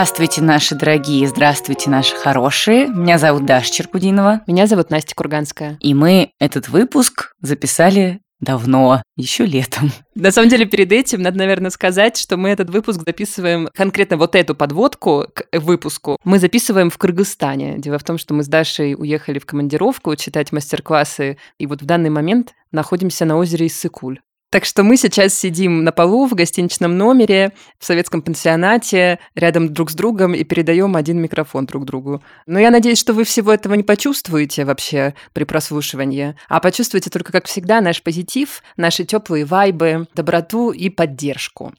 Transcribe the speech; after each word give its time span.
Здравствуйте, 0.00 0.40
наши 0.40 0.74
дорогие, 0.74 1.28
здравствуйте, 1.28 1.90
наши 1.90 2.16
хорошие. 2.16 2.88
Меня 2.88 3.18
зовут 3.18 3.44
Даша 3.44 3.70
Черкудинова. 3.70 4.40
Меня 4.46 4.66
зовут 4.66 4.88
Настя 4.88 5.14
Курганская. 5.14 5.76
И 5.78 5.92
мы 5.92 6.30
этот 6.40 6.70
выпуск 6.70 7.34
записали 7.42 8.22
давно, 8.40 9.02
еще 9.16 9.44
летом. 9.44 9.92
На 10.14 10.30
самом 10.30 10.48
деле, 10.48 10.64
перед 10.64 10.90
этим 10.90 11.20
надо, 11.20 11.36
наверное, 11.36 11.70
сказать, 11.70 12.16
что 12.16 12.38
мы 12.38 12.48
этот 12.48 12.70
выпуск 12.70 13.02
записываем, 13.04 13.68
конкретно 13.74 14.16
вот 14.16 14.36
эту 14.36 14.54
подводку 14.54 15.26
к 15.34 15.44
выпуску, 15.52 16.16
мы 16.24 16.38
записываем 16.38 16.88
в 16.88 16.96
Кыргызстане. 16.96 17.76
Дело 17.76 17.98
в 17.98 18.04
том, 18.04 18.16
что 18.16 18.32
мы 18.32 18.42
с 18.42 18.48
Дашей 18.48 18.94
уехали 18.94 19.38
в 19.38 19.44
командировку 19.44 20.16
читать 20.16 20.50
мастер-классы, 20.50 21.36
и 21.58 21.66
вот 21.66 21.82
в 21.82 21.84
данный 21.84 22.08
момент 22.08 22.54
находимся 22.72 23.26
на 23.26 23.36
озере 23.36 23.66
Иссыкуль. 23.66 24.20
Так 24.50 24.64
что 24.64 24.82
мы 24.82 24.96
сейчас 24.96 25.32
сидим 25.34 25.84
на 25.84 25.92
полу 25.92 26.26
в 26.26 26.34
гостиничном 26.34 26.98
номере, 26.98 27.52
в 27.78 27.84
советском 27.84 28.20
пансионате, 28.20 29.20
рядом 29.36 29.72
друг 29.72 29.92
с 29.92 29.94
другом 29.94 30.34
и 30.34 30.42
передаем 30.42 30.96
один 30.96 31.22
микрофон 31.22 31.66
друг 31.66 31.84
другу. 31.84 32.20
Но 32.46 32.58
я 32.58 32.72
надеюсь, 32.72 32.98
что 32.98 33.12
вы 33.12 33.22
всего 33.22 33.52
этого 33.52 33.74
не 33.74 33.84
почувствуете 33.84 34.64
вообще 34.64 35.14
при 35.34 35.44
прослушивании, 35.44 36.34
а 36.48 36.58
почувствуете 36.58 37.10
только, 37.10 37.30
как 37.30 37.46
всегда, 37.46 37.80
наш 37.80 38.02
позитив, 38.02 38.64
наши 38.76 39.04
теплые 39.04 39.44
вайбы, 39.44 40.08
доброту 40.16 40.72
и 40.72 40.90
поддержку. 40.90 41.72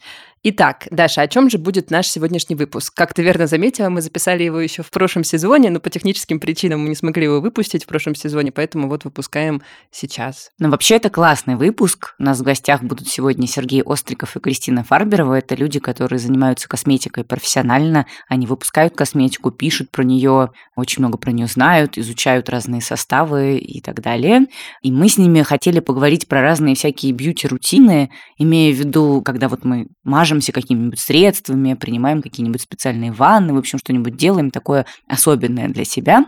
Итак, 0.43 0.87
Даша, 0.89 1.21
о 1.21 1.27
чем 1.27 1.51
же 1.51 1.59
будет 1.59 1.91
наш 1.91 2.07
сегодняшний 2.07 2.55
выпуск? 2.55 2.95
Как 2.95 3.13
ты 3.13 3.21
верно 3.21 3.45
заметила, 3.45 3.89
мы 3.89 4.01
записали 4.01 4.41
его 4.41 4.59
еще 4.59 4.81
в 4.81 4.89
прошлом 4.89 5.23
сезоне, 5.23 5.69
но 5.69 5.79
по 5.79 5.91
техническим 5.91 6.39
причинам 6.39 6.81
мы 6.81 6.89
не 6.89 6.95
смогли 6.95 7.25
его 7.25 7.39
выпустить 7.39 7.83
в 7.83 7.87
прошлом 7.87 8.15
сезоне, 8.15 8.51
поэтому 8.51 8.89
вот 8.89 9.03
выпускаем 9.03 9.61
сейчас. 9.91 10.49
Ну, 10.57 10.71
вообще, 10.71 10.95
это 10.95 11.11
классный 11.11 11.57
выпуск. 11.57 12.15
У 12.17 12.23
нас 12.23 12.39
в 12.39 12.43
гостях 12.43 12.81
будут 12.81 13.07
сегодня 13.07 13.45
Сергей 13.45 13.83
Остриков 13.83 14.35
и 14.35 14.39
Кристина 14.39 14.83
Фарберова. 14.83 15.35
Это 15.35 15.53
люди, 15.53 15.79
которые 15.79 16.17
занимаются 16.17 16.67
косметикой 16.67 17.23
профессионально. 17.23 18.07
Они 18.27 18.47
выпускают 18.47 18.95
косметику, 18.95 19.51
пишут 19.51 19.91
про 19.91 20.01
нее, 20.03 20.49
очень 20.75 21.03
много 21.03 21.19
про 21.19 21.29
нее 21.29 21.45
знают, 21.45 21.99
изучают 21.99 22.49
разные 22.49 22.81
составы 22.81 23.59
и 23.59 23.79
так 23.79 24.01
далее. 24.01 24.47
И 24.81 24.91
мы 24.91 25.07
с 25.07 25.19
ними 25.19 25.43
хотели 25.43 25.81
поговорить 25.81 26.27
про 26.27 26.41
разные 26.41 26.73
всякие 26.73 27.11
бьюти-рутины, 27.11 28.09
имея 28.39 28.73
в 28.73 28.77
виду, 28.77 29.21
когда 29.23 29.47
вот 29.47 29.63
мы 29.65 29.85
мажем 30.03 30.30
мажемся 30.31 30.53
какими-нибудь 30.53 30.99
средствами, 30.99 31.73
принимаем 31.73 32.21
какие-нибудь 32.21 32.61
специальные 32.61 33.11
ванны, 33.11 33.53
в 33.53 33.57
общем, 33.57 33.77
что-нибудь 33.77 34.15
делаем 34.15 34.49
такое 34.49 34.85
особенное 35.07 35.67
для 35.67 35.83
себя. 35.83 36.25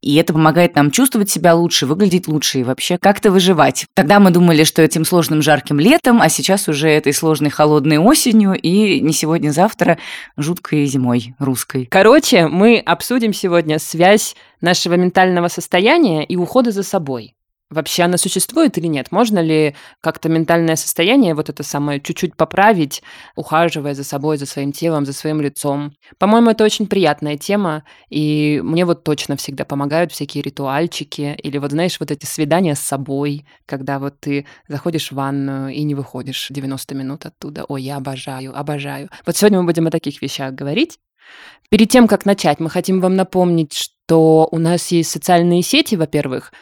И 0.00 0.16
это 0.16 0.32
помогает 0.32 0.76
нам 0.76 0.90
чувствовать 0.90 1.30
себя 1.30 1.54
лучше, 1.54 1.86
выглядеть 1.86 2.26
лучше 2.26 2.60
и 2.60 2.62
вообще 2.62 2.98
как-то 2.98 3.30
выживать. 3.30 3.86
Тогда 3.94 4.18
мы 4.20 4.30
думали, 4.30 4.64
что 4.64 4.82
этим 4.82 5.04
сложным 5.04 5.42
жарким 5.42 5.78
летом, 5.78 6.20
а 6.22 6.28
сейчас 6.28 6.68
уже 6.68 6.88
этой 6.88 7.12
сложной 7.12 7.50
холодной 7.50 7.98
осенью 7.98 8.54
и 8.54 9.00
не 9.00 9.12
сегодня-завтра 9.12 9.98
жуткой 10.36 10.86
зимой 10.86 11.34
русской. 11.38 11.86
Короче, 11.90 12.48
мы 12.48 12.78
обсудим 12.78 13.34
сегодня 13.34 13.78
связь 13.78 14.36
нашего 14.60 14.94
ментального 14.94 15.48
состояния 15.48 16.24
и 16.24 16.36
ухода 16.36 16.70
за 16.70 16.82
собой. 16.82 17.33
Вообще 17.70 18.02
она 18.02 18.18
существует 18.18 18.76
или 18.78 18.86
нет? 18.86 19.10
Можно 19.10 19.40
ли 19.40 19.74
как-то 20.00 20.28
ментальное 20.28 20.76
состояние, 20.76 21.34
вот 21.34 21.48
это 21.48 21.62
самое, 21.62 22.00
чуть-чуть 22.00 22.36
поправить, 22.36 23.02
ухаживая 23.36 23.94
за 23.94 24.04
собой, 24.04 24.36
за 24.36 24.46
своим 24.46 24.72
телом, 24.72 25.06
за 25.06 25.12
своим 25.12 25.40
лицом? 25.40 25.94
По-моему, 26.18 26.50
это 26.50 26.62
очень 26.62 26.86
приятная 26.86 27.38
тема, 27.38 27.84
и 28.10 28.60
мне 28.62 28.84
вот 28.84 29.02
точно 29.02 29.36
всегда 29.36 29.64
помогают 29.64 30.12
всякие 30.12 30.42
ритуальчики, 30.42 31.36
или 31.42 31.58
вот, 31.58 31.70
знаешь, 31.70 31.98
вот 31.98 32.10
эти 32.10 32.26
свидания 32.26 32.74
с 32.74 32.80
собой, 32.80 33.46
когда 33.66 33.98
вот 33.98 34.20
ты 34.20 34.46
заходишь 34.68 35.10
в 35.10 35.14
ванную 35.14 35.72
и 35.72 35.82
не 35.82 35.94
выходишь 35.94 36.48
90 36.50 36.94
минут 36.94 37.26
оттуда. 37.26 37.64
Ой, 37.68 37.82
я 37.82 37.96
обожаю, 37.96 38.56
обожаю. 38.56 39.08
Вот 39.24 39.36
сегодня 39.36 39.58
мы 39.60 39.66
будем 39.66 39.86
о 39.86 39.90
таких 39.90 40.20
вещах 40.20 40.52
говорить. 40.52 40.98
Перед 41.70 41.88
тем, 41.88 42.06
как 42.06 42.26
начать, 42.26 42.60
мы 42.60 42.68
хотим 42.68 43.00
вам 43.00 43.16
напомнить, 43.16 43.72
что 43.72 44.48
у 44.50 44.58
нас 44.58 44.92
есть 44.92 45.10
социальные 45.10 45.62
сети, 45.62 45.94
во-первых, 45.94 46.52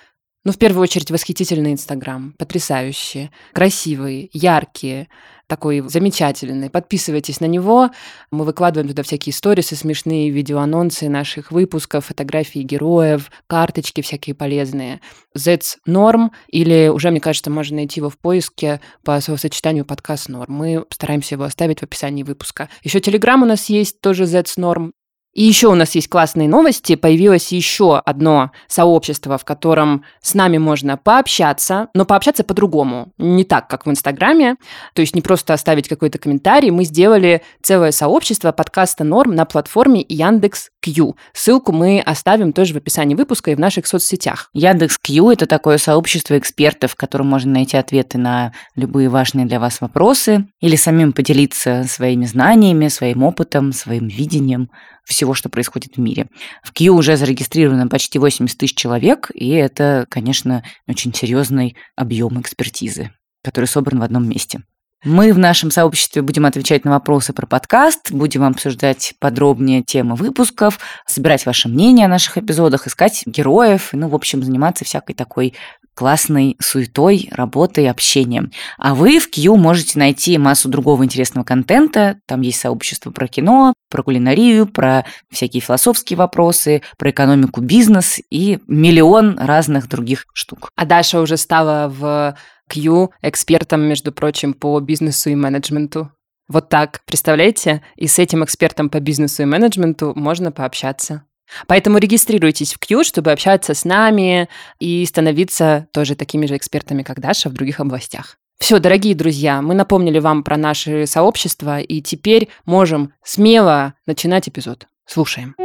ну, 0.44 0.53
в 0.53 0.58
первую 0.58 0.82
очередь, 0.82 1.10
восхитительный 1.10 1.72
Инстаграм, 1.72 2.34
потрясающий, 2.36 3.30
красивый, 3.53 4.28
яркий, 4.32 5.08
такой 5.47 5.80
замечательный. 5.86 6.70
Подписывайтесь 6.70 7.41
на 7.41 7.44
него. 7.44 7.91
Мы 8.30 8.44
выкладываем 8.44 8.88
туда 8.88 9.03
всякие 9.03 9.32
сторисы, 9.34 9.76
смешные 9.76 10.30
видеоанонсы 10.30 11.08
наших 11.08 11.53
выпусков, 11.53 12.06
фотографии 12.06 12.60
героев, 12.60 13.30
карточки 13.47 14.00
всякие 14.00 14.34
полезные. 14.34 15.00
Zets 15.36 15.76
Norm, 15.86 16.30
или 16.48 16.88
уже, 16.88 17.10
мне 17.10 17.20
кажется, 17.20 17.50
можно 17.50 17.76
найти 17.76 18.00
его 18.00 18.09
в 18.10 18.19
поиске 18.19 18.80
по 19.04 19.20
словосочетанию 19.20 19.84
подкаст 19.84 20.30
Norm. 20.30 20.47
Мы 20.48 20.86
стараемся 20.91 21.34
его 21.34 21.44
оставить 21.44 21.80
в 21.80 21.82
описании 21.82 22.22
выпуска. 22.22 22.69
Еще 22.82 23.00
Телеграм 23.00 23.42
у 23.42 23.47
нас 23.47 23.69
есть, 23.69 24.00
тоже 24.00 24.24
Zets 24.24 24.59
Norm. 24.59 24.92
И 25.32 25.43
еще 25.43 25.69
у 25.69 25.75
нас 25.75 25.94
есть 25.94 26.09
классные 26.09 26.48
новости. 26.48 26.94
Появилось 26.94 27.53
еще 27.53 27.98
одно 27.98 28.53
сообщество, 28.69 29.38
в 29.38 29.44
котором 29.44 30.04
с 30.20 30.34
нами 30.34 30.59
можно 30.59 30.97
пообщаться, 30.97 31.88
но 31.94 32.04
пообщаться 32.04 32.44
по-другому. 32.44 33.12
Не 33.19 33.44
так, 33.44 33.69
как 33.69 33.87
в 33.87 33.91
Инстаграме. 33.91 34.56
То 34.94 35.00
есть 35.00 35.15
не 35.15 35.22
просто 35.22 35.54
оставить 35.54 35.88
какой-то 35.88 36.19
комментарий. 36.19 36.71
Мы 36.71 36.84
сделали 36.84 37.42
целое 37.62 37.92
сообщество 37.92 38.53
подкаста 38.53 39.04
«Норм» 39.04 39.34
на 39.34 39.47
платформе 39.47 40.04
Яндекс 40.09 40.71
Q. 40.82 41.16
Ссылку 41.32 41.72
мы 41.72 42.00
оставим 42.00 42.53
тоже 42.53 42.75
в 42.75 42.76
описании 42.76 43.15
выпуска 43.15 43.50
и 43.50 43.54
в 43.54 43.60
наших 43.60 43.87
соцсетях. 43.87 44.50
Яндекс 44.53 44.98
Q– 44.98 45.31
это 45.32 45.47
такое 45.47 45.78
сообщество 45.78 46.37
экспертов, 46.37 46.92
в 46.92 46.97
котором 46.97 47.28
можно 47.28 47.53
найти 47.53 47.76
ответы 47.76 48.19
на 48.19 48.53
любые 48.75 49.09
важные 49.09 49.47
для 49.47 49.60
вас 49.60 49.81
вопросы 49.81 50.47
или 50.60 50.76
самим 50.76 51.12
поделиться 51.12 51.84
своими 51.84 52.26
знаниями, 52.26 52.88
своим 52.88 53.22
опытом, 53.22 53.72
своим 53.72 54.09
видением 54.09 54.71
всего, 55.04 55.34
что 55.34 55.48
происходит 55.48 55.96
в 55.96 56.00
мире. 56.00 56.28
В 56.62 56.72
Q 56.72 56.92
уже 56.92 57.16
зарегистрировано 57.16 57.88
почти 57.88 58.18
80 58.18 58.56
тысяч 58.56 58.76
человек, 58.76 59.30
и 59.34 59.50
это, 59.50 60.06
конечно, 60.08 60.64
очень 60.86 61.12
серьезный 61.14 61.76
объем 61.96 62.40
экспертизы, 62.40 63.10
который 63.42 63.66
собран 63.66 64.00
в 64.00 64.02
одном 64.02 64.28
месте. 64.28 64.62
Мы 65.04 65.32
в 65.32 65.38
нашем 65.38 65.72
сообществе 65.72 66.22
будем 66.22 66.46
отвечать 66.46 66.84
на 66.84 66.92
вопросы 66.92 67.32
про 67.32 67.44
подкаст, 67.44 68.12
будем 68.12 68.44
обсуждать 68.44 69.14
подробнее 69.18 69.82
темы 69.82 70.14
выпусков, 70.14 70.78
собирать 71.06 71.44
ваше 71.44 71.68
мнение 71.68 72.06
о 72.06 72.08
наших 72.08 72.38
эпизодах, 72.38 72.86
искать 72.86 73.24
героев, 73.26 73.88
ну, 73.92 74.08
в 74.08 74.14
общем, 74.14 74.44
заниматься 74.44 74.84
всякой 74.84 75.14
такой 75.14 75.54
классной 75.94 76.56
суетой, 76.60 77.28
работой, 77.32 77.91
общением. 77.91 78.50
А 78.78 78.94
вы 78.94 79.19
в 79.19 79.30
Q 79.30 79.56
можете 79.56 79.98
найти 79.98 80.38
массу 80.38 80.69
другого 80.69 81.04
интересного 81.04 81.44
контента. 81.44 82.19
Там 82.26 82.41
есть 82.41 82.60
сообщество 82.60 83.10
про 83.10 83.28
кино, 83.28 83.75
про 83.91 84.03
кулинарию, 84.03 84.66
про 84.66 85.04
всякие 85.30 85.60
философские 85.60 86.16
вопросы, 86.16 86.82
про 86.98 87.10
экономику, 87.10 87.60
бизнес 87.60 88.20
и 88.30 88.58
миллион 88.66 89.38
разных 89.38 89.88
других 89.88 90.26
штук. 90.32 90.70
А 90.76 90.86
Даша 90.86 91.20
уже 91.20 91.36
стала 91.36 91.88
в 91.88 92.36
Q 92.69 93.10
экспертом, 93.20 93.82
между 93.82 94.12
прочим, 94.12 94.54
по 94.54 94.80
бизнесу 94.80 95.30
и 95.30 95.34
менеджменту. 95.34 96.10
Вот 96.48 96.69
так, 96.69 97.03
представляете? 97.06 97.82
И 97.97 98.06
с 98.06 98.19
этим 98.19 98.44
экспертом 98.44 98.91
по 98.91 99.00
бизнесу 99.00 99.42
и 99.42 99.47
менеджменту 99.47 100.12
можно 100.14 100.53
пообщаться. 100.53 101.24
Поэтому 101.66 101.98
регистрируйтесь 101.98 102.74
в 102.74 102.78
Q, 102.78 103.04
чтобы 103.04 103.32
общаться 103.32 103.74
с 103.74 103.84
нами 103.84 104.48
и 104.78 105.04
становиться 105.06 105.86
тоже 105.92 106.15
такими 106.15 106.47
же 106.47 106.56
экспертами, 106.56 107.03
как 107.03 107.21
Даша, 107.21 107.48
в 107.48 107.53
других 107.53 107.80
областях. 107.80 108.38
Все, 108.59 108.78
дорогие 108.78 109.15
друзья, 109.16 109.60
мы 109.60 109.74
напомнили 109.74 110.21
вам 110.21 110.44
про 110.44 110.56
наше 110.56 111.06
сообщество, 111.06 111.80
и 111.80 112.00
теперь 112.00 112.48
можем 112.65 113.12
смело 113.24 113.94
начинать 114.06 114.48
эпизод. 114.48 114.86
Слушаем. 115.04 115.56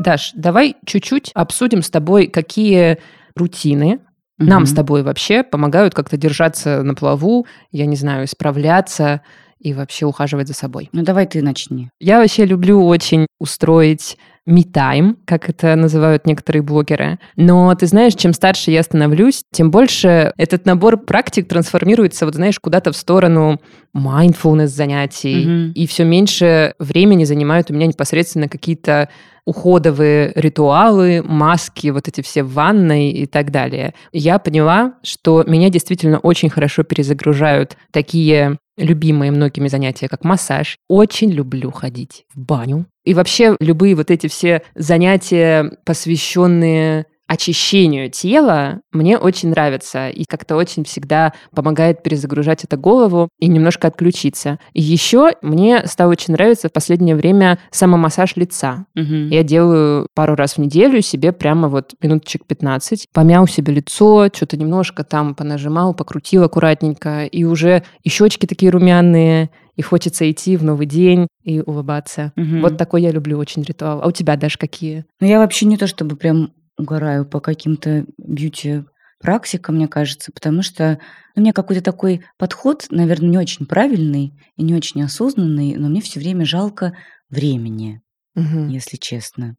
Даш, 0.00 0.32
давай 0.34 0.76
чуть-чуть 0.86 1.30
обсудим 1.34 1.82
с 1.82 1.90
тобой, 1.90 2.28
какие 2.28 2.96
рутины 3.36 4.00
Угу. 4.40 4.48
Нам 4.48 4.66
с 4.66 4.72
тобой 4.72 5.02
вообще 5.02 5.42
помогают 5.42 5.94
как-то 5.94 6.16
держаться 6.16 6.82
на 6.82 6.94
плаву, 6.94 7.46
я 7.70 7.86
не 7.86 7.96
знаю, 7.96 8.26
справляться 8.26 9.20
и 9.58 9.74
вообще 9.74 10.06
ухаживать 10.06 10.48
за 10.48 10.54
собой. 10.54 10.88
Ну 10.92 11.02
давай 11.02 11.26
ты 11.26 11.42
начни. 11.42 11.90
Я 12.00 12.18
вообще 12.18 12.46
люблю 12.46 12.84
очень 12.86 13.26
устроить 13.38 14.16
me-time, 14.48 15.16
как 15.26 15.50
это 15.50 15.76
называют 15.76 16.26
некоторые 16.26 16.62
блогеры. 16.62 17.18
Но 17.36 17.74
ты 17.74 17.86
знаешь, 17.86 18.14
чем 18.14 18.32
старше 18.32 18.70
я 18.70 18.82
становлюсь, 18.82 19.42
тем 19.52 19.70
больше 19.70 20.32
этот 20.38 20.64
набор 20.64 20.96
практик 20.96 21.46
трансформируется, 21.46 22.24
вот 22.24 22.34
знаешь, 22.34 22.58
куда-то 22.58 22.92
в 22.92 22.96
сторону 22.96 23.60
mindfulness 23.96 24.68
занятий, 24.68 25.44
mm-hmm. 25.44 25.72
и 25.72 25.86
все 25.86 26.04
меньше 26.04 26.74
времени 26.78 27.24
занимают 27.24 27.70
у 27.70 27.74
меня 27.74 27.86
непосредственно 27.86 28.48
какие-то 28.48 29.08
уходовые 29.44 30.32
ритуалы, 30.36 31.22
маски, 31.24 31.88
вот 31.88 32.06
эти 32.06 32.20
все 32.20 32.42
в 32.42 32.52
ванной 32.52 33.10
и 33.10 33.26
так 33.26 33.50
далее. 33.50 33.94
Я 34.12 34.38
поняла, 34.38 34.94
что 35.02 35.42
меня 35.44 35.70
действительно 35.70 36.18
очень 36.18 36.50
хорошо 36.50 36.82
перезагружают 36.82 37.76
такие 37.90 38.58
любимые 38.76 39.30
многими 39.30 39.68
занятия, 39.68 40.08
как 40.08 40.24
массаж. 40.24 40.76
Очень 40.88 41.30
люблю 41.30 41.70
ходить 41.70 42.24
в 42.34 42.40
баню. 42.40 42.86
И 43.04 43.14
вообще 43.14 43.56
любые 43.60 43.94
вот 43.94 44.10
эти 44.10 44.26
все 44.26 44.62
занятия, 44.74 45.72
посвященные 45.84 47.06
очищению 47.30 48.10
тела 48.10 48.80
мне 48.90 49.16
очень 49.16 49.50
нравится 49.50 50.08
и 50.08 50.24
как-то 50.24 50.56
очень 50.56 50.82
всегда 50.82 51.32
помогает 51.54 52.02
перезагружать 52.02 52.64
это 52.64 52.76
голову 52.76 53.28
и 53.38 53.46
немножко 53.46 53.86
отключиться. 53.86 54.58
И 54.72 54.82
еще 54.82 55.34
мне 55.40 55.86
стало 55.86 56.10
очень 56.10 56.34
нравиться 56.34 56.68
в 56.68 56.72
последнее 56.72 57.14
время 57.14 57.60
самомассаж 57.70 58.34
лица. 58.34 58.86
Угу. 58.96 59.14
Я 59.30 59.44
делаю 59.44 60.08
пару 60.12 60.34
раз 60.34 60.54
в 60.54 60.58
неделю 60.58 61.02
себе 61.02 61.30
прямо 61.30 61.68
вот 61.68 61.94
минуточек 62.02 62.46
15, 62.46 63.06
помял 63.12 63.46
себе 63.46 63.74
лицо, 63.74 64.26
что-то 64.34 64.56
немножко 64.56 65.04
там 65.04 65.36
понажимал, 65.36 65.94
покрутил 65.94 66.42
аккуратненько, 66.42 67.26
и 67.26 67.44
уже 67.44 67.84
и 68.02 68.08
щечки 68.08 68.46
такие 68.46 68.72
румяные, 68.72 69.50
и 69.76 69.82
хочется 69.82 70.28
идти 70.28 70.56
в 70.56 70.64
новый 70.64 70.86
день 70.86 71.28
и 71.44 71.60
улыбаться. 71.60 72.32
Мгм. 72.34 72.60
Вот 72.60 72.76
такой 72.76 73.02
я 73.02 73.12
люблю 73.12 73.38
очень 73.38 73.62
ритуал. 73.62 74.02
А 74.02 74.08
у 74.08 74.10
тебя 74.10 74.36
даже 74.36 74.58
какие? 74.58 75.04
Ну, 75.20 75.28
я 75.28 75.38
вообще 75.38 75.64
не 75.66 75.76
то 75.76 75.86
чтобы 75.86 76.16
прям 76.16 76.50
угораю 76.80 77.24
по 77.24 77.40
каким-то 77.40 78.04
бьюти-практикам, 78.18 79.76
мне 79.76 79.88
кажется, 79.88 80.32
потому 80.32 80.62
что 80.62 80.98
ну, 81.34 81.40
у 81.40 81.42
меня 81.42 81.52
какой-то 81.52 81.82
такой 81.82 82.24
подход, 82.38 82.86
наверное, 82.90 83.28
не 83.30 83.38
очень 83.38 83.66
правильный 83.66 84.32
и 84.56 84.62
не 84.62 84.74
очень 84.74 85.02
осознанный, 85.02 85.76
но 85.76 85.88
мне 85.88 86.00
все 86.00 86.20
время 86.20 86.44
жалко 86.44 86.94
времени, 87.28 88.00
Мгм. 88.34 88.68
если 88.68 88.96
честно. 88.96 89.56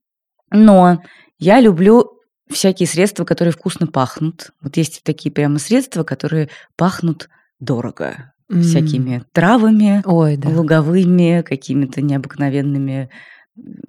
Но 0.52 1.02
я 1.40 1.60
люблю 1.62 2.12
всякие 2.50 2.88
средства, 2.88 3.24
которые 3.24 3.54
вкусно 3.54 3.88
пахнут. 3.88 4.52
Вот 4.62 4.78
есть 4.78 5.02
такие 5.04 5.32
прямо 5.32 5.60
средства, 5.60 6.04
которые 6.04 6.50
пахнут 6.76 7.30
дорого. 7.60 8.34
М. 8.50 8.62
Всякими 8.64 9.24
травами, 9.32 10.02
Ой, 10.06 10.36
да. 10.36 10.50
луговыми, 10.50 11.42
какими-то 11.42 12.02
необыкновенными 12.02 13.10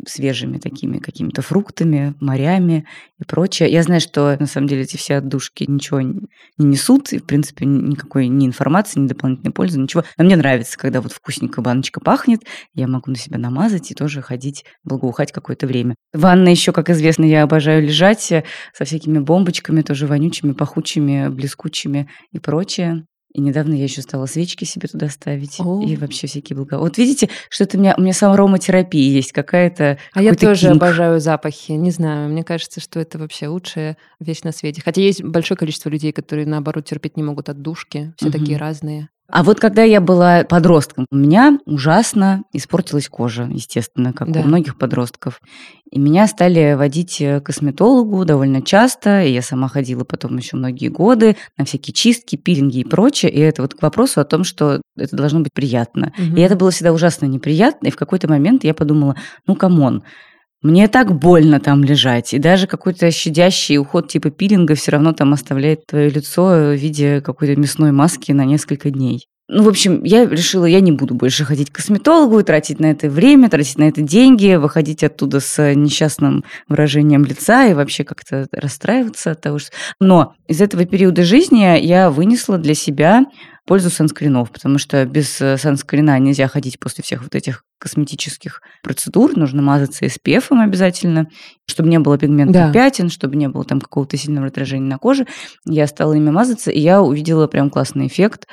свежими 0.06 0.58
такими 0.58 0.98
какими-то 0.98 1.42
фруктами, 1.42 2.14
морями 2.20 2.86
и 3.18 3.24
прочее. 3.24 3.70
Я 3.70 3.82
знаю, 3.82 4.00
что 4.00 4.36
на 4.38 4.46
самом 4.46 4.66
деле 4.66 4.82
эти 4.82 4.96
все 4.96 5.16
отдушки 5.16 5.64
ничего 5.68 6.00
не 6.00 6.28
несут, 6.58 7.12
и, 7.12 7.18
в 7.18 7.24
принципе, 7.24 7.66
ни- 7.66 7.90
никакой 7.90 8.28
ни 8.28 8.46
информации, 8.46 9.00
ни 9.00 9.06
дополнительной 9.06 9.52
пользы, 9.52 9.78
ничего. 9.78 10.04
Но 10.18 10.24
мне 10.24 10.36
нравится, 10.36 10.78
когда 10.78 11.00
вот 11.00 11.12
вкусненько 11.12 11.62
баночка 11.62 12.00
пахнет, 12.00 12.40
я 12.74 12.88
могу 12.88 13.10
на 13.10 13.16
себя 13.16 13.38
намазать 13.38 13.90
и 13.90 13.94
тоже 13.94 14.22
ходить, 14.22 14.64
благоухать 14.84 15.32
какое-то 15.32 15.66
время. 15.66 15.94
Ванна 16.12 16.48
еще, 16.48 16.72
как 16.72 16.90
известно, 16.90 17.24
я 17.24 17.42
обожаю 17.42 17.82
лежать 17.82 18.32
э, 18.32 18.44
со 18.72 18.84
всякими 18.84 19.18
бомбочками, 19.18 19.82
тоже 19.82 20.06
вонючими, 20.06 20.52
пахучими, 20.52 21.28
блескучими 21.28 22.08
и 22.32 22.38
прочее. 22.38 23.06
И 23.32 23.40
недавно 23.40 23.72
я 23.74 23.84
еще 23.84 24.02
стала 24.02 24.26
свечки 24.26 24.64
себе 24.64 24.88
туда 24.88 25.08
ставить. 25.08 25.58
О. 25.58 25.82
И 25.82 25.96
вообще 25.96 26.26
всякие 26.26 26.54
блага. 26.54 26.78
Вот 26.78 26.98
видите, 26.98 27.30
что 27.48 27.64
это 27.64 27.78
у 27.78 27.80
меня, 27.80 27.94
у 27.96 28.02
меня 28.02 28.12
сама 28.12 28.34
ароматерапия 28.34 29.10
есть 29.10 29.32
какая-то. 29.32 29.98
А 30.12 30.22
я 30.22 30.34
тоже 30.34 30.68
кинг. 30.68 30.76
обожаю 30.76 31.18
запахи. 31.18 31.72
Не 31.72 31.90
знаю, 31.90 32.28
мне 32.28 32.44
кажется, 32.44 32.80
что 32.80 33.00
это 33.00 33.18
вообще 33.18 33.48
лучшая 33.48 33.96
вещь 34.20 34.42
на 34.42 34.52
свете. 34.52 34.82
Хотя 34.84 35.00
есть 35.00 35.22
большое 35.22 35.56
количество 35.56 35.88
людей, 35.88 36.12
которые, 36.12 36.46
наоборот, 36.46 36.84
терпеть 36.84 37.16
не 37.16 37.22
могут 37.22 37.48
отдушки. 37.48 38.12
Все 38.18 38.26
Мгм. 38.28 38.38
такие 38.38 38.58
разные. 38.58 39.08
А 39.28 39.42
вот 39.42 39.60
когда 39.60 39.82
я 39.82 40.00
была 40.00 40.44
подростком, 40.44 41.06
у 41.10 41.16
меня 41.16 41.58
ужасно 41.64 42.42
испортилась 42.52 43.08
кожа, 43.08 43.44
естественно, 43.50 44.12
как 44.12 44.30
Да. 44.30 44.40
у 44.40 44.42
многих 44.42 44.76
подростков. 44.76 45.40
И 45.90 45.98
меня 45.98 46.26
стали 46.26 46.74
водить 46.74 47.20
э, 47.20 47.40
к 47.40 47.46
косметологу 47.46 48.24
довольно 48.24 48.62
часто, 48.62 49.22
и 49.22 49.32
я 49.32 49.40
сама 49.42 49.68
ходила 49.68 50.04
потом 50.04 50.36
еще 50.36 50.56
многие 50.56 50.88
годы 50.88 51.36
на 51.56 51.64
всякие 51.64 51.94
чистки, 51.94 52.36
пилинги 52.36 52.80
и 52.80 52.84
прочее. 52.84 53.30
И 53.32 53.38
это 53.38 53.62
вот 53.62 53.74
к 53.74 53.82
вопросу 53.82 54.20
о 54.20 54.24
том, 54.24 54.44
что 54.44 54.82
это 54.96 55.16
должно 55.16 55.40
быть 55.40 55.52
приятно. 55.54 56.12
Мгм. 56.18 56.36
И 56.36 56.40
это 56.40 56.56
было 56.56 56.70
всегда 56.70 56.92
ужасно 56.92 57.26
неприятно, 57.26 57.88
и 57.88 57.90
в 57.90 57.96
какой-то 57.96 58.28
момент 58.28 58.64
я 58.64 58.74
подумала, 58.74 59.16
ну, 59.46 59.54
come 59.54 59.81
on, 59.81 60.02
мне 60.62 60.88
так 60.88 61.18
больно 61.18 61.60
там 61.60 61.82
лежать, 61.82 62.32
и 62.34 62.38
даже 62.38 62.66
какой-то 62.66 63.10
щадящий 63.10 63.78
уход 63.78 64.08
типа 64.08 64.30
пилинга 64.30 64.74
все 64.74 64.92
равно 64.92 65.12
там 65.12 65.32
оставляет 65.32 65.86
твое 65.86 66.08
лицо 66.08 66.42
в 66.42 66.74
виде 66.74 67.20
какой-то 67.20 67.60
мясной 67.60 67.92
маски 67.92 68.32
на 68.32 68.44
несколько 68.44 68.90
дней. 68.90 69.26
Ну, 69.48 69.64
в 69.64 69.68
общем, 69.68 70.02
я 70.04 70.24
решила, 70.24 70.64
я 70.64 70.80
не 70.80 70.92
буду 70.92 71.14
больше 71.14 71.44
ходить 71.44 71.70
к 71.70 71.74
косметологу 71.74 72.38
и 72.38 72.42
тратить 72.42 72.80
на 72.80 72.86
это 72.86 73.10
время, 73.10 73.50
тратить 73.50 73.76
на 73.76 73.84
это 73.84 74.00
деньги, 74.00 74.54
выходить 74.54 75.04
оттуда 75.04 75.40
с 75.40 75.74
несчастным 75.74 76.44
выражением 76.68 77.24
лица 77.24 77.66
и 77.66 77.74
вообще 77.74 78.04
как-то 78.04 78.46
расстраиваться 78.52 79.32
от 79.32 79.40
того, 79.42 79.58
что... 79.58 79.72
Но 80.00 80.34
из 80.46 80.62
этого 80.62 80.86
периода 80.86 81.24
жизни 81.24 81.78
я 81.84 82.10
вынесла 82.10 82.56
для 82.56 82.74
себя 82.74 83.26
пользу 83.66 83.90
санскринов, 83.90 84.50
потому 84.50 84.78
что 84.78 85.04
без 85.04 85.40
э, 85.40 85.56
санскрина 85.56 86.18
нельзя 86.18 86.48
ходить 86.48 86.78
после 86.78 87.02
всех 87.04 87.22
вот 87.22 87.34
этих 87.34 87.62
косметических 87.78 88.60
процедур, 88.82 89.36
нужно 89.36 89.62
мазаться 89.62 90.04
SPF 90.04 90.44
обязательно, 90.50 91.26
чтобы 91.68 91.88
не 91.88 91.98
было 91.98 92.18
пигментных 92.18 92.66
Да. 92.68 92.72
пятен, 92.72 93.08
чтобы 93.10 93.36
не 93.36 93.48
было 93.48 93.64
там 93.64 93.80
какого-то 93.80 94.16
сильного 94.16 94.46
раздражения 94.46 94.88
на 94.88 94.98
коже. 94.98 95.26
Я 95.64 95.86
стала 95.86 96.12
ими 96.14 96.30
мазаться, 96.30 96.70
и 96.70 96.80
я 96.80 97.02
увидела 97.02 97.46
прям 97.48 97.70
классный 97.70 98.06
эффект, 98.06 98.46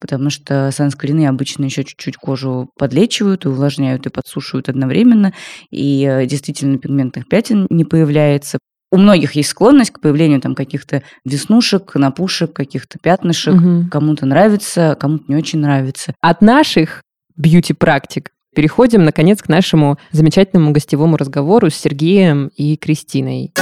потому 0.00 0.30
что 0.30 0.70
санскрины 0.72 1.26
обычно 1.28 1.64
еще 1.64 1.84
чуть-чуть 1.84 2.16
кожу 2.16 2.70
подлечивают 2.76 3.44
и 3.44 3.48
увлажняют 3.48 4.06
и 4.06 4.10
подсушивают 4.10 4.68
одновременно, 4.68 5.32
и 5.70 6.04
э, 6.04 6.26
действительно 6.26 6.78
пигментных 6.78 7.28
пятен 7.28 7.66
не 7.70 7.84
появляется. 7.84 8.58
У 8.92 8.98
многих 8.98 9.32
есть 9.32 9.48
склонность 9.48 9.90
к 9.90 10.00
появлению 10.00 10.38
там 10.42 10.54
каких-то 10.54 11.02
веснушек, 11.24 11.94
напушек, 11.94 12.52
каких-то 12.52 12.98
пятнышек. 12.98 13.54
Мгм. 13.54 13.88
Кому-то 13.88 14.26
нравится, 14.26 14.98
кому-то 15.00 15.24
не 15.28 15.36
очень 15.36 15.60
нравится. 15.60 16.14
От 16.20 16.42
наших 16.42 17.02
бьюти-практик 17.34 18.28
переходим, 18.54 19.02
наконец, 19.02 19.40
к 19.40 19.48
нашему 19.48 19.98
замечательному 20.10 20.72
гостевому 20.72 21.16
разговору 21.16 21.70
с 21.70 21.74
Сергеем 21.74 22.50
и 22.54 22.76
Кристиной. 22.76 23.54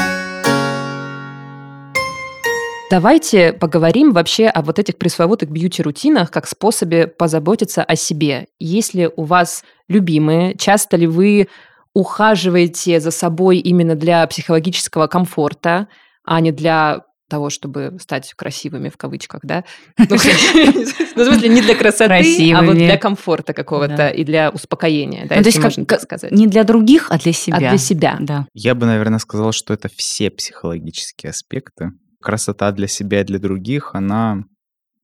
Давайте 2.90 3.52
поговорим 3.52 4.12
вообще 4.12 4.48
о 4.48 4.62
вот 4.62 4.80
этих 4.80 4.98
пресловутых 4.98 5.48
бьюти-рутинах 5.48 6.32
как 6.32 6.48
способе 6.48 7.06
позаботиться 7.06 7.84
о 7.84 7.94
себе. 7.94 8.48
Есть 8.58 8.94
ли 8.94 9.08
у 9.14 9.22
вас 9.22 9.62
любимые? 9.88 10.56
Часто 10.58 10.96
ли 10.96 11.06
вы 11.06 11.46
ухаживаете 11.94 13.00
за 13.00 13.10
собой 13.10 13.58
именно 13.58 13.94
для 13.94 14.26
психологического 14.26 15.06
комфорта, 15.06 15.88
а 16.24 16.40
не 16.40 16.52
для 16.52 17.02
того, 17.28 17.48
чтобы 17.48 17.96
стать 18.00 18.32
красивыми 18.34 18.88
в 18.88 18.96
кавычках, 18.96 19.40
да? 19.44 19.64
Ну, 19.98 20.04
ну, 20.10 20.12
в 20.16 21.24
смысле, 21.26 21.48
не 21.48 21.62
для 21.62 21.76
красоты, 21.76 22.52
а 22.52 22.62
вот 22.62 22.74
для 22.74 22.96
комфорта 22.96 23.52
какого-то 23.52 23.96
Да. 23.96 24.10
и 24.10 24.24
для 24.24 24.50
успокоения, 24.50 25.26
да, 25.26 25.36
Ну, 25.36 25.42
то 25.42 25.48
есть 25.48 25.62
можно 25.62 25.84
как- 25.84 26.00
так 26.00 26.02
сказать. 26.08 26.32
Не 26.32 26.46
для 26.48 26.64
других, 26.64 27.06
а 27.10 27.18
для 27.18 27.32
себя. 27.32 27.56
А 27.56 27.60
для 27.60 27.78
себя. 27.78 28.16
Да. 28.20 28.46
Я 28.52 28.74
бы, 28.74 28.86
наверное, 28.86 29.20
сказал, 29.20 29.52
что 29.52 29.72
это 29.72 29.88
все 29.94 30.30
психологические 30.30 31.30
аспекты. 31.30 31.90
Красота 32.20 32.72
для 32.72 32.88
себя 32.88 33.20
и 33.20 33.24
для 33.24 33.38
других, 33.38 33.90
она 33.94 34.42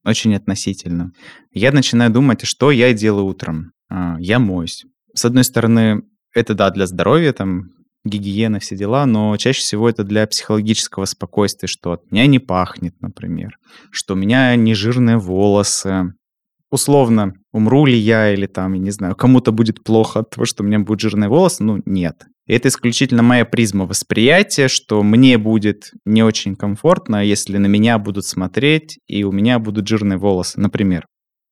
очень 0.05 0.35
относительна. 0.35 1.13
Я 1.53 1.71
начинаю 1.73 2.11
думать, 2.11 2.45
что 2.45 2.71
я 2.73 2.93
делаю 2.93 3.27
утром. 3.27 3.71
А, 3.89 4.17
Я 4.19 4.39
моюсь. 4.41 4.85
С 5.15 5.25
одной 5.25 5.45
стороны, 5.45 6.03
это 6.37 6.55
да, 6.55 6.71
для 6.71 6.87
здоровья, 6.87 7.33
там, 7.33 7.71
гигиена, 8.05 8.61
все 8.61 8.77
дела, 8.77 9.07
но 9.07 9.37
чаще 9.37 9.61
всего 9.61 9.89
это 9.89 10.05
для 10.05 10.27
психологического 10.27 11.07
спокойствия, 11.07 11.67
что 11.67 11.93
от 11.93 12.11
меня 12.13 12.27
не 12.27 12.39
пахнет, 12.39 12.95
например, 13.01 13.57
что 13.91 14.15
у 14.15 14.17
меня 14.17 14.55
не 14.55 14.75
жирные 14.75 15.19
волосы. 15.19 16.13
Условно, 16.71 17.33
умру 17.53 17.87
ли 17.87 17.97
я 17.97 18.33
или 18.35 18.47
там, 18.47 18.75
я 18.75 18.81
не 18.81 18.91
знаю, 18.91 19.17
кому-то 19.17 19.51
будет 19.51 19.83
плохо 19.83 20.21
от 20.21 20.31
того, 20.31 20.45
что 20.45 20.63
у 20.63 20.67
меня 20.67 20.79
будут 20.79 21.01
жирные 21.01 21.29
волосы? 21.29 21.65
Ну, 21.65 21.81
нет. 21.87 22.25
Это 22.47 22.69
исключительно 22.69 23.23
моя 23.23 23.45
призма 23.45 23.87
восприятия, 23.87 24.69
что 24.69 25.03
мне 25.03 25.39
будет 25.39 25.91
не 26.05 26.23
очень 26.23 26.55
комфортно, 26.55 27.25
если 27.25 27.57
на 27.57 27.67
меня 27.67 27.99
будут 27.99 28.27
смотреть, 28.27 28.99
и 29.07 29.25
у 29.25 29.33
меня 29.33 29.59
будут 29.59 29.89
жирные 29.89 30.19
волосы, 30.19 30.61
например. 30.61 31.07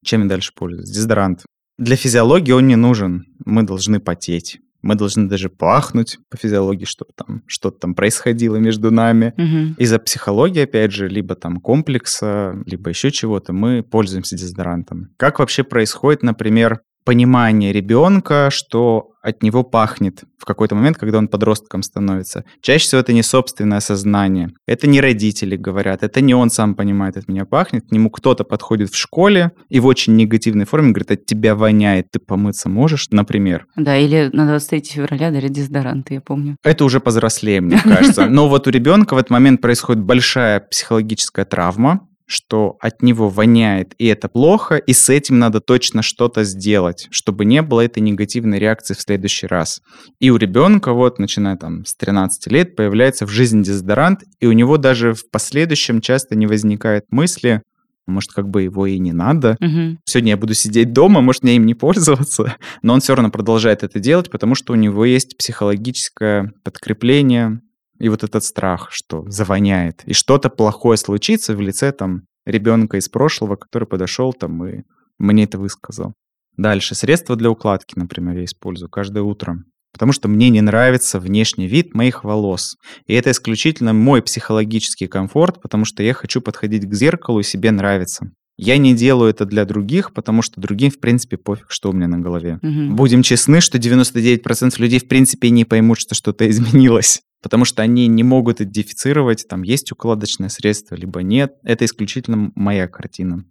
Чем 0.04 0.22
я 0.22 0.28
дальше 0.28 0.52
пользуюсь? 0.54 0.90
Дезодорант. 0.90 1.44
Для 1.78 1.96
физиологии 1.96 2.52
он 2.52 2.68
не 2.68 2.76
нужен. 2.76 3.24
Мы 3.44 3.64
должны 3.64 3.98
потеть. 3.98 4.58
Мы 4.84 4.96
должны 4.96 5.28
даже 5.28 5.48
пахнуть 5.48 6.18
по 6.30 6.36
физиологии, 6.36 6.84
чтобы 6.84 7.12
там 7.16 7.42
что-то 7.46 7.78
там 7.78 7.94
происходило 7.94 8.56
между 8.56 8.90
нами. 8.90 9.32
Мгм. 9.38 9.74
Из-за 9.78 9.98
психологии, 9.98 10.62
опять 10.62 10.92
же, 10.92 11.08
либо 11.08 11.34
там 11.36 11.56
комплекса, 11.56 12.54
либо 12.66 12.90
еще 12.90 13.10
чего-то, 13.10 13.54
мы 13.54 13.82
пользуемся 13.82 14.36
дезодорантом. 14.36 15.08
Как 15.16 15.38
вообще 15.38 15.64
происходит, 15.64 16.22
например, 16.22 16.80
понимание 17.04 17.72
ребенка, 17.72 18.48
что 18.50 19.10
от 19.22 19.42
него 19.42 19.62
пахнет 19.62 20.24
в 20.38 20.44
какой-то 20.44 20.74
момент, 20.74 20.98
когда 20.98 21.18
он 21.18 21.28
подростком 21.28 21.82
становится. 21.82 22.44
Чаще 22.60 22.84
всего 22.84 23.00
это 23.00 23.14
не 23.14 23.22
собственное 23.22 23.80
сознание. 23.80 24.50
Это 24.66 24.86
не 24.86 25.00
родители 25.00 25.56
говорят, 25.56 26.02
это 26.02 26.20
не 26.20 26.34
он 26.34 26.50
сам 26.50 26.74
понимает, 26.74 27.16
от 27.16 27.28
меня 27.28 27.46
пахнет. 27.46 27.88
К 27.88 27.92
нему 27.92 28.10
кто-то 28.10 28.44
подходит 28.44 28.90
в 28.90 28.96
школе 28.96 29.52
и 29.70 29.80
в 29.80 29.86
очень 29.86 30.16
негативной 30.16 30.66
форме 30.66 30.90
говорит, 30.90 31.10
от 31.10 31.24
тебя 31.24 31.54
воняет, 31.54 32.10
ты 32.10 32.18
помыться 32.18 32.68
можешь, 32.68 33.08
например. 33.10 33.66
Да, 33.76 33.96
или 33.96 34.28
на 34.32 34.46
23 34.46 34.82
февраля 34.92 35.30
дарят 35.30 35.52
дезодоранты, 35.52 36.14
я 36.14 36.20
помню. 36.20 36.56
Это 36.62 36.84
уже 36.84 37.00
повзрослее, 37.00 37.62
мне 37.62 37.80
кажется. 37.82 38.26
Но 38.26 38.48
вот 38.48 38.66
у 38.66 38.70
ребенка 38.70 39.14
в 39.14 39.18
этот 39.18 39.30
момент 39.30 39.62
происходит 39.62 40.02
большая 40.02 40.60
психологическая 40.60 41.46
травма, 41.46 42.08
что 42.26 42.76
от 42.80 43.02
него 43.02 43.28
воняет, 43.28 43.94
и 43.98 44.06
это 44.06 44.28
плохо, 44.28 44.76
и 44.76 44.92
с 44.92 45.08
этим 45.10 45.38
надо 45.38 45.60
точно 45.60 46.02
что-то 46.02 46.44
сделать, 46.44 47.08
чтобы 47.10 47.44
не 47.44 47.62
было 47.62 47.82
этой 47.82 48.00
негативной 48.00 48.58
реакции 48.58 48.94
в 48.94 49.00
следующий 49.00 49.46
раз. 49.46 49.80
И 50.20 50.30
у 50.30 50.36
ребенка, 50.36 50.92
вот, 50.92 51.18
начиная 51.18 51.56
там 51.56 51.84
с 51.84 51.94
13 51.94 52.50
лет, 52.50 52.76
появляется 52.76 53.26
в 53.26 53.30
жизни 53.30 53.62
дезодорант, 53.62 54.24
и 54.40 54.46
у 54.46 54.52
него 54.52 54.78
даже 54.78 55.12
в 55.12 55.30
последующем 55.30 56.00
часто 56.00 56.34
не 56.34 56.46
возникает 56.46 57.04
мысли, 57.10 57.62
может, 58.06 58.32
как 58.32 58.48
бы 58.48 58.62
его 58.62 58.86
и 58.86 58.98
не 58.98 59.12
надо. 59.12 59.56
Мгм. 59.60 59.98
Сегодня 60.04 60.30
я 60.30 60.36
буду 60.36 60.54
сидеть 60.54 60.92
дома, 60.92 61.20
может, 61.20 61.42
мне 61.42 61.56
им 61.56 61.66
не 61.66 61.74
пользоваться, 61.74 62.56
но 62.82 62.94
он 62.94 63.00
все 63.00 63.14
равно 63.14 63.30
продолжает 63.30 63.82
это 63.82 63.98
делать, 63.98 64.30
потому 64.30 64.54
что 64.54 64.72
у 64.72 64.76
него 64.76 65.04
есть 65.04 65.36
психологическое 65.38 66.52
подкрепление 66.62 67.60
и 67.98 68.08
вот 68.08 68.24
этот 68.24 68.44
страх, 68.44 68.88
что 68.90 69.24
завоняет, 69.28 70.02
и 70.04 70.12
что-то 70.12 70.50
плохое 70.50 70.96
случится 70.96 71.54
в 71.54 71.60
лице 71.60 71.92
там 71.92 72.22
ребенка 72.44 72.96
из 72.96 73.08
прошлого, 73.08 73.56
который 73.56 73.86
подошел 73.86 74.32
там 74.32 74.64
и 74.66 74.82
мне 75.18 75.44
это 75.44 75.58
высказал. 75.58 76.14
Дальше. 76.56 76.94
Средства 76.94 77.36
для 77.36 77.50
укладки, 77.50 77.94
например, 77.96 78.38
я 78.38 78.44
использую 78.44 78.88
каждое 78.88 79.22
утро. 79.22 79.56
Потому 79.92 80.12
что 80.12 80.28
мне 80.28 80.50
не 80.50 80.60
нравится 80.60 81.20
внешний 81.20 81.68
вид 81.68 81.94
моих 81.94 82.24
волос. 82.24 82.76
И 83.06 83.14
это 83.14 83.30
исключительно 83.30 83.92
мой 83.92 84.22
психологический 84.22 85.06
комфорт, 85.06 85.62
потому 85.62 85.84
что 85.84 86.02
я 86.02 86.14
хочу 86.14 86.40
подходить 86.40 86.88
к 86.88 86.94
зеркалу 86.94 87.40
и 87.40 87.44
себе 87.44 87.70
нравится. 87.70 88.30
Я 88.56 88.76
не 88.76 88.94
делаю 88.94 89.30
это 89.30 89.46
для 89.46 89.64
других, 89.64 90.12
потому 90.12 90.42
что 90.42 90.60
другим, 90.60 90.90
в 90.90 91.00
принципе, 91.00 91.36
пофиг, 91.36 91.66
что 91.68 91.90
у 91.90 91.92
меня 91.92 92.08
на 92.08 92.18
голове. 92.18 92.58
Мгм. 92.62 92.94
Будем 92.94 93.22
честны, 93.22 93.60
что 93.60 93.78
99% 93.78 94.78
людей, 94.78 95.00
в 95.00 95.08
принципе, 95.08 95.50
не 95.50 95.64
поймут, 95.64 95.98
что 95.98 96.14
что-то 96.14 96.48
изменилось. 96.50 97.20
Потому 97.44 97.66
что 97.66 97.82
они 97.82 98.06
не 98.06 98.22
могут 98.22 98.62
идентифицировать, 98.62 99.46
там 99.46 99.64
есть 99.64 99.92
укладочное 99.92 100.48
средство, 100.48 100.94
либо 100.94 101.22
нет. 101.22 101.52
Это 101.62 101.84
исключительно 101.84 102.50
моя 102.54 102.88
картина. 102.88 103.44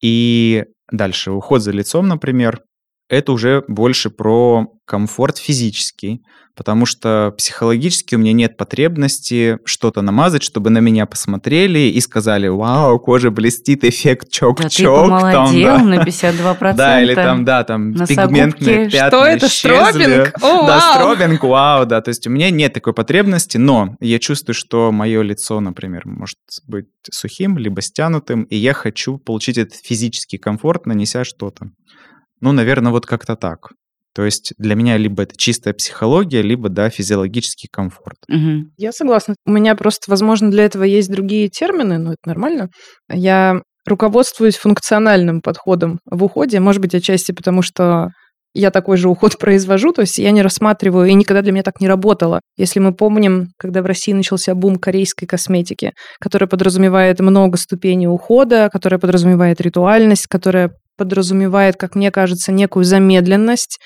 И 0.00 0.64
дальше, 0.92 1.32
уход 1.32 1.60
за 1.60 1.72
лицом, 1.72 2.06
например, 2.06 2.62
это 3.12 3.32
уже 3.32 3.62
больше 3.68 4.08
про 4.08 4.68
комфорт 4.86 5.36
физический, 5.36 6.22
потому 6.56 6.86
что 6.86 7.34
психологически 7.36 8.14
у 8.14 8.18
меня 8.18 8.32
нет 8.32 8.56
потребности 8.56 9.58
что-то 9.66 10.00
намазать, 10.00 10.42
чтобы 10.42 10.70
на 10.70 10.78
меня 10.78 11.04
посмотрели 11.04 11.78
и 11.80 12.00
сказали, 12.00 12.48
вау, 12.48 12.98
кожа 12.98 13.30
блестит, 13.30 13.84
эффект 13.84 14.28
Да 14.28 14.38
чок-чок. 14.38 15.08
там, 15.08 15.20
помолодел 15.20 15.76
да. 15.76 15.84
на 15.84 15.94
52%. 16.02 16.74
Да, 16.74 17.02
или 17.02 17.14
там, 17.14 17.44
да, 17.44 17.64
там 17.64 17.92
пигментные 17.92 18.88
Что 18.88 18.98
пятна 18.98 19.16
это, 19.16 19.46
исчезли. 19.46 19.82
стробинг? 19.82 20.42
О, 20.42 20.66
да, 20.66 20.80
стробинг, 20.94 21.42
вау, 21.44 21.84
да. 21.84 22.00
То 22.00 22.08
есть 22.08 22.26
у 22.26 22.30
меня 22.30 22.48
нет 22.48 22.72
такой 22.72 22.94
потребности, 22.94 23.58
но 23.58 23.94
я 24.00 24.18
чувствую, 24.18 24.54
что 24.54 24.90
мое 24.90 25.20
лицо, 25.20 25.60
например, 25.60 26.04
может 26.06 26.38
быть 26.66 26.86
сухим, 27.10 27.58
либо 27.58 27.82
стянутым, 27.82 28.44
и 28.44 28.56
я 28.56 28.72
хочу 28.72 29.18
получить 29.18 29.58
этот 29.58 29.74
физический 29.74 30.38
комфорт, 30.38 30.86
нанеся 30.86 31.24
что-то. 31.24 31.66
Ну, 32.42 32.52
наверное, 32.52 32.92
вот 32.92 33.06
как-то 33.06 33.36
так. 33.36 33.70
То 34.14 34.24
есть 34.24 34.52
для 34.58 34.74
меня 34.74 34.98
либо 34.98 35.22
это 35.22 35.36
чистая 35.36 35.72
психология, 35.72 36.42
либо, 36.42 36.68
да, 36.68 36.90
физиологический 36.90 37.68
комфорт. 37.72 38.18
Мгм. 38.28 38.72
Я 38.76 38.92
согласна. 38.92 39.36
У 39.46 39.52
меня 39.52 39.74
просто, 39.74 40.10
возможно, 40.10 40.50
для 40.50 40.64
этого 40.64 40.82
есть 40.82 41.10
другие 41.10 41.48
термины, 41.48 41.96
но 41.96 42.10
это 42.10 42.20
нормально. 42.26 42.68
Я 43.10 43.62
руководствуюсь 43.86 44.56
функциональным 44.56 45.40
подходом 45.40 46.00
в 46.04 46.22
уходе, 46.24 46.60
может 46.60 46.82
быть, 46.82 46.94
отчасти 46.94 47.32
потому, 47.32 47.62
что 47.62 48.10
я 48.54 48.70
такой 48.70 48.96
же 48.98 49.08
уход 49.08 49.38
произвожу, 49.40 49.92
то 49.92 50.02
есть 50.02 50.18
я 50.18 50.30
не 50.30 50.42
рассматриваю, 50.42 51.06
и 51.06 51.14
никогда 51.14 51.40
для 51.40 51.52
меня 51.52 51.62
так 51.62 51.80
не 51.80 51.88
работало. 51.88 52.40
Если 52.58 52.80
мы 52.80 52.92
помним, 52.92 53.48
когда 53.56 53.82
в 53.82 53.86
России 53.86 54.12
начался 54.12 54.54
бум 54.54 54.76
корейской 54.76 55.26
косметики, 55.26 55.92
которая 56.20 56.48
подразумевает 56.48 57.20
много 57.20 57.56
ступеней 57.56 58.08
ухода, 58.08 58.68
которая 58.70 59.00
подразумевает 59.00 59.60
ритуальность, 59.60 60.26
которая 60.26 60.72
подразумевает, 61.02 61.76
как 61.76 61.96
мне 61.96 62.10
кажется, 62.10 62.52
некую 62.52 62.84
замедленность, 62.84 63.78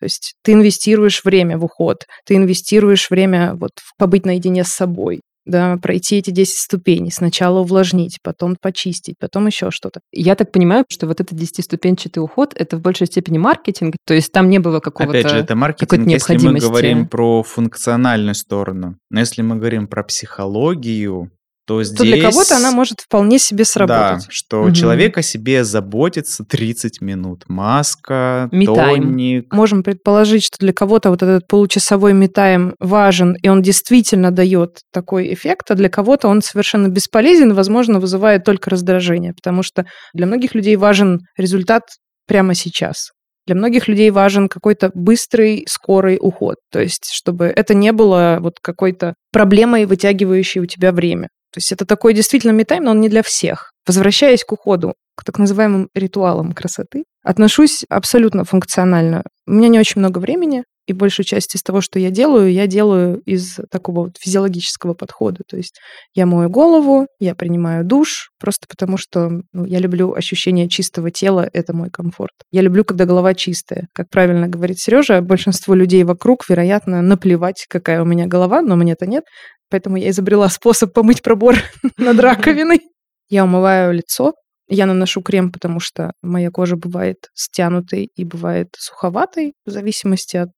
то 0.00 0.04
есть 0.04 0.34
ты 0.42 0.52
инвестируешь 0.52 1.22
время 1.22 1.58
в 1.58 1.64
уход, 1.64 2.06
ты 2.26 2.34
инвестируешь 2.34 3.10
время 3.10 3.54
вот 3.54 3.72
в 3.76 3.96
побыть 3.98 4.24
наедине 4.24 4.64
с 4.64 4.68
собой, 4.68 5.20
да, 5.44 5.76
пройти 5.76 6.16
эти 6.16 6.30
10 6.30 6.58
ступеней. 6.58 7.10
Сначала 7.10 7.60
увлажнить, 7.60 8.18
потом 8.22 8.56
почистить, 8.60 9.16
потом 9.20 9.46
еще 9.46 9.70
что-то. 9.70 10.00
Я 10.12 10.34
так 10.34 10.50
понимаю, 10.50 10.84
что 10.88 11.06
вот 11.06 11.20
этот 11.20 11.36
десятиступенчатый 11.36 12.22
уход— 12.22 12.52
это 12.56 12.76
в 12.76 12.80
большей 12.80 13.06
степени 13.06 13.38
маркетинг, 13.38 13.96
то 14.06 14.14
есть 14.14 14.32
там 14.32 14.48
не 14.48 14.58
было 14.58 14.80
какого-то... 14.80 15.18
Опять 15.18 15.30
же, 15.30 15.38
это 15.38 15.54
маркетинг, 15.54 16.08
если 16.08 16.36
мы 16.38 16.58
говорим 16.58 17.06
про 17.06 17.42
функциональную 17.42 18.34
сторону. 18.34 18.96
Но 19.10 19.20
если 19.20 19.42
мы 19.42 19.56
говорим 19.56 19.88
про 19.88 20.02
психологию, 20.04 21.30
то 21.66 21.82
здесь... 21.82 21.98
То 21.98 22.04
для 22.04 22.20
кого-то 22.20 22.56
она 22.56 22.72
может 22.72 23.00
вполне 23.00 23.38
себе 23.38 23.64
сработать. 23.64 24.24
Да, 24.24 24.30
что 24.30 24.64
Мгм. 24.64 24.74
человек 24.74 25.18
о 25.18 25.22
себе 25.22 25.64
заботится 25.64 26.44
30 26.44 27.00
минут. 27.00 27.44
Маска, 27.48 28.48
Me-time. 28.52 28.74
тоник. 28.74 29.52
Можем 29.52 29.82
предположить, 29.82 30.44
что 30.44 30.56
для 30.58 30.72
кого-то 30.72 31.10
вот 31.10 31.22
этот 31.22 31.46
получасовой 31.46 32.12
метаем 32.12 32.74
важен, 32.80 33.34
и 33.42 33.48
он 33.48 33.62
действительно 33.62 34.30
дает 34.30 34.80
такой 34.92 35.32
эффект, 35.32 35.70
а 35.70 35.74
для 35.74 35.88
кого-то 35.88 36.28
он 36.28 36.42
совершенно 36.42 36.88
бесполезен, 36.88 37.54
возможно, 37.54 38.00
вызывает 38.00 38.44
только 38.44 38.70
раздражение, 38.70 39.32
потому 39.32 39.62
что 39.62 39.84
для 40.14 40.26
многих 40.26 40.54
людей 40.54 40.76
важен 40.76 41.20
результат 41.36 41.82
прямо 42.26 42.54
сейчас. 42.54 43.10
Для 43.46 43.56
многих 43.56 43.88
людей 43.88 44.10
важен 44.10 44.48
какой-то 44.48 44.90
быстрый, 44.94 45.64
скорый 45.68 46.16
уход. 46.20 46.56
То 46.70 46.80
есть, 46.80 47.10
чтобы 47.12 47.46
это 47.46 47.74
не 47.74 47.92
было 47.92 48.38
вот 48.40 48.54
какой-то 48.62 49.14
проблемой, 49.32 49.86
вытягивающей 49.86 50.60
у 50.60 50.66
тебя 50.66 50.92
время. 50.92 51.28
То 51.52 51.58
есть 51.58 51.70
это 51.72 51.84
такой 51.84 52.14
действительно 52.14 52.52
метайм, 52.52 52.84
но 52.84 52.92
он 52.92 53.00
не 53.00 53.08
для 53.08 53.22
всех. 53.22 53.72
Возвращаясь 53.86 54.44
к 54.44 54.52
уходу, 54.52 54.94
к 55.16 55.24
так 55.24 55.38
называемым 55.38 55.90
ритуалам 55.94 56.52
красоты, 56.52 57.04
отношусь 57.22 57.84
абсолютно 57.88 58.44
функционально. 58.44 59.22
У 59.46 59.52
меня 59.52 59.68
не 59.68 59.78
очень 59.78 60.00
много 60.00 60.18
времени, 60.18 60.64
и 60.92 60.94
большую 60.94 61.26
часть 61.26 61.54
из 61.54 61.62
того, 61.62 61.80
что 61.80 61.98
я 61.98 62.10
делаю, 62.10 62.52
я 62.52 62.66
делаю 62.66 63.20
из 63.20 63.58
такого 63.70 64.04
вот 64.04 64.16
физиологического 64.18 64.94
подхода. 64.94 65.40
То 65.48 65.56
есть 65.56 65.78
я 66.14 66.26
мою 66.26 66.48
голову, 66.48 67.06
я 67.18 67.34
принимаю 67.34 67.84
душ, 67.84 68.30
просто 68.38 68.66
потому 68.68 68.96
что 68.96 69.30
ну, 69.52 69.64
я 69.64 69.78
люблю 69.78 70.12
ощущение 70.12 70.68
чистого 70.68 71.10
тела, 71.10 71.48
это 71.52 71.74
мой 71.74 71.90
комфорт. 71.90 72.32
Я 72.50 72.62
люблю, 72.62 72.84
когда 72.84 73.04
голова 73.04 73.34
чистая. 73.34 73.88
Как 73.92 74.08
правильно 74.10 74.48
говорит 74.48 74.78
Сережа, 74.78 75.20
большинство 75.20 75.74
людей 75.74 76.04
вокруг, 76.04 76.48
вероятно, 76.48 77.02
наплевать, 77.02 77.66
какая 77.68 78.02
у 78.02 78.04
меня 78.04 78.26
голова, 78.26 78.62
но 78.62 78.76
мне-то 78.76 79.06
нет. 79.06 79.24
Поэтому 79.70 79.96
я 79.96 80.10
изобрела 80.10 80.48
способ 80.48 80.92
помыть 80.92 81.22
пробор 81.22 81.56
над 81.96 82.20
раковиной. 82.20 82.80
Я 83.28 83.44
умываю 83.44 83.94
лицо, 83.94 84.34
я 84.68 84.86
наношу 84.86 85.20
крем, 85.22 85.52
потому 85.52 85.80
что 85.80 86.12
моя 86.22 86.50
кожа 86.50 86.76
бывает 86.76 87.28
стянутой 87.34 88.10
и 88.14 88.24
бывает 88.24 88.68
суховатой, 88.78 89.52
в 89.66 89.70
зависимости 89.70 90.36
от 90.36 90.50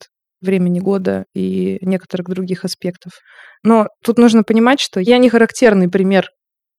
времени 0.44 0.80
года 0.80 1.24
и 1.34 1.78
некоторых 1.80 2.28
других 2.28 2.64
аспектов. 2.64 3.12
Но 3.62 3.88
тут 4.04 4.18
нужно 4.18 4.42
понимать, 4.42 4.80
что 4.80 5.00
я 5.00 5.18
не 5.18 5.28
характерный 5.28 5.88
пример 5.88 6.28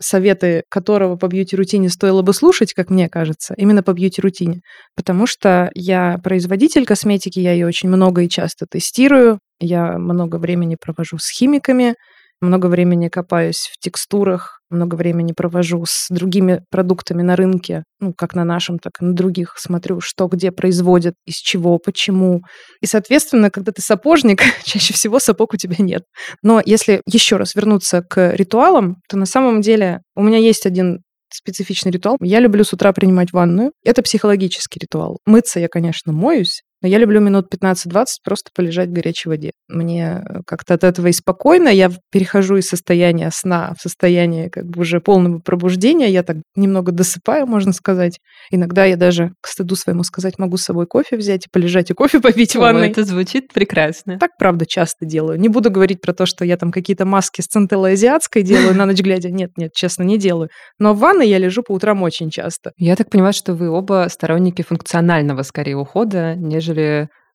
советы 0.01 0.63
которого 0.69 1.15
по 1.15 1.27
бьюти-рутине 1.27 1.89
стоило 1.89 2.21
бы 2.21 2.33
слушать, 2.33 2.73
как 2.73 2.89
мне 2.89 3.09
кажется, 3.09 3.53
именно 3.57 3.83
по 3.83 3.93
бьюти-рутине. 3.93 4.61
Потому 4.95 5.25
что 5.25 5.71
я 5.73 6.17
производитель 6.23 6.85
косметики, 6.85 7.39
я 7.39 7.53
ее 7.53 7.65
очень 7.65 7.89
много 7.89 8.23
и 8.23 8.29
часто 8.29 8.65
тестирую, 8.69 9.39
я 9.59 9.97
много 9.97 10.37
времени 10.37 10.75
провожу 10.79 11.17
с 11.17 11.29
химиками, 11.31 11.95
много 12.41 12.67
времени 12.67 13.07
копаюсь 13.07 13.69
в 13.71 13.79
текстурах, 13.79 14.59
много 14.69 14.95
времени 14.95 15.33
провожу 15.35 15.83
с 15.87 16.07
другими 16.09 16.63
продуктами 16.69 17.21
на 17.21 17.35
рынке, 17.35 17.83
ну, 17.99 18.13
как 18.13 18.35
на 18.35 18.43
нашем, 18.43 18.79
так 18.79 18.93
и 19.01 19.05
на 19.05 19.13
других, 19.13 19.55
смотрю, 19.57 20.01
что 20.01 20.27
где 20.27 20.51
производят, 20.51 21.15
из 21.25 21.35
чего, 21.35 21.77
почему. 21.77 22.41
И, 22.81 22.85
соответственно, 22.85 23.49
когда 23.49 23.71
ты 23.71 23.81
сапожник, 23.81 24.41
чаще 24.63 24.93
всего 24.93 25.19
сапог 25.19 25.53
у 25.53 25.57
тебя 25.57 25.75
нет. 25.79 26.03
Но 26.41 26.61
если 26.65 27.01
еще 27.05 27.37
раз 27.37 27.55
вернуться 27.55 28.01
к 28.01 28.33
ритуалам, 28.33 28.97
то 29.09 29.17
на 29.17 29.25
самом 29.25 29.61
деле 29.61 30.01
у 30.15 30.23
меня 30.23 30.37
есть 30.37 30.65
один 30.65 30.99
специфичный 31.33 31.91
ритуал. 31.91 32.17
Я 32.21 32.39
люблю 32.39 32.63
с 32.63 32.73
утра 32.73 32.93
принимать 32.93 33.33
ванную. 33.33 33.71
Это 33.83 34.01
психологический 34.01 34.79
ритуал. 34.79 35.19
Мыться 35.25 35.59
я, 35.59 35.67
конечно, 35.67 36.13
моюсь, 36.13 36.61
но 36.85 36.89
я 36.89 36.99
люблю 36.99 37.19
минут 37.19 37.47
15-20 37.51 38.05
просто 38.23 38.51
полежать 38.55 38.89
в 38.89 38.91
горячей 38.91 39.27
воде. 39.27 39.53
Мне 39.67 40.23
как-то 40.45 40.75
от 40.75 40.83
этого 40.83 41.07
и 41.07 41.13
спокойно. 41.13 41.67
Я 41.69 41.89
перехожу 42.11 42.57
из 42.57 42.67
состояния 42.67 43.31
сна 43.33 43.73
в 43.75 43.81
состояние 43.81 44.51
как 44.51 44.65
бы 44.65 44.81
уже 44.81 44.99
полного 44.99 45.39
пробуждения. 45.39 46.11
Я 46.11 46.21
так 46.21 46.37
немного 46.55 46.91
досыпаю, 46.91 47.47
можно 47.47 47.73
сказать. 47.73 48.19
Иногда 48.51 48.85
я 48.85 48.97
даже, 48.97 49.31
к 49.41 49.47
стыду 49.47 49.75
своему 49.75 50.03
сказать, 50.03 50.37
могу 50.37 50.57
с 50.57 50.63
собой 50.63 50.85
кофе 50.85 51.17
взять 51.17 51.47
и 51.47 51.49
полежать 51.51 51.89
и 51.89 51.95
кофе 51.95 52.19
попить 52.21 52.55
в 52.55 52.59
ванной. 52.59 52.91
это 52.91 53.03
звучит 53.03 53.51
прекрасно. 53.51 54.19
Так, 54.19 54.37
правда, 54.37 54.67
часто 54.67 55.07
делаю. 55.07 55.39
Не 55.39 55.49
буду 55.49 55.71
говорить 55.71 56.01
про 56.01 56.13
то, 56.13 56.27
что 56.27 56.45
я 56.45 56.55
там 56.55 56.71
какие-то 56.71 57.07
маски 57.07 57.41
с 57.41 57.45
центеллой 57.45 57.93
азиатской 57.93 58.43
делаю 58.43 58.75
на 58.75 58.85
ночь 58.85 59.01
глядя. 59.01 59.31
Нет, 59.31 59.49
нет, 59.57 59.71
честно, 59.73 60.03
не 60.03 60.19
делаю. 60.19 60.49
Но 60.77 60.93
в 60.93 60.99
ванной 60.99 61.27
я 61.27 61.39
лежу 61.39 61.63
по 61.63 61.71
утрам 61.71 62.03
очень 62.03 62.29
часто. 62.29 62.73
Я 62.77 62.95
так 62.95 63.09
понимаю, 63.09 63.33
что 63.33 63.55
вы 63.55 63.71
оба 63.71 64.05
сторонники 64.07 64.61
функционального, 64.61 65.41
скорее, 65.41 65.77
ухода, 65.77 66.35
нежели 66.35 66.74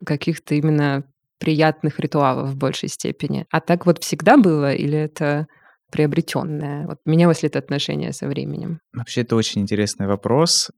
каких-то 0.05 0.55
именно 0.55 1.05
приятных 1.39 1.99
ритуалов 2.01 2.51
в 2.51 2.57
большей 2.57 2.89
степени. 2.89 3.47
А 3.51 3.61
так 3.61 3.87
вот 3.87 4.03
всегда 4.03 4.37
было 4.37 4.73
или 4.73 4.97
это 4.97 5.47
приобретенное? 5.91 6.87
Вот 6.87 6.99
менялось 7.05 7.43
ли 7.43 7.49
это 7.49 7.59
отношение 7.59 8.13
со 8.13 8.29
временем? 8.29 8.81
Вообще, 8.93 9.23
это 9.23 9.37
очень 9.37 9.63
интересный 9.63 10.07
вопрос, 10.07 10.71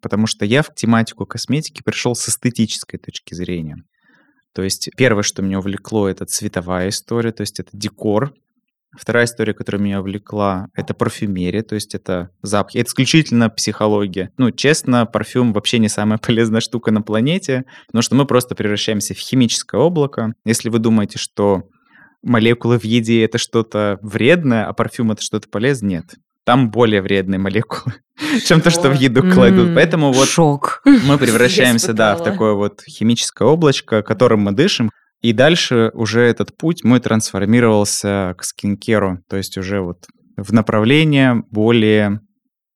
потому 0.00 0.26
что 0.26 0.44
я 0.44 0.62
в 0.62 0.74
тематику 0.74 1.26
косметики 1.26 1.82
пришел 1.82 2.14
с 2.14 2.28
эстетической 2.28 2.98
точки 2.98 3.34
зрения. 3.34 3.76
То 4.54 4.62
есть 4.62 4.88
первое, 4.96 5.22
что 5.22 5.42
меня 5.42 5.58
увлекло, 5.58 6.08
это 6.08 6.24
цветовая 6.24 6.88
история, 6.88 7.30
то 7.30 7.42
есть 7.42 7.60
это 7.60 7.70
декор. 7.74 8.32
Вторая 8.98 9.26
история, 9.26 9.54
которая 9.54 9.82
меня 9.82 10.00
увлекла, 10.00 10.68
это 10.74 10.94
парфюмерия, 10.94 11.62
то 11.62 11.74
есть 11.74 11.94
это 11.94 12.30
запахи. 12.42 12.78
Это 12.78 12.88
исключительно 12.88 13.50
психология. 13.50 14.30
Ну, 14.38 14.50
честно, 14.50 15.06
парфюм 15.06 15.52
вообще 15.52 15.78
не 15.78 15.88
самая 15.88 16.18
полезная 16.22 16.60
штука 16.60 16.90
на 16.90 17.02
планете, 17.02 17.64
потому 17.86 18.02
что 18.02 18.14
мы 18.14 18.24
просто 18.24 18.54
превращаемся 18.54 19.14
в 19.14 19.18
химическое 19.18 19.80
облако. 19.80 20.34
Если 20.44 20.68
вы 20.68 20.78
думаете, 20.78 21.18
что 21.18 21.64
молекулы 22.22 22.78
в 22.78 22.84
еде 22.84 23.24
это 23.24 23.38
что-то 23.38 23.98
вредное, 24.02 24.66
а 24.66 24.72
парфюм 24.72 25.12
это 25.12 25.22
что-то 25.22 25.48
полезное, 25.48 25.86
нет. 25.86 26.14
Там 26.44 26.70
более 26.70 27.02
вредные 27.02 27.38
молекулы, 27.38 27.94
чем 28.46 28.60
то, 28.60 28.70
что 28.70 28.88
в 28.90 28.94
еду 28.94 29.22
кладут. 29.22 29.74
Поэтому 29.74 30.12
вот 30.12 30.28
Шок. 30.28 30.82
мы 30.84 31.18
превращаемся, 31.18 31.92
да, 31.92 32.16
в 32.16 32.22
такое 32.22 32.54
вот 32.54 32.82
химическое 32.86 33.48
облачко, 33.48 34.02
которым 34.02 34.40
мы 34.40 34.52
дышим. 34.52 34.90
И 35.26 35.32
дальше 35.32 35.90
уже 35.92 36.20
этот 36.20 36.56
путь 36.56 36.84
мой 36.84 37.00
трансформировался 37.00 38.36
к 38.38 38.44
скинкеру, 38.44 39.24
то 39.28 39.36
есть 39.36 39.58
уже 39.58 39.80
вот 39.80 40.06
в 40.36 40.52
направление 40.52 41.42
более 41.50 42.20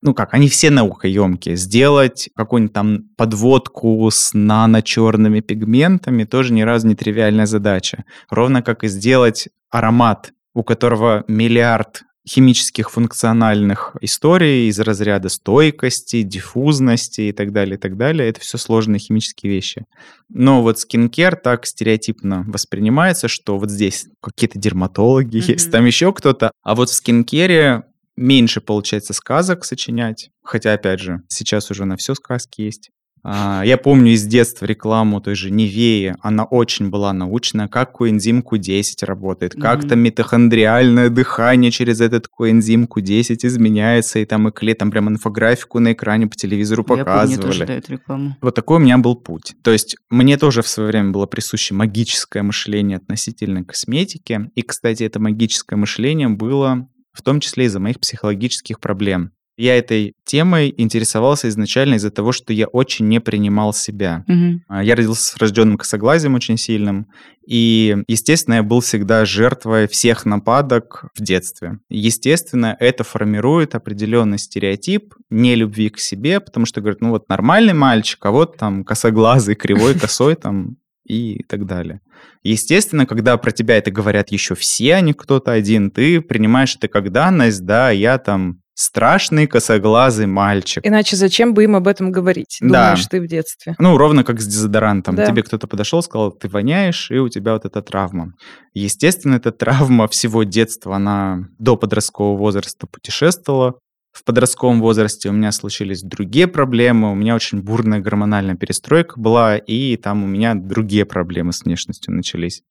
ну 0.03 0.15
как, 0.15 0.35
они 0.35 0.49
все 0.49 0.71
наукоемкие. 0.71 1.55
Сделать 1.55 2.29
какую-нибудь 2.35 2.73
там 2.73 2.99
подводку 3.17 4.11
с 4.11 4.33
нано-черными 4.35 5.39
пигментами 5.39 6.25
тоже 6.25 6.53
ни 6.53 6.63
разу 6.63 6.89
не 6.89 6.97
тривиальная 6.97 7.47
задача. 7.47 8.03
Ровно 8.29 8.63
как 8.63 8.83
и 8.83 8.89
сделать 8.89 9.49
аромат, 9.71 10.33
у 10.53 10.65
которого 10.65 11.23
миллиард 11.29 12.03
химических 12.29 12.91
функциональных 12.91 13.97
историй 14.01 14.69
из 14.69 14.79
разряда 14.79 15.29
стойкости, 15.29 16.23
диффузности 16.23 17.23
и 17.23 17.33
так 17.33 17.53
далее, 17.53 17.77
и 17.77 17.79
так 17.79 17.97
далее. 17.97 18.29
Это 18.29 18.41
все 18.41 18.59
сложные 18.59 18.99
химические 18.99 19.53
вещи. 19.53 19.85
Но 20.29 20.63
вот 20.63 20.79
скинкер 20.79 21.37
так 21.37 21.67
стереотипно 21.67 22.45
воспринимается, 22.47 23.29
что 23.29 23.59
вот 23.59 23.71
здесь 23.71 24.07
какие-то 24.21 24.59
дерматологи 24.59 25.39
mm-hmm. 25.39 25.53
есть, 25.53 25.71
там 25.71 25.87
еще 25.87 26.13
кто-то. 26.13 26.53
А 26.63 26.75
вот 26.75 26.91
в 26.91 26.95
скинкере 26.95 27.85
меньше 28.17 28.61
получается 28.61 29.15
сказок 29.15 29.65
сочинять. 29.65 30.31
Хотя, 30.43 30.75
опять 30.75 31.01
же, 31.01 31.23
сейчас 31.29 31.71
уже 31.71 31.85
на 31.85 31.97
все 31.97 32.15
сказки 32.15 32.61
есть. 32.61 32.91
А, 33.23 33.63
я 33.65 33.77
помню 33.77 34.13
из 34.13 34.25
детства 34.25 34.67
рекламу 34.67 35.21
той 35.21 35.35
же 35.35 35.51
Невеи, 35.51 36.15
она 36.21 36.45
очень 36.45 36.91
была 36.91 37.13
научная, 37.13 37.69
как 37.69 37.93
коэнзим 37.99 38.41
Q10 38.41 39.05
работает, 39.05 39.55
mm-hmm. 39.55 39.61
как 39.61 39.87
там 39.89 40.01
митохондриальное 40.01 41.11
дыхание 41.11 41.71
через 41.71 42.01
этот 42.01 42.29
коэнзим 42.29 42.85
Q10 42.85 43.39
изменяется, 43.43 44.19
и 44.19 44.25
там 44.25 44.49
и 44.49 44.53
клей, 44.53 44.75
там 44.75 44.91
прям 44.91 45.09
инфографику 45.09 45.81
на 45.81 45.93
экране 45.93 46.27
по 46.27 46.37
телевизору 46.37 46.85
показывали. 46.85 47.31
Я 47.31 47.37
помню 47.37 47.53
тоже, 47.53 47.67
да, 47.67 47.75
эту 47.75 47.93
рекламу. 47.93 48.37
Вот 48.41 48.55
такой 48.55 48.79
у 48.79 48.81
меня 48.81 48.99
был 48.99 49.17
путь. 49.17 49.55
То 49.63 49.71
есть 49.71 49.97
мне 50.09 50.39
тоже 50.39 50.63
в 50.63 50.69
свое 50.69 50.89
время 50.89 51.11
было 51.11 51.27
присуще 51.27 51.75
магическое 51.75 52.43
мышление 52.43 52.97
относительно 52.97 53.65
косметики, 53.65 54.51
и, 54.55 54.63
кстати, 54.63 55.03
это 55.03 55.21
магическое 55.21 55.77
мышление 55.77 56.29
было 56.29 56.89
в 57.13 57.23
том 57.23 57.41
числе 57.41 57.67
из-за 57.67 57.81
моих 57.81 58.01
психологических 58.01 58.81
проблем. 58.81 59.33
Я 59.61 59.77
этой 59.77 60.15
темой 60.25 60.73
интересовался 60.75 61.51
изначально 61.51 61.97
из-за 61.97 62.11
того, 62.11 62.33
что 62.33 62.55
я 62.55 62.67
очень 62.67 63.09
не 63.09 63.21
принимал 63.21 63.75
себя. 63.75 64.25
Угу. 64.27 64.81
Я 64.81 64.97
родился 64.97 65.23
с 65.23 65.35
врожденным 65.35 65.77
косоглазием 65.77 66.35
очень 66.35 66.57
сильным, 66.57 67.09
и, 67.47 67.95
естественно, 68.09 68.55
я 68.55 68.63
был 68.63 68.81
всегда 68.81 69.27
жертвой 69.27 69.87
всех 69.87 70.25
нападок 70.25 71.11
в 71.15 71.23
детстве. 71.23 71.79
Естественно, 71.91 72.75
это 72.81 73.05
формирует 73.05 73.75
определенный 73.75 74.39
стереотип 74.39 75.13
нелюбви 75.29 75.91
к 75.91 75.99
себе, 75.99 76.41
потому 76.41 76.65
что, 76.65 76.81
говорят, 76.81 77.03
ну 77.03 77.11
вот 77.11 77.29
нормальный 77.29 77.75
мальчик, 77.75 78.25
а 78.25 78.31
вот 78.31 78.57
там 78.57 78.83
косоглазый, 78.83 79.57
кривой, 79.57 79.93
косой 80.01 80.37
там 80.37 80.79
и 81.11 81.43
так 81.45 81.67
далее. 81.67 82.01
Естественно, 82.43 83.07
когда 83.07 83.37
про 83.37 83.51
тебя 83.51 83.77
это 83.77 83.91
говорят 83.91 84.31
еще 84.31 84.55
все, 84.55 84.95
а 84.95 85.01
не 85.01 85.13
кто-то 85.13 85.51
один, 85.51 85.91
ты 85.91 86.21
принимаешь 86.21 86.77
это 86.77 86.89
как 86.89 87.11
данность, 87.11 87.65
да, 87.65 87.91
я 87.91 88.19
там 88.19 88.61
страшный 88.75 89.47
косоглазый 89.47 90.27
мальчик. 90.27 90.87
Иначе 90.87 91.17
зачем 91.17 91.53
бы 91.53 91.65
им 91.65 91.77
об 91.77 91.87
этом 91.87 92.13
говорить? 92.13 92.59
Думаешь, 92.61 93.03
да. 93.03 93.09
ты 93.11 93.21
в 93.21 93.27
детстве. 93.27 93.75
Ну, 93.79 93.99
ровно 93.99 94.25
как 94.25 94.41
с 94.41 94.47
дезодорантом. 94.47 95.17
Да. 95.17 95.27
Тебе 95.27 95.43
кто-то 95.43 95.67
подошел, 95.67 96.03
сказал, 96.03 96.33
ты 96.33 96.49
воняешь, 96.49 97.11
и 97.11 97.19
у 97.19 97.29
тебя 97.29 97.53
вот 97.53 97.67
эта 97.67 97.83
травма. 97.83 98.33
Естественно, 98.73 99.35
эта 99.35 99.53
травма 99.53 100.09
всего 100.09 100.45
детства, 100.45 100.97
она 100.97 101.41
до 101.59 101.77
подросткового 101.77 102.39
возраста 102.39 102.87
путешествовала. 102.87 103.75
В 104.13 104.25
подростковом 104.25 104.81
возрасте 104.81 105.29
у 105.29 105.33
меня 105.33 105.53
случились 105.53 106.03
другие 106.03 106.47
проблемы, 106.49 107.13
у 107.13 107.15
меня 107.15 107.35
очень 107.35 107.63
бурная 107.63 108.01
гормональная 108.01 108.57
перестройка 108.57 109.19
была, 109.19 109.57
и 109.57 109.97
там 109.97 110.25
у 110.25 110.27
меня 110.27 110.55
другие 110.55 111.05
проблемы 111.05 111.53
с 111.53 111.63
внешностью 111.63 112.13
начались. 112.13 112.63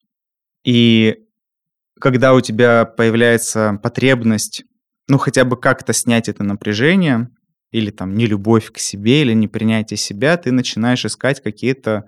И 0.64 1.16
когда 1.98 2.34
у 2.34 2.40
тебя 2.40 2.84
появляется 2.84 3.78
потребность 3.82 4.64
ну, 5.10 5.18
хотя 5.18 5.44
бы 5.44 5.56
как-то 5.56 5.92
снять 5.92 6.28
это 6.28 6.44
напряжение, 6.44 7.30
или 7.72 7.90
там 7.90 8.14
нелюбовь 8.14 8.70
к 8.70 8.78
себе, 8.78 9.22
или 9.22 9.32
непринятие 9.32 9.96
себя, 9.96 10.36
ты 10.36 10.52
начинаешь 10.52 11.04
искать 11.04 11.42
какие-то 11.42 12.04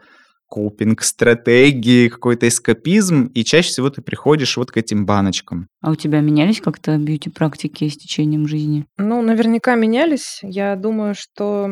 копинг-стратегии, 0.53 2.09
какой-то 2.09 2.47
эскапизм, 2.49 3.27
и 3.27 3.43
чаще 3.45 3.69
всего 3.71 3.89
ты 3.91 4.03
приходишь 4.03 4.57
вот 4.57 4.71
к 4.71 4.77
этим 4.77 5.07
баночкам. 5.07 5.69
А 5.81 5.91
у 5.91 5.95
тебя 5.95 6.21
менялись 6.21 6.61
как-то 6.61 6.97
бьюти-практики 6.99 7.89
с 7.89 7.97
течением 7.97 8.47
жизни? 8.47 8.85
Ну, 8.99 9.23
наверняка 9.23 9.75
менялись. 9.77 10.41
Я 10.43 10.77
думаю, 10.77 11.15
что 11.17 11.71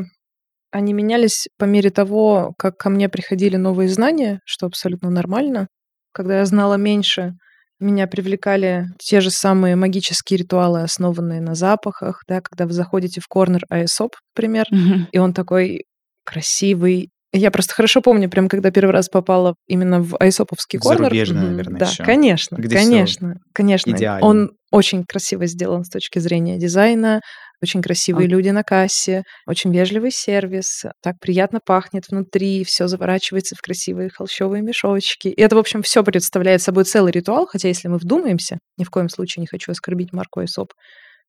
они 0.73 0.93
менялись 0.95 1.49
по 1.59 1.65
мере 1.67 1.91
того, 1.91 2.55
как 2.57 2.77
ко 2.79 2.89
мне 2.91 3.09
приходили 3.09 3.57
новые 3.57 3.89
знания, 3.89 4.41
что 4.47 4.67
абсолютно 4.67 5.11
нормально. 5.11 5.69
Когда 6.13 6.39
я 6.39 6.45
знала 6.47 6.75
меньше, 6.77 7.35
меня 7.81 8.07
привлекали 8.07 8.87
те 8.99 9.21
же 9.21 9.31
самые 9.31 9.77
магические 9.77 10.39
ритуалы, 10.39 10.83
основанные 10.83 11.41
на 11.41 11.55
запахах, 11.55 12.23
да, 12.29 12.41
когда 12.41 12.67
вы 12.67 12.73
заходите 12.73 13.21
в 13.21 13.29
корнер 13.29 13.63
Аэсоп, 13.69 14.13
например, 14.35 14.65
Мгм. 14.71 15.09
и 15.13 15.19
он 15.19 15.33
такой 15.35 15.85
красивый. 16.25 17.11
Я 17.33 17.51
просто 17.53 17.75
хорошо 17.75 18.01
помню, 18.03 18.29
прям 18.29 18.49
когда 18.49 18.71
первый 18.73 18.91
раз 18.91 19.09
попала 19.09 19.55
именно 19.69 20.03
в 20.03 20.17
айсоповский 20.19 20.81
корнер. 20.81 21.05
Зарубежный, 21.05 21.43
наверное, 21.51 21.79
Да, 21.79 21.87
еще. 21.87 22.03
конечно, 22.05 22.57
Где 22.57 22.75
конечно, 22.75 23.35
конечно. 23.55 23.91
идеально. 23.93 24.27
Он 24.27 24.51
очень 24.73 25.05
красиво 25.05 25.47
сделан 25.47 25.85
с 25.85 25.91
точки 25.91 26.19
зрения 26.19 26.59
дизайна, 26.59 27.21
очень 27.63 27.83
красивые 27.83 28.27
А- 28.27 28.29
люди 28.29 28.49
на 28.49 28.65
кассе, 28.65 29.23
очень 29.47 29.73
вежливый 29.73 30.11
сервис, 30.11 30.85
так 31.03 31.17
приятно 31.21 31.61
пахнет 31.65 32.05
внутри, 32.09 32.65
все 32.65 32.89
заворачивается 32.89 33.55
в 33.55 33.61
красивые 33.61 34.11
холщовые 34.11 34.63
мешочки. 34.63 35.29
И 35.29 35.41
это, 35.41 35.55
в 35.55 35.59
общем, 35.61 35.83
все 35.83 36.03
представляет 36.03 36.63
собой 36.63 36.85
целый 36.85 37.13
ритуал, 37.13 37.47
хотя 37.47 37.69
если 37.69 37.87
мы 37.89 37.99
вдумаемся, 37.99 38.59
ни 38.77 38.83
в 38.85 38.91
коем 38.91 39.09
случае 39.09 39.43
не 39.43 39.47
хочу 39.47 39.71
оскорбить 39.71 40.13
марку 40.13 40.41
Айсоп, 40.41 40.73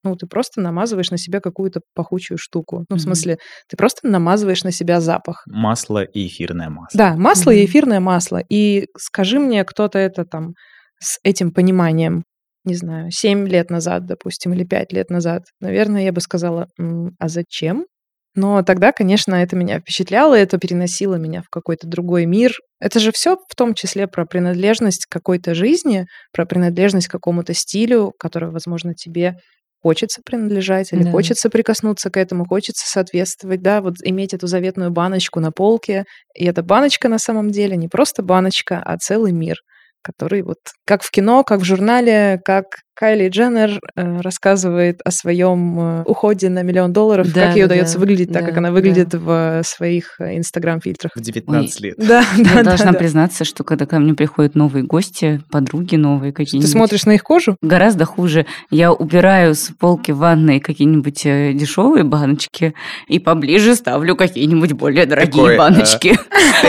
ну, 0.04 0.16
ты 0.16 0.26
просто 0.26 0.60
намазываешь 0.60 1.10
на 1.10 1.18
себя 1.18 1.40
какую-то 1.40 1.80
пахучую 1.94 2.38
штуку. 2.38 2.84
Ну, 2.88 2.96
в 2.96 3.00
смысле, 3.00 3.38
ты 3.68 3.76
просто 3.76 4.06
намазываешь 4.06 4.64
на 4.64 4.72
себя 4.72 5.00
запах. 5.00 5.42
Масло 5.46 6.02
и 6.02 6.26
эфирное 6.26 6.70
масло. 6.70 6.98
Да, 6.98 7.16
масло 7.16 7.50
и 7.50 7.64
эфирное 7.64 8.00
масло. 8.00 8.42
И 8.48 8.86
скажи 8.96 9.38
мне, 9.38 9.64
кто-то 9.64 9.98
это 9.98 10.24
там 10.24 10.54
с 10.98 11.18
этим 11.22 11.52
пониманием, 11.52 12.24
не 12.64 12.74
знаю, 12.74 13.10
7 13.10 13.46
лет 13.48 13.70
назад, 13.70 14.06
допустим, 14.06 14.52
или 14.52 14.64
5 14.64 14.92
лет 14.92 15.10
назад, 15.10 15.44
наверное, 15.60 16.04
я 16.04 16.12
бы 16.12 16.20
сказала, 16.20 16.68
«М, 16.78 17.16
а 17.18 17.28
зачем? 17.28 17.86
Но 18.34 18.62
тогда, 18.62 18.92
конечно, 18.92 19.34
это 19.34 19.56
меня 19.56 19.80
впечатляло, 19.80 20.34
это 20.34 20.58
переносило 20.58 21.16
меня 21.16 21.42
в 21.42 21.50
какой-то 21.50 21.86
другой 21.86 22.24
мир. 22.24 22.52
Это 22.80 22.98
же 22.98 23.12
все 23.12 23.36
в 23.36 23.54
том 23.54 23.74
числе 23.74 24.06
про 24.06 24.24
принадлежность 24.24 25.04
какой-то 25.06 25.54
жизни, 25.54 26.06
про 26.32 26.46
принадлежность 26.46 27.08
к 27.08 27.10
какому-то 27.10 27.52
стилю, 27.52 28.12
который, 28.18 28.50
возможно, 28.50 28.94
тебе 28.94 29.34
хочется 29.82 30.20
принадлежать 30.24 30.92
или 30.92 31.02
Да. 31.04 31.10
хочется 31.10 31.50
прикоснуться 31.50 32.10
к 32.10 32.16
этому, 32.16 32.46
хочется 32.46 32.86
соответствовать, 32.88 33.62
да, 33.62 33.80
вот 33.80 33.94
иметь 34.04 34.32
эту 34.34 34.46
заветную 34.46 34.90
баночку 34.90 35.40
на 35.40 35.50
полке. 35.52 36.04
И 36.34 36.44
эта 36.44 36.62
баночка 36.62 37.08
на 37.08 37.18
самом 37.18 37.50
деле 37.50 37.76
не 37.76 37.88
просто 37.88 38.22
баночка, 38.22 38.80
а 38.84 38.96
целый 38.98 39.32
мир, 39.32 39.56
который 40.02 40.42
вот 40.42 40.58
как 40.86 41.02
в 41.02 41.10
кино, 41.10 41.44
как 41.44 41.60
в 41.60 41.64
журнале, 41.64 42.40
как 42.44 42.66
Кайли 42.94 43.28
Дженнер 43.28 43.80
э, 43.96 44.20
рассказывает 44.20 45.00
о 45.04 45.10
своем 45.10 45.80
э, 45.80 46.02
уходе 46.04 46.50
на 46.50 46.62
миллион 46.62 46.92
долларов, 46.92 47.32
Да, 47.32 47.46
как 47.46 47.56
ей 47.56 47.62
да, 47.62 47.66
удается 47.66 47.94
да, 47.94 48.00
выглядеть 48.00 48.32
так, 48.32 48.42
да, 48.42 48.48
как 48.48 48.58
она 48.58 48.68
да. 48.68 48.74
выглядит 48.74 49.14
в 49.14 49.62
своих 49.64 50.20
э, 50.20 50.36
инстаграм-фильтрах. 50.36 51.12
В 51.16 51.20
19 51.20 51.80
лет. 51.80 51.94
Да, 51.98 52.22
Я 52.36 52.44
да, 52.44 52.62
должна 52.62 52.86
да, 52.86 52.92
да. 52.92 52.98
признаться, 52.98 53.44
что 53.44 53.64
когда 53.64 53.86
ко 53.86 53.98
мне 53.98 54.12
приходят 54.14 54.54
новые 54.54 54.84
гости, 54.84 55.40
подруги 55.50 55.96
новые 55.96 56.32
Ты 56.32 56.36
какие-нибудь. 56.36 56.70
смотришь 56.70 57.06
на 57.06 57.12
их 57.12 57.22
кожу? 57.22 57.56
Гораздо 57.62 58.04
хуже. 58.04 58.44
Я 58.70 58.92
убираю 58.92 59.54
с 59.54 59.70
полки 59.78 60.10
в 60.12 60.18
ванной 60.18 60.60
какие-нибудь 60.60 61.22
дешевые 61.24 62.04
баночки 62.04 62.74
и 63.08 63.18
поближе 63.18 63.74
ставлю 63.74 64.16
какие-нибудь 64.16 64.72
более 64.72 65.06
дорогие 65.06 65.32
Такой, 65.32 65.56
баночки. 65.56 66.18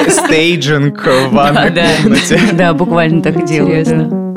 St- 0.08 0.26
Staging 0.26 1.06
в 1.06 1.30
ванной 1.34 1.70
Да, 1.70 1.84
да. 1.84 1.88
комнате. 2.02 2.40
Да, 2.54 2.74
буквально 2.74 3.22
так 3.22 3.38
и 3.44 3.46
делаю. 3.46 4.33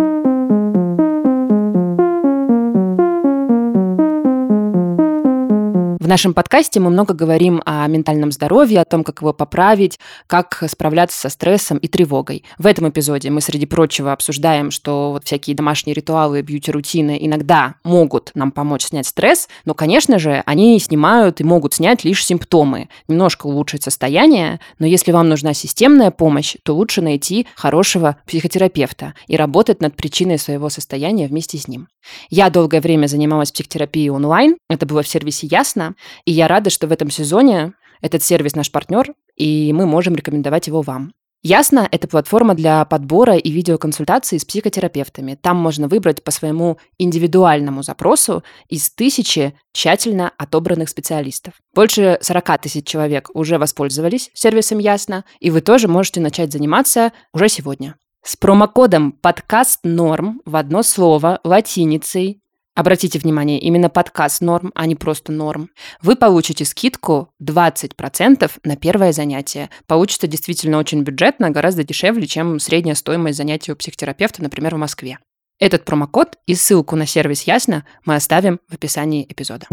В 6.06 6.08
нашем 6.08 6.34
подкасте 6.34 6.78
мы 6.78 6.90
много 6.90 7.14
говорим 7.14 7.62
о 7.66 7.84
ментальном 7.88 8.30
здоровье, 8.30 8.80
о 8.80 8.84
том, 8.84 9.02
как 9.02 9.22
его 9.22 9.32
поправить, 9.32 9.98
как 10.28 10.62
справляться 10.68 11.18
со 11.18 11.28
стрессом 11.28 11.78
и 11.78 11.88
тревогой. 11.88 12.44
В 12.58 12.66
этом 12.66 12.88
эпизоде 12.88 13.28
мы, 13.30 13.40
среди 13.40 13.66
прочего, 13.66 14.12
обсуждаем, 14.12 14.70
что 14.70 15.10
вот 15.10 15.24
всякие 15.24 15.56
домашние 15.56 15.94
ритуалы, 15.94 16.42
бьюти-рутины 16.42 17.18
иногда 17.20 17.74
могут 17.82 18.30
нам 18.36 18.52
помочь 18.52 18.84
снять 18.84 19.08
стресс, 19.08 19.48
но, 19.64 19.74
конечно 19.74 20.20
же, 20.20 20.44
они 20.46 20.78
снимают 20.78 21.40
и 21.40 21.44
могут 21.44 21.74
снять 21.74 22.04
лишь 22.04 22.24
симптомы, 22.24 22.88
немножко 23.08 23.48
улучшить 23.48 23.82
состояние, 23.82 24.60
но 24.78 24.86
если 24.86 25.10
вам 25.10 25.28
нужна 25.28 25.54
системная 25.54 26.12
помощь, 26.12 26.54
то 26.62 26.76
лучше 26.76 27.02
найти 27.02 27.48
хорошего 27.56 28.16
психотерапевта 28.28 29.14
и 29.26 29.36
работать 29.36 29.80
над 29.80 29.96
причиной 29.96 30.38
своего 30.38 30.68
состояния 30.68 31.26
вместе 31.26 31.58
с 31.58 31.66
ним. 31.66 31.88
Я 32.30 32.50
долгое 32.50 32.80
время 32.80 33.06
занималась 33.06 33.52
психотерапией 33.52 34.10
онлайн, 34.10 34.56
это 34.68 34.86
было 34.86 35.02
в 35.02 35.08
сервисе 35.08 35.46
Ясно, 35.46 35.94
и 36.24 36.32
я 36.32 36.48
рада, 36.48 36.70
что 36.70 36.86
в 36.86 36.92
этом 36.92 37.10
сезоне 37.10 37.72
этот 38.00 38.22
сервис 38.22 38.54
наш 38.54 38.70
партнер, 38.70 39.14
и 39.36 39.72
мы 39.72 39.86
можем 39.86 40.14
рекомендовать 40.14 40.66
его 40.66 40.82
вам. 40.82 41.12
Ясно, 41.42 41.86
это 41.92 42.08
платформа 42.08 42.54
для 42.54 42.84
подбора 42.86 43.36
и 43.36 43.50
видеоконсультаций 43.52 44.40
с 44.40 44.44
психотерапевтами. 44.44 45.38
Там 45.40 45.56
можно 45.56 45.86
выбрать 45.86 46.24
по 46.24 46.32
своему 46.32 46.78
индивидуальному 46.98 47.84
запросу 47.84 48.42
из 48.68 48.90
тысячи 48.90 49.54
тщательно 49.72 50.32
отобранных 50.38 50.88
специалистов. 50.88 51.54
Больше 51.72 52.18
40 52.20 52.62
тысяч 52.62 52.86
человек 52.86 53.30
уже 53.32 53.58
воспользовались 53.58 54.30
сервисом 54.34 54.78
Ясно, 54.78 55.24
и 55.38 55.50
вы 55.50 55.60
тоже 55.60 55.86
можете 55.86 56.20
начать 56.20 56.52
заниматься 56.52 57.12
уже 57.32 57.48
сегодня. 57.48 57.94
С 58.26 58.34
промокодом 58.34 59.12
подкаст 59.12 59.84
норм 59.84 60.42
в 60.44 60.56
одно 60.56 60.82
слово 60.82 61.38
латиницей 61.44 62.42
Обратите 62.74 63.20
внимание, 63.20 63.60
именно 63.60 63.88
подкаст 63.88 64.42
норм, 64.42 64.72
а 64.74 64.84
не 64.86 64.96
просто 64.96 65.30
норм. 65.30 65.70
Вы 66.02 66.16
получите 66.16 66.64
скидку 66.64 67.30
20% 67.40 68.50
на 68.64 68.76
первое 68.76 69.12
занятие. 69.12 69.70
Получится 69.86 70.26
действительно 70.26 70.76
очень 70.78 71.02
бюджетно, 71.02 71.50
гораздо 71.50 71.84
дешевле, 71.84 72.26
чем 72.26 72.58
средняя 72.58 72.96
стоимость 72.96 73.38
занятия 73.38 73.72
у 73.72 73.76
психотерапевта, 73.76 74.42
например, 74.42 74.74
в 74.74 74.78
Москве. 74.78 75.20
Этот 75.60 75.84
промокод 75.84 76.36
и 76.46 76.56
ссылку 76.56 76.96
на 76.96 77.06
сервис 77.06 77.44
Ясно 77.44 77.86
мы 78.04 78.16
оставим 78.16 78.58
в 78.68 78.74
описании 78.74 79.24
эпизода. 79.26 79.68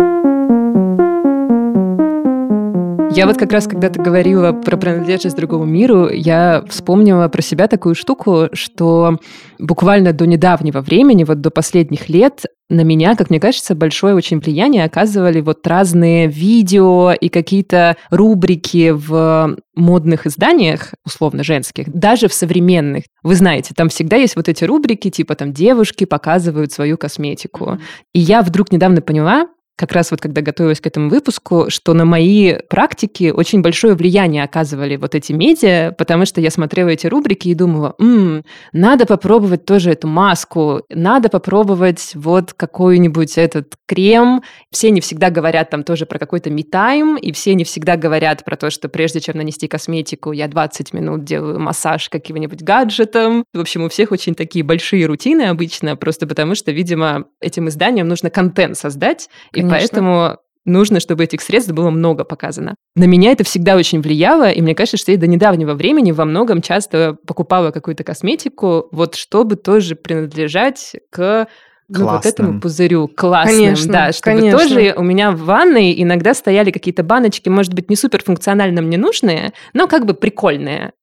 Я 3.16 3.28
вот 3.28 3.38
как 3.38 3.52
раз, 3.52 3.68
когда 3.68 3.90
ты 3.90 4.02
говорила 4.02 4.54
про 4.54 4.76
принадлежность 4.76 5.36
другому 5.36 5.66
миру, 5.66 6.10
я 6.10 6.64
вспомнила 6.68 7.28
про 7.28 7.44
себя 7.44 7.68
такую 7.68 7.94
штуку, 7.94 8.48
что 8.54 9.20
буквально 9.60 10.14
до 10.14 10.26
недавнего 10.26 10.82
времени, 10.82 11.24
вот 11.24 11.40
до 11.40 11.52
последних 11.52 12.10
лет, 12.10 12.46
на 12.70 12.82
меня, 12.82 13.16
как 13.16 13.30
мне 13.30 13.40
кажется, 13.40 13.76
большое 13.76 14.16
очень 14.16 14.40
влияние 14.40 14.84
оказывали 14.84 15.42
вот 15.42 15.66
разные 15.68 16.28
видео 16.28 17.12
и 17.12 17.30
какие-то 17.30 17.98
рубрики 18.10 18.90
в 18.90 19.58
модных 19.76 20.26
изданиях, 20.26 20.94
условно 21.06 21.44
женских, 21.44 21.92
даже 21.94 22.28
в 22.28 22.34
современных. 22.34 23.04
Вы 23.22 23.36
знаете, 23.36 23.76
там 23.76 23.90
всегда 23.90 24.16
есть 24.16 24.36
вот 24.36 24.50
эти 24.50 24.64
рубрики, 24.64 25.12
типа 25.12 25.36
там 25.36 25.54
девушки 25.54 26.06
показывают 26.06 26.72
свою 26.72 26.98
косметику. 26.98 27.78
И 28.14 28.20
я 28.20 28.42
вдруг 28.42 28.72
недавно 28.72 29.02
поняла, 29.02 29.48
как 29.76 29.92
раз 29.92 30.12
вот 30.12 30.22
когда 30.22 30.42
готовилась 30.42 30.80
к 30.80 30.88
этому 30.88 31.10
выпуску, 31.10 31.66
что 31.70 31.94
на 31.94 32.06
мои 32.06 32.56
практики 32.70 33.32
очень 33.36 33.62
большое 33.62 33.96
влияние 33.96 34.44
оказывали 34.44 34.98
вот 34.98 35.16
эти 35.16 35.32
медиа, 35.32 35.94
потому 35.98 36.26
что 36.26 36.42
я 36.42 36.52
смотрела 36.52 36.90
эти 36.90 37.08
рубрики 37.08 37.48
и 37.50 37.56
думала, 37.56 37.96
м 38.00 38.44
надо 38.72 39.06
попробовать 39.06 39.66
тоже 39.66 39.92
эту 39.92 40.08
маску, 40.08 40.84
надо 40.90 41.30
попробовать 41.30 42.12
вот 42.14 42.54
какой-нибудь 42.54 43.38
этот 43.38 43.74
крем. 43.88 44.44
Все 44.72 44.92
не 44.92 45.02
всегда 45.02 45.30
говорят 45.30 45.70
там 45.72 45.84
тоже 45.84 46.06
про 46.06 46.20
какой-то 46.20 46.50
me 46.50 47.20
и 47.20 47.32
все 47.32 47.56
не 47.56 47.64
всегда 47.64 47.96
говорят 47.98 48.46
про 48.46 48.56
то, 48.56 48.70
что 48.70 48.90
прежде 48.90 49.20
чем 49.20 49.38
нанести 49.38 49.68
косметику, 49.68 50.32
я 50.32 50.48
20 50.48 50.94
минут 50.94 51.24
делаю 51.24 51.60
массаж 51.60 52.10
каким-нибудь 52.10 52.62
гаджетом. 52.62 53.44
В 53.54 53.60
общем, 53.60 53.84
у 53.84 53.90
всех 53.90 54.12
очень 54.12 54.36
такие 54.36 54.64
большие 54.64 55.06
рутины 55.06 55.44
обычно, 55.44 55.96
просто 55.96 56.28
потому 56.28 56.56
что, 56.56 56.72
видимо, 56.72 57.26
этим 57.42 57.70
изданиям 57.70 58.08
нужно 58.08 58.30
контент 58.30 58.78
создать, 58.78 59.30
и 59.54 59.63
Конечно. 59.70 59.90
поэтому 59.90 60.38
нужно, 60.66 61.00
чтобы 61.00 61.24
этих 61.24 61.42
средств 61.42 61.72
было 61.72 61.90
много 61.90 62.24
показано. 62.24 62.76
На 62.96 63.06
меня 63.06 63.32
это 63.32 63.44
всегда 63.44 63.76
очень 63.76 64.02
влияло, 64.02 64.50
и 64.50 64.62
мне 64.62 64.76
кажется, 64.76 64.98
что 64.98 65.12
я 65.12 65.18
до 65.18 65.28
недавнего 65.28 65.74
времени 65.74 66.12
во 66.12 66.26
многом 66.26 66.62
часто 66.62 67.18
покупала 67.26 67.72
какую-то 67.72 68.04
косметику, 68.04 68.88
вот 68.92 69.16
чтобы 69.16 69.56
тоже 69.56 69.96
принадлежать 69.96 70.96
к 71.10 71.48
ну, 71.90 72.08
вот 72.08 72.26
этому 72.26 72.60
пузырю 72.62 73.08
классным, 73.08 73.58
конечно, 73.58 73.94
да, 73.94 74.12
чтобы 74.14 74.38
конечно. 74.38 74.60
тоже 74.60 74.94
у 74.98 75.04
меня 75.04 75.32
в 75.32 75.42
ванной 75.42 76.02
иногда 76.02 76.34
стояли 76.34 76.72
какие-то 76.72 77.04
баночки, 77.04 77.50
может 77.50 77.74
быть, 77.74 77.90
не 77.90 77.96
супер 77.96 78.24
функционально 78.24 78.82
мне 78.82 78.98
нужные, 78.98 79.54
но 79.74 79.88
как 79.88 80.06
бы 80.06 80.14
прикольные. 80.14 80.94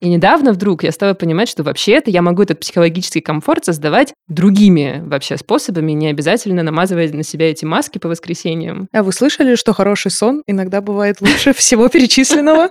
И 0.00 0.08
недавно 0.08 0.52
вдруг 0.52 0.84
я 0.84 0.92
стала 0.92 1.14
понимать, 1.14 1.48
что 1.48 1.62
вообще-то 1.62 2.10
я 2.10 2.22
могу 2.22 2.42
этот 2.42 2.60
психологический 2.60 3.20
комфорт 3.20 3.64
создавать 3.64 4.12
другими 4.28 5.02
вообще 5.04 5.36
способами, 5.36 5.92
не 5.92 6.08
обязательно 6.08 6.62
намазывая 6.62 7.10
на 7.12 7.22
себя 7.22 7.50
эти 7.50 7.64
маски 7.64 7.98
по 7.98 8.08
воскресеньям. 8.08 8.88
А 8.92 9.02
вы 9.02 9.12
слышали, 9.12 9.54
что 9.54 9.72
хороший 9.72 10.10
сон 10.10 10.42
иногда 10.46 10.80
бывает 10.80 11.20
лучше 11.20 11.52
всего 11.56 11.88
перечисленного? 11.88 12.70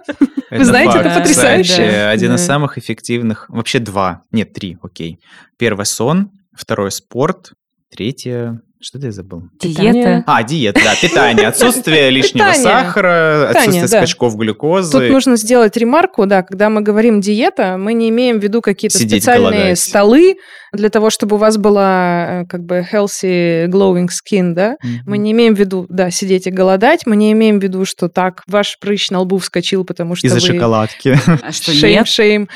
Вы 0.51 0.65
знаете, 0.65 0.99
это 0.99 1.19
потрясающе. 1.19 1.83
Один 1.83 2.35
из 2.35 2.45
самых 2.45 2.77
эффективных, 2.77 3.49
вообще 3.49 3.79
два, 3.79 4.21
нет, 4.31 4.53
три, 4.53 4.77
окей. 4.81 5.19
Первый 5.57 5.85
сон, 5.85 6.31
второй 6.53 6.91
спорт, 6.91 7.53
третье 7.89 8.61
что 8.85 8.99
ты 8.99 9.11
забыл? 9.11 9.41
Диета. 9.59 10.23
А, 10.27 10.43
диета, 10.43 10.79
да, 10.83 10.93
питание. 11.01 11.47
Отсутствие 11.55 12.11
лишнего 12.11 12.53
сахара, 12.53 13.49
отсутствие 13.49 13.87
скачков 13.87 14.37
глюкозы. 14.37 14.91
Тут 14.91 15.09
нужно 15.09 15.37
сделать 15.37 15.75
ремарку, 15.75 16.27
да, 16.27 16.43
когда 16.43 16.69
мы 16.69 16.81
говорим 16.81 17.19
диета, 17.19 17.77
мы 17.79 17.95
не 17.95 18.09
имеем 18.09 18.39
в 18.39 18.43
виду 18.43 18.61
какие-то 18.61 18.99
специальные 18.99 19.75
столы 19.75 20.35
для 20.71 20.89
того, 20.89 21.09
чтобы 21.09 21.37
у 21.37 21.39
вас 21.39 21.57
была 21.57 22.43
э, 22.43 22.45
как 22.45 22.63
бы 22.63 22.85
healthy 22.91 23.65
glowing 23.67 24.07
skin, 24.07 24.53
да. 24.53 24.75
Мы 25.07 25.17
не 25.17 25.31
имеем 25.31 25.55
в 25.55 25.59
виду, 25.59 25.87
да, 25.89 26.11
сидеть 26.11 26.45
и 26.45 26.51
голодать, 26.51 27.07
мы 27.07 27.15
не 27.15 27.31
имеем 27.31 27.59
в 27.59 27.63
виду, 27.63 27.85
что 27.85 28.07
так 28.07 28.43
ваш 28.45 28.77
прыщ 28.79 29.09
на 29.09 29.21
лбу 29.21 29.39
вскочил, 29.39 29.83
потому 29.83 30.15
что 30.15 30.27
Из-за 30.27 30.39
шоколадки. 30.39 31.17
А 31.41 31.51
что 31.51 31.73
нет? 31.73 32.07
Шейм, 32.07 32.47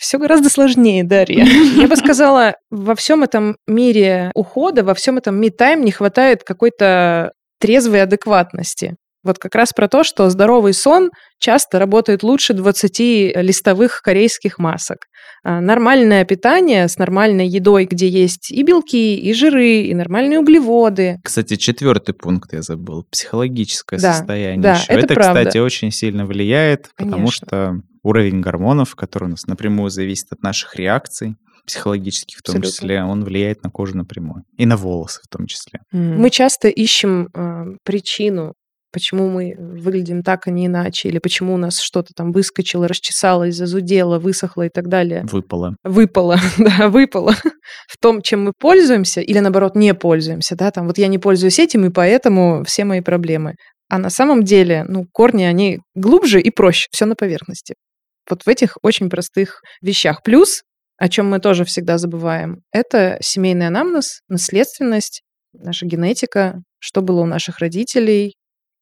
все 0.00 0.18
гораздо 0.18 0.48
сложнее, 0.48 1.04
Дарья. 1.04 1.44
Я 1.76 1.86
бы 1.86 1.94
сказала, 1.94 2.54
во 2.70 2.94
всем 2.94 3.22
этом 3.22 3.56
мире 3.66 4.32
ухода, 4.34 4.82
во 4.82 4.94
всем 4.94 5.18
этом 5.18 5.38
ми-тайм 5.38 5.84
не 5.84 5.92
хватает 5.92 6.42
какой-то 6.42 7.32
трезвой 7.60 8.02
адекватности. 8.02 8.96
Вот 9.22 9.38
как 9.38 9.54
раз 9.54 9.74
про 9.74 9.86
то, 9.86 10.02
что 10.02 10.30
здоровый 10.30 10.72
сон 10.72 11.10
часто 11.38 11.78
работает 11.78 12.22
лучше 12.22 12.54
20 12.54 12.98
листовых 13.36 14.00
корейских 14.00 14.58
масок. 14.58 15.00
А 15.44 15.60
нормальное 15.60 16.24
питание 16.24 16.88
с 16.88 16.96
нормальной 16.96 17.46
едой, 17.46 17.84
где 17.84 18.08
есть 18.08 18.50
и 18.50 18.62
белки, 18.62 19.16
и 19.16 19.32
жиры, 19.34 19.82
и 19.82 19.94
нормальные 19.94 20.40
углеводы. 20.40 21.18
Кстати, 21.22 21.56
четвертый 21.56 22.14
пункт 22.14 22.54
я 22.54 22.62
забыл. 22.62 23.04
Психологическое 23.10 24.00
да, 24.00 24.14
состояние. 24.14 24.62
Да, 24.62 24.72
еще. 24.76 24.92
это, 24.92 25.12
это 25.12 25.14
кстати, 25.16 25.58
очень 25.58 25.90
сильно 25.90 26.24
влияет, 26.24 26.88
Конечно. 26.96 27.04
потому 27.04 27.30
что 27.30 27.80
уровень 28.02 28.40
гормонов, 28.40 28.94
который 28.94 29.24
у 29.24 29.30
нас 29.30 29.46
напрямую 29.46 29.90
зависит 29.90 30.26
от 30.32 30.42
наших 30.42 30.76
реакций, 30.76 31.36
психологических 31.66 32.38
в 32.38 32.42
том 32.42 32.56
Абсолютно. 32.56 32.70
числе, 32.72 33.02
он 33.04 33.24
влияет 33.24 33.62
на 33.62 33.70
кожу 33.70 33.96
напрямую. 33.96 34.44
И 34.56 34.66
на 34.66 34.76
волосы 34.76 35.20
в 35.22 35.28
том 35.28 35.46
числе. 35.46 35.80
Мы 35.92 36.30
часто 36.30 36.68
ищем 36.68 37.28
э, 37.34 37.76
причину 37.84 38.54
почему 38.92 39.28
мы 39.28 39.54
выглядим 39.56 40.22
так, 40.22 40.46
а 40.46 40.50
не 40.50 40.66
иначе, 40.66 41.08
или 41.08 41.18
почему 41.18 41.54
у 41.54 41.56
нас 41.56 41.80
что-то 41.80 42.12
там 42.14 42.32
выскочило, 42.32 42.88
расчесалось, 42.88 43.54
зазудело, 43.54 44.18
высохло 44.18 44.66
и 44.66 44.68
так 44.68 44.88
далее. 44.88 45.24
Выпало. 45.30 45.76
Выпало, 45.84 46.38
да, 46.58 46.88
выпало. 46.88 47.34
В 47.88 47.96
том, 48.00 48.22
чем 48.22 48.44
мы 48.44 48.52
пользуемся, 48.58 49.20
или 49.20 49.38
наоборот 49.38 49.76
не 49.76 49.94
пользуемся, 49.94 50.56
да, 50.56 50.70
там 50.70 50.86
вот 50.86 50.98
я 50.98 51.06
не 51.08 51.18
пользуюсь 51.18 51.58
этим, 51.58 51.84
и 51.86 51.90
поэтому 51.90 52.64
все 52.64 52.84
мои 52.84 53.00
проблемы. 53.00 53.54
А 53.88 53.98
на 53.98 54.10
самом 54.10 54.44
деле, 54.44 54.84
ну, 54.88 55.06
корни, 55.12 55.42
они 55.44 55.80
глубже 55.94 56.40
и 56.40 56.50
проще, 56.50 56.86
все 56.92 57.06
на 57.06 57.16
поверхности. 57.16 57.74
Вот 58.28 58.42
в 58.42 58.48
этих 58.48 58.76
очень 58.82 59.08
простых 59.10 59.62
вещах. 59.82 60.22
Плюс, 60.22 60.62
о 60.96 61.08
чем 61.08 61.28
мы 61.30 61.40
тоже 61.40 61.64
всегда 61.64 61.98
забываем, 61.98 62.62
это 62.72 63.18
семейный 63.20 63.68
анамнез, 63.68 64.20
наследственность, 64.28 65.22
наша 65.52 65.86
генетика, 65.86 66.62
что 66.78 67.02
было 67.02 67.22
у 67.22 67.26
наших 67.26 67.58
родителей, 67.58 68.34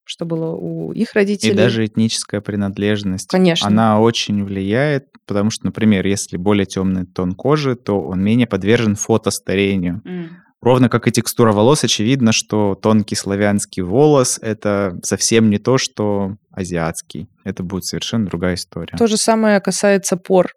что 0.05 0.25
было 0.25 0.55
у 0.55 0.93
их 0.93 1.13
родителей. 1.13 1.53
И 1.53 1.57
даже 1.57 1.85
этническая 1.85 2.41
принадлежность. 2.41 3.29
Конечно. 3.29 3.67
Она 3.67 4.01
очень 4.01 4.43
влияет, 4.43 5.07
потому 5.27 5.51
что, 5.51 5.67
например, 5.67 6.07
если 6.07 6.39
более 6.39 6.65
темный 6.65 7.05
тон 7.05 7.33
кожи, 7.33 7.77
то 7.77 8.01
он 8.01 8.23
менее 8.23 8.47
подвержен 8.47 8.97
фотостарению. 8.97 10.01
Mm. 10.07 10.29
Ровно 10.61 10.89
как 10.89 11.07
и 11.07 11.13
текстура 11.13 11.53
волос, 11.53 11.85
очевидно, 11.85 12.33
что 12.33 12.75
тонкий 12.75 13.15
славянский 13.15 13.83
волос— 13.83 14.39
это 14.43 14.99
совсем 15.03 15.51
не 15.51 15.59
то, 15.59 15.79
что 15.79 16.37
азиатский. 16.51 17.29
Это 17.45 17.63
будет 17.63 17.85
совершенно 17.85 18.27
другая 18.27 18.55
история. 18.55 18.97
То 18.97 19.07
же 19.07 19.17
самое 19.17 19.61
касается 19.61 20.17
пор. 20.17 20.49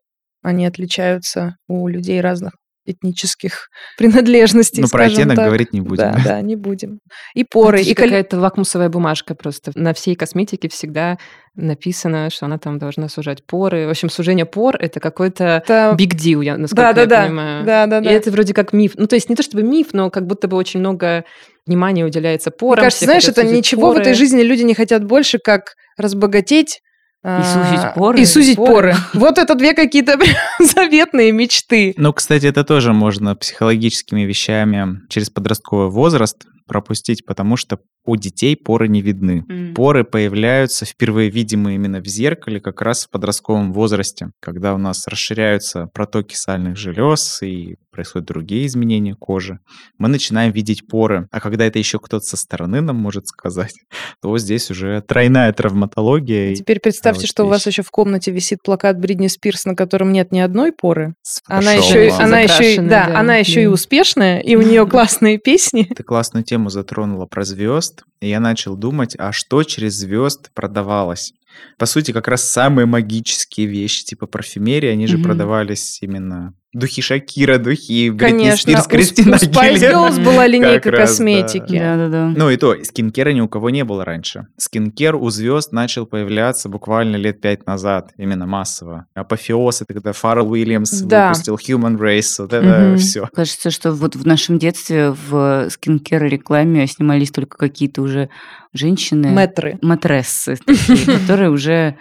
Они 0.42 0.66
отличаются 0.66 1.58
у 1.68 1.88
людей 1.88 2.20
разных 2.20 2.54
этнических 2.86 3.70
принадлежностей. 3.98 4.82
Ну, 4.82 4.90
про 4.90 5.06
оттенок 5.06 5.36
так. 5.36 5.46
говорить 5.46 5.74
не 5.74 5.82
будем. 5.82 5.98
Да, 5.98 6.18
да, 6.24 6.42
не 6.42 6.56
будем. 6.56 7.00
И 7.36 7.44
поры, 7.44 7.82
Это 7.82 7.90
и 7.90 7.94
какая-то 7.94 8.40
лакмусовая 8.40 8.90
бумажка 8.90 9.36
просто. 9.36 9.72
На 9.76 9.94
всей 9.94 10.16
косметике 10.16 10.70
всегда 10.70 11.18
написано, 11.56 12.30
что 12.30 12.46
она 12.46 12.58
там 12.58 12.80
должна 12.80 13.10
сужать 13.10 13.46
поры. 13.46 13.86
В 13.88 13.90
общем, 13.90 14.10
сужение 14.10 14.46
пор— 14.46 14.76
это 14.80 15.00
какой-то 15.00 15.62
Это- 15.66 15.96
big 16.00 16.16
deal, 16.16 16.44
я, 16.44 16.58
насколько 16.58 16.82
Да, 16.84 16.94
да, 16.94 17.02
я 17.02 17.08
да. 17.08 17.24
понимаю. 17.26 17.66
Да, 17.66 17.86
да, 17.88 18.00
И 18.00 18.04
да. 18.04 18.12
это 18.12 18.32
вроде 18.32 18.54
как 18.54 18.74
миф. 18.74 18.94
Ну, 18.96 19.06
то 19.08 19.16
есть 19.16 19.30
не 19.30 19.36
то 19.36 19.44
чтобы 19.44 19.62
миф, 19.64 19.88
но 19.94 20.10
как 20.10 20.26
будто 20.26 20.48
бы 20.48 20.58
очень 20.58 20.80
много 20.80 21.26
внимания 21.68 22.06
уделяется 22.06 22.52
порам. 22.52 22.76
Мне 22.84 22.86
кажется, 22.86 23.06
знаешь, 23.06 23.28
это 23.28 23.44
ничего 23.44 23.88
в 23.90 23.94
поры. 23.94 24.02
этой 24.02 24.14
жизни 24.14 24.42
люди 24.42 24.64
не 24.64 24.74
хотят 24.74 25.04
больше, 25.06 25.40
как 25.44 25.76
разбогатеть. 25.98 26.82
А, 27.24 27.44
сузить 27.44 27.94
поры. 27.94 28.20
И 28.20 28.26
сузить 28.26 28.56
Поры. 28.58 28.72
поры. 28.72 28.96
Вот 29.14 29.38
это 29.38 29.56
две 29.56 29.74
какие-то 29.74 30.18
прям 30.20 30.36
заветные 30.60 31.32
мечты. 31.32 31.94
Ну, 31.98 32.14
кстати, 32.14 32.48
это 32.48 32.64
тоже 32.64 32.94
можно 32.94 33.36
психологическими 33.36 34.22
вещами 34.22 35.02
через 35.10 35.30
подростковый 35.30 35.90
возраст 35.90 36.46
пропустить, 36.72 37.26
потому 37.26 37.58
что 37.58 37.80
у 38.06 38.16
детей 38.16 38.56
поры 38.56 38.88
не 38.88 39.02
видны. 39.02 39.44
М. 39.50 39.74
Поры 39.74 40.06
появляются 40.06 40.86
впервые 40.86 41.30
видимые 41.30 41.76
именно 41.76 42.00
в 42.00 42.08
зеркале 42.08 42.62
как 42.62 42.82
раз 42.82 43.06
в 43.06 43.10
подростковом 43.10 43.74
возрасте, 43.74 44.32
когда 44.40 44.74
у 44.74 44.78
нас 44.78 45.06
расширяются 45.06 45.88
протоки 45.94 46.34
сальных 46.34 46.78
желез 46.78 47.42
и 47.44 47.76
происходят 47.92 48.28
другие 48.28 48.66
изменения 48.68 49.16
кожи. 49.16 49.60
Мы 49.98 50.08
начинаем 50.08 50.54
видеть 50.54 50.88
поры. 50.88 51.28
А 51.30 51.42
когда 51.42 51.66
это 51.66 51.78
еще 51.78 52.00
кто-то 52.00 52.26
со 52.26 52.38
стороны 52.38 52.80
нам 52.80 52.96
может 52.96 53.28
сказать, 53.28 53.74
то 54.22 54.38
здесь 54.38 54.72
уже 54.72 55.02
тройная 55.02 55.52
травматология. 55.52 56.52
и 56.52 56.56
Теперь 56.56 56.80
представьте, 56.80 57.24
вот 57.24 57.30
что 57.30 57.44
у 57.44 57.48
вас 57.48 57.68
еще 57.68 57.84
в 57.84 57.92
комнате 57.92 58.32
висит 58.32 58.60
плакат 58.64 58.98
Бритни 58.98 59.28
Спирс, 59.28 59.66
на 59.66 59.76
котором 59.76 60.14
нет 60.14 60.32
ни 60.32 60.40
одной 60.40 60.72
поры. 60.72 61.16
Она 61.48 61.74
еще, 61.74 62.10
она 62.12 62.40
еще, 62.40 62.82
да, 62.82 63.08
да. 63.08 63.20
она 63.20 63.36
еще 63.36 63.64
и 63.64 63.68
успешная, 63.68 64.40
и 64.40 64.56
у 64.56 64.62
нее 64.62 64.88
классные 64.90 65.38
песни. 65.38 65.84
Ты 65.84 66.04
классную 66.04 66.46
тему 66.46 66.61
затронула 66.70 67.26
про 67.26 67.44
звезд, 67.44 68.04
и 68.22 68.30
я 68.30 68.40
начал 68.40 68.76
думать, 68.76 69.16
а 69.18 69.32
что 69.32 69.64
через 69.64 69.94
звезд 69.96 70.52
продавалось? 70.54 71.34
По 71.78 71.86
сути, 71.86 72.12
как 72.12 72.28
раз 72.28 72.44
самые 72.50 72.86
магические 72.86 73.68
вещи, 73.68 74.06
типа 74.06 74.28
парфюмерии, 74.28 74.90
они 74.90 75.08
же 75.08 75.18
Мгм. 75.18 75.26
продавались 75.26 76.02
именно 76.02 76.54
духи 76.74 77.02
Шакира, 77.02 77.58
духи 77.58 78.10
Бритни 78.10 78.52
Спирс, 78.56 78.88
Кристина 78.88 79.36
у 79.36 79.40
Spice. 79.40 79.76
Girls 79.76 80.24
была 80.24 80.48
линейка 80.48 80.80
Как 80.92 80.94
раз, 80.94 81.00
да. 81.00 81.06
косметики. 81.08 81.80
Да-да-да. 81.80 82.28
Ну 82.36 82.50
и 82.50 82.58
то, 82.58 82.76
скинкера 82.84 83.30
ни 83.32 83.42
у 83.42 83.48
кого 83.50 83.70
не 83.70 83.84
было 83.84 84.06
раньше. 84.06 84.48
Скинкер 84.58 85.16
у 85.16 85.30
звезд 85.30 85.72
начал 85.74 86.06
появляться 86.06 86.70
буквально 86.70 87.18
лет 87.18 87.42
пять 87.42 87.66
назад, 87.66 88.12
именно 88.18 88.46
массово. 88.46 89.06
Апофеоз, 89.16 89.82
это 89.82 89.94
когда 89.94 90.14
Фаррелл 90.14 90.50
Уильямс 90.52 91.02
Да. 91.02 91.30
выпустил 91.30 91.56
Human 91.56 91.98
Race, 91.98 92.36
вот 92.40 92.54
это 92.54 92.66
Мгм. 92.80 92.98
все. 92.98 93.28
Кажется, 93.34 93.70
что 93.72 93.92
вот 93.92 94.16
в 94.16 94.26
нашем 94.26 94.58
детстве 94.60 95.12
в 95.30 95.70
скинкер 95.70 96.24
рекламе 96.24 96.88
снимались 96.88 97.32
только 97.32 97.58
какие-то 97.58 98.02
уже 98.02 98.30
женщины, 98.74 99.30
Мэтры. 99.30 99.78
матрессы, 99.82 100.58
такие, 100.66 101.06
которые 101.20 101.50
уже 101.50 101.98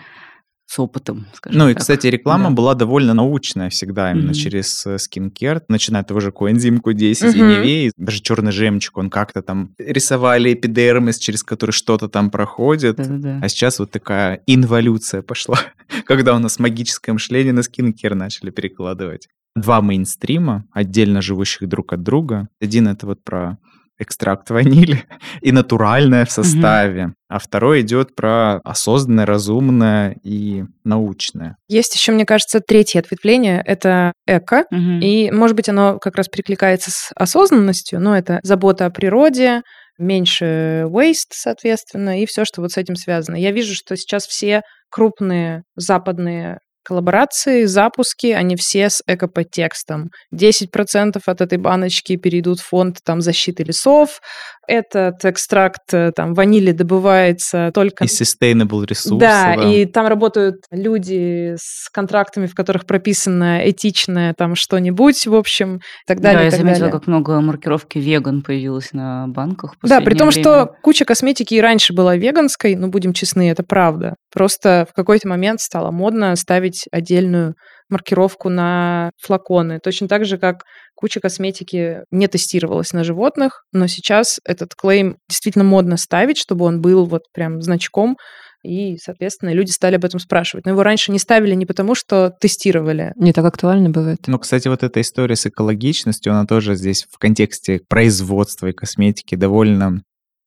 с 0.70 0.78
опытом, 0.78 1.26
скажем 1.34 1.58
Ну 1.58 1.68
и, 1.68 1.72
так. 1.74 1.80
кстати, 1.80 2.06
реклама 2.06 2.50
Да. 2.50 2.54
была 2.54 2.74
довольно 2.76 3.12
научная 3.12 3.70
всегда, 3.70 4.12
именно 4.12 4.26
Мгм. 4.26 4.34
через 4.34 4.86
э, 4.86 4.98
скинкер, 4.98 5.62
начиная 5.68 6.02
от 6.02 6.08
того 6.08 6.20
же 6.20 6.30
коэнзимку 6.30 6.92
10 6.92 7.34
и 7.34 7.38
Мгм. 7.42 7.48
Невеи, 7.50 7.92
даже 7.96 8.20
черный 8.20 8.52
жемчуг, 8.52 8.96
он 8.98 9.10
как-то 9.10 9.42
там 9.42 9.74
рисовали 9.78 10.52
эпидермис, 10.54 11.18
через 11.18 11.42
который 11.42 11.72
что-то 11.72 12.08
там 12.08 12.30
проходит. 12.30 12.96
Да-да-да. 12.98 13.40
А 13.42 13.48
сейчас 13.48 13.80
вот 13.80 13.90
такая 13.90 14.42
инволюция 14.46 15.22
пошла, 15.22 15.58
когда 16.06 16.36
у 16.36 16.38
нас 16.38 16.60
магическое 16.60 17.12
мышление 17.14 17.52
на 17.52 17.64
скинкер 17.64 18.14
начали 18.14 18.50
перекладывать. 18.50 19.26
Два 19.56 19.82
мейнстрима, 19.82 20.66
отдельно 20.70 21.20
живущих 21.20 21.68
друг 21.68 21.92
от 21.92 22.04
друга. 22.04 22.46
Один 22.60 22.86
это 22.86 23.06
вот 23.06 23.24
про 23.24 23.58
экстракт 24.00 24.50
ванили 24.50 25.04
и 25.40 25.52
натуральное 25.52 26.24
в 26.24 26.30
составе, 26.30 27.14
а 27.28 27.38
второй 27.38 27.82
идет 27.82 28.14
про 28.16 28.56
осознанное, 28.64 29.26
разумное 29.26 30.16
и 30.24 30.64
научное. 30.84 31.56
Есть 31.68 31.94
еще, 31.94 32.12
мне 32.12 32.26
кажется, 32.26 32.60
третье 32.60 32.98
ответвление. 33.00 33.62
Это 33.64 34.12
эко. 34.26 34.64
Мгм. 34.70 35.00
И, 35.00 35.30
может 35.30 35.54
быть, 35.54 35.68
оно 35.68 35.98
как 35.98 36.16
раз 36.16 36.28
перекликается 36.28 36.90
с 36.90 37.10
осознанностью, 37.14 38.00
но 38.00 38.16
это 38.16 38.40
забота 38.42 38.86
о 38.86 38.90
природе, 38.90 39.62
меньше 39.98 40.86
waste, 40.88 41.32
соответственно, 41.32 42.20
и 42.20 42.26
все, 42.26 42.44
что 42.44 42.62
вот 42.62 42.72
с 42.72 42.78
этим 42.78 42.96
связано. 42.96 43.36
Я 43.36 43.52
вижу, 43.52 43.74
что 43.74 43.96
сейчас 43.96 44.26
все 44.26 44.62
крупные 44.90 45.62
западные 45.76 46.58
коллаборации, 46.84 47.64
запуски, 47.64 48.28
они 48.28 48.56
все 48.56 48.90
с 48.90 49.02
экоподтекстом. 49.06 50.10
10% 50.34 51.20
от 51.24 51.40
этой 51.40 51.58
баночки 51.58 52.16
перейдут 52.16 52.60
в 52.60 52.68
фонд 52.68 52.98
там, 53.04 53.20
защиты 53.20 53.62
лесов. 53.64 54.20
Этот 54.66 55.24
экстракт 55.24 55.92
э, 55.92 56.12
там, 56.14 56.32
ванили 56.34 56.70
добывается 56.70 57.70
только 57.74 58.04
И 58.04 58.06
sustainable 58.06 58.86
ресурсы. 58.86 59.18
да, 59.18 59.54
и 59.54 59.84
там 59.84 60.06
работают 60.06 60.56
люди 60.70 61.54
с 61.58 61.88
контрактами, 61.90 62.46
в 62.46 62.54
которых 62.54 62.86
прописано 62.86 63.68
этичное 63.68 64.32
там 64.34 64.54
что-нибудь, 64.54 65.26
в 65.26 65.34
общем, 65.34 65.76
и 65.78 65.80
так 66.06 66.20
далее. 66.20 66.38
да, 66.38 66.44
я 66.44 66.50
так 66.50 66.60
заметила, 66.60 66.86
далее. 66.86 66.92
как 67.00 67.06
много 67.08 67.40
маркировки 67.40 67.98
веган 67.98 68.42
появилось 68.42 68.92
на 68.92 69.26
банках. 69.26 69.74
в 69.82 69.88
Да, 69.88 70.00
при 70.00 70.14
том, 70.14 70.28
время. 70.28 70.42
что 70.42 70.74
куча 70.82 71.04
косметики 71.04 71.54
и 71.54 71.60
раньше 71.60 71.92
была 71.92 72.16
веганской, 72.16 72.76
ну, 72.76 72.88
будем 72.88 73.12
честны, 73.12 73.50
это 73.50 73.64
правда. 73.64 74.14
Просто 74.32 74.86
в 74.88 74.94
какой-то 74.94 75.26
момент 75.26 75.60
стало 75.60 75.90
модно 75.90 76.36
ставить 76.36 76.69
отдельную 76.90 77.54
маркировку 77.88 78.48
на 78.48 79.10
флаконы. 79.20 79.80
Точно 79.82 80.08
так 80.08 80.24
же, 80.24 80.38
как 80.38 80.62
куча 80.94 81.20
косметики 81.20 82.00
не 82.10 82.28
тестировалась 82.28 82.92
на 82.92 83.04
животных, 83.04 83.64
но 83.72 83.86
сейчас 83.86 84.38
этот 84.44 84.74
клейм 84.74 85.16
действительно 85.28 85.64
модно 85.64 85.96
ставить, 85.96 86.38
чтобы 86.38 86.64
он 86.64 86.80
был 86.80 87.06
вот 87.06 87.22
прям 87.32 87.60
значком, 87.62 88.16
и, 88.62 88.98
соответственно, 88.98 89.54
люди 89.54 89.70
стали 89.70 89.96
об 89.96 90.04
этом 90.04 90.20
спрашивать. 90.20 90.66
Но 90.66 90.72
его 90.72 90.82
раньше 90.82 91.12
не 91.12 91.18
ставили 91.18 91.54
не 91.54 91.64
потому, 91.64 91.94
что 91.94 92.32
тестировали. 92.40 93.12
Не 93.16 93.32
так 93.32 93.44
актуально 93.44 93.88
бывает. 93.90 94.18
Ну, 94.26 94.38
кстати, 94.38 94.68
вот 94.68 94.82
эта 94.82 95.00
история 95.00 95.36
с 95.36 95.46
экологичностью, 95.46 96.32
она 96.32 96.44
тоже 96.44 96.74
здесь 96.74 97.06
в 97.10 97.18
контексте 97.18 97.80
производства 97.88 98.66
и 98.66 98.72
косметики 98.72 99.34
довольно 99.34 100.02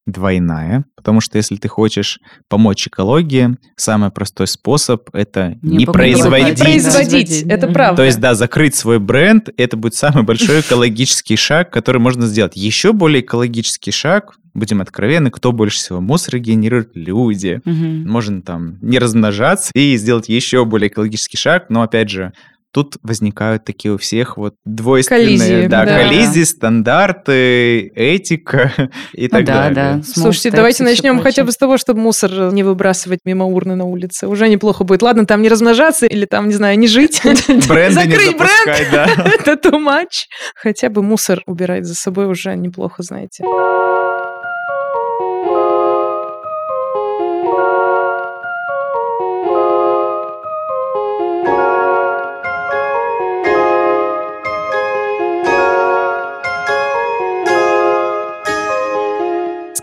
двойная, 0.05 0.85
потому 0.95 1.21
что 1.21 1.37
если 1.37 1.55
ты 1.55 1.67
хочешь 1.67 2.19
помочь 2.49 2.87
экологии, 2.87 3.57
самый 3.75 4.11
простой 4.11 4.47
способ 4.47 5.09
это 5.13 5.57
Не 5.61 5.77
не, 5.77 5.85
покупать. 5.85 6.07
Не 6.07 6.13
производить. 6.13 6.59
производить, 6.59 6.93
Производить, 6.93 7.43
это 7.43 7.67
да. 7.67 7.73
правда. 7.73 7.97
То 7.97 8.05
есть, 8.05 8.19
да, 8.19 8.35
закрыть 8.35 8.75
свой 8.75 8.99
бренд, 8.99 9.49
это 9.57 9.77
будет 9.77 9.95
самый 9.95 10.23
большой 10.23 10.61
экологический 10.61 11.35
шаг, 11.37 11.71
который 11.71 11.99
можно 11.99 12.27
сделать. 12.27 12.55
Еще 12.55 12.93
более 12.93 13.21
экологический 13.21 13.91
шаг, 13.91 14.35
будем 14.53 14.81
откровенны, 14.81 15.31
кто 15.31 15.51
больше 15.51 15.77
всего 15.77 16.01
мусор 16.01 16.37
генерирует? 16.39 16.91
Люди. 16.95 17.61
Мгм. 17.65 18.07
Можно 18.09 18.41
там 18.41 18.77
не 18.81 18.99
размножаться 18.99 19.71
и 19.73 19.95
сделать 19.97 20.29
еще 20.29 20.65
более 20.65 20.89
экологический 20.89 21.37
шаг, 21.37 21.65
но 21.69 21.81
опять 21.81 22.09
же, 22.09 22.33
тут 22.73 22.97
возникают 23.03 23.63
такие 23.65 23.93
у 23.93 23.97
всех 23.97 24.35
вот 24.37 24.55
двойственные 24.65 25.25
Коллизии, 25.25 25.67
да, 25.67 25.85
да. 25.85 25.99
коллизии, 25.99 26.43
стандарты, 26.43 27.87
этика 27.95 28.71
и 29.13 29.23
Ну 29.23 29.29
так 29.29 29.45
да, 29.45 29.53
далее. 29.69 29.73
да. 29.97 30.01
Слушайте, 30.03 30.51
давайте 30.51 30.83
начнем 30.83 31.19
хотя 31.21 31.43
бы 31.43 31.51
с 31.51 31.57
того, 31.57 31.77
чтобы 31.77 32.01
мусор 32.01 32.51
не 32.51 32.63
выбрасывать 32.63 33.19
мимо 33.25 33.45
урны 33.45 33.75
на 33.75 33.85
улице. 33.85 34.27
Уже 34.27 34.49
неплохо 34.49 34.83
будет. 34.83 35.01
Ладно, 35.03 35.25
там 35.25 35.41
не 35.41 35.49
размножаться 35.49 36.07
или 36.07 36.25
там, 36.25 36.47
не 36.47 36.53
знаю, 36.55 36.77
не 36.79 36.87
жить. 36.87 37.21
Бренды 37.47 38.05
не 38.07 38.15
Закрыть 38.15 38.37
бренд. 38.37 38.87
да. 38.91 39.05
Это 39.39 39.51
too 39.53 39.79
much. 39.79 40.25
Хотя 40.55 40.89
бы 40.89 41.03
мусор 41.03 41.41
убирать 41.45 41.85
за 41.85 41.93
собой 41.95 42.25
уже 42.25 42.55
неплохо, 42.55 43.03
знаете. 43.03 43.43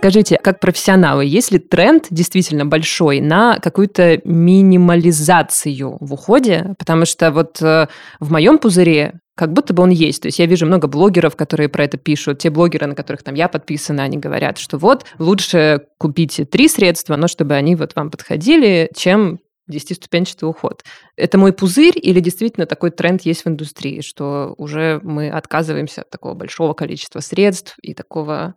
Скажите, 0.00 0.38
как 0.42 0.60
профессионалы, 0.60 1.26
есть 1.26 1.52
ли 1.52 1.58
тренд 1.58 2.06
действительно 2.08 2.64
большой 2.64 3.20
на 3.20 3.58
какую-то 3.58 4.22
минимализацию 4.24 5.98
в 6.00 6.14
уходе? 6.14 6.74
Потому 6.78 7.04
что 7.04 7.30
вот 7.30 7.60
э, 7.60 7.86
в 8.18 8.32
моем 8.32 8.56
пузыре 8.56 9.20
как 9.36 9.52
будто 9.52 9.74
бы 9.74 9.82
он 9.82 9.90
есть. 9.90 10.22
То 10.22 10.28
есть 10.28 10.38
я 10.38 10.46
вижу 10.46 10.64
много 10.64 10.88
блогеров, 10.88 11.36
которые 11.36 11.68
про 11.68 11.84
это 11.84 11.98
пишут. 11.98 12.38
Те 12.38 12.48
блогеры, 12.48 12.86
на 12.86 12.94
которых 12.94 13.22
там 13.22 13.34
я 13.34 13.46
подписана, 13.48 14.02
они 14.02 14.16
говорят, 14.16 14.56
что 14.56 14.78
вот 14.78 15.04
лучше 15.18 15.82
купите 15.98 16.46
три 16.46 16.68
средства, 16.68 17.16
но 17.16 17.28
чтобы 17.28 17.52
они 17.52 17.76
вот 17.76 17.94
вам 17.94 18.10
подходили, 18.10 18.90
чем 18.96 19.38
десятиступенчатый 19.68 20.48
уход. 20.48 20.82
Это 21.16 21.36
мой 21.36 21.52
пузырь 21.52 21.98
или 22.00 22.20
действительно 22.20 22.64
такой 22.64 22.90
тренд 22.90 23.20
есть 23.26 23.44
в 23.44 23.48
индустрии, 23.48 24.00
что 24.00 24.54
уже 24.56 24.98
мы 25.02 25.28
отказываемся 25.28 26.00
от 26.00 26.08
такого 26.08 26.32
большого 26.32 26.72
количества 26.72 27.20
средств 27.20 27.76
и 27.82 27.92
такого 27.92 28.54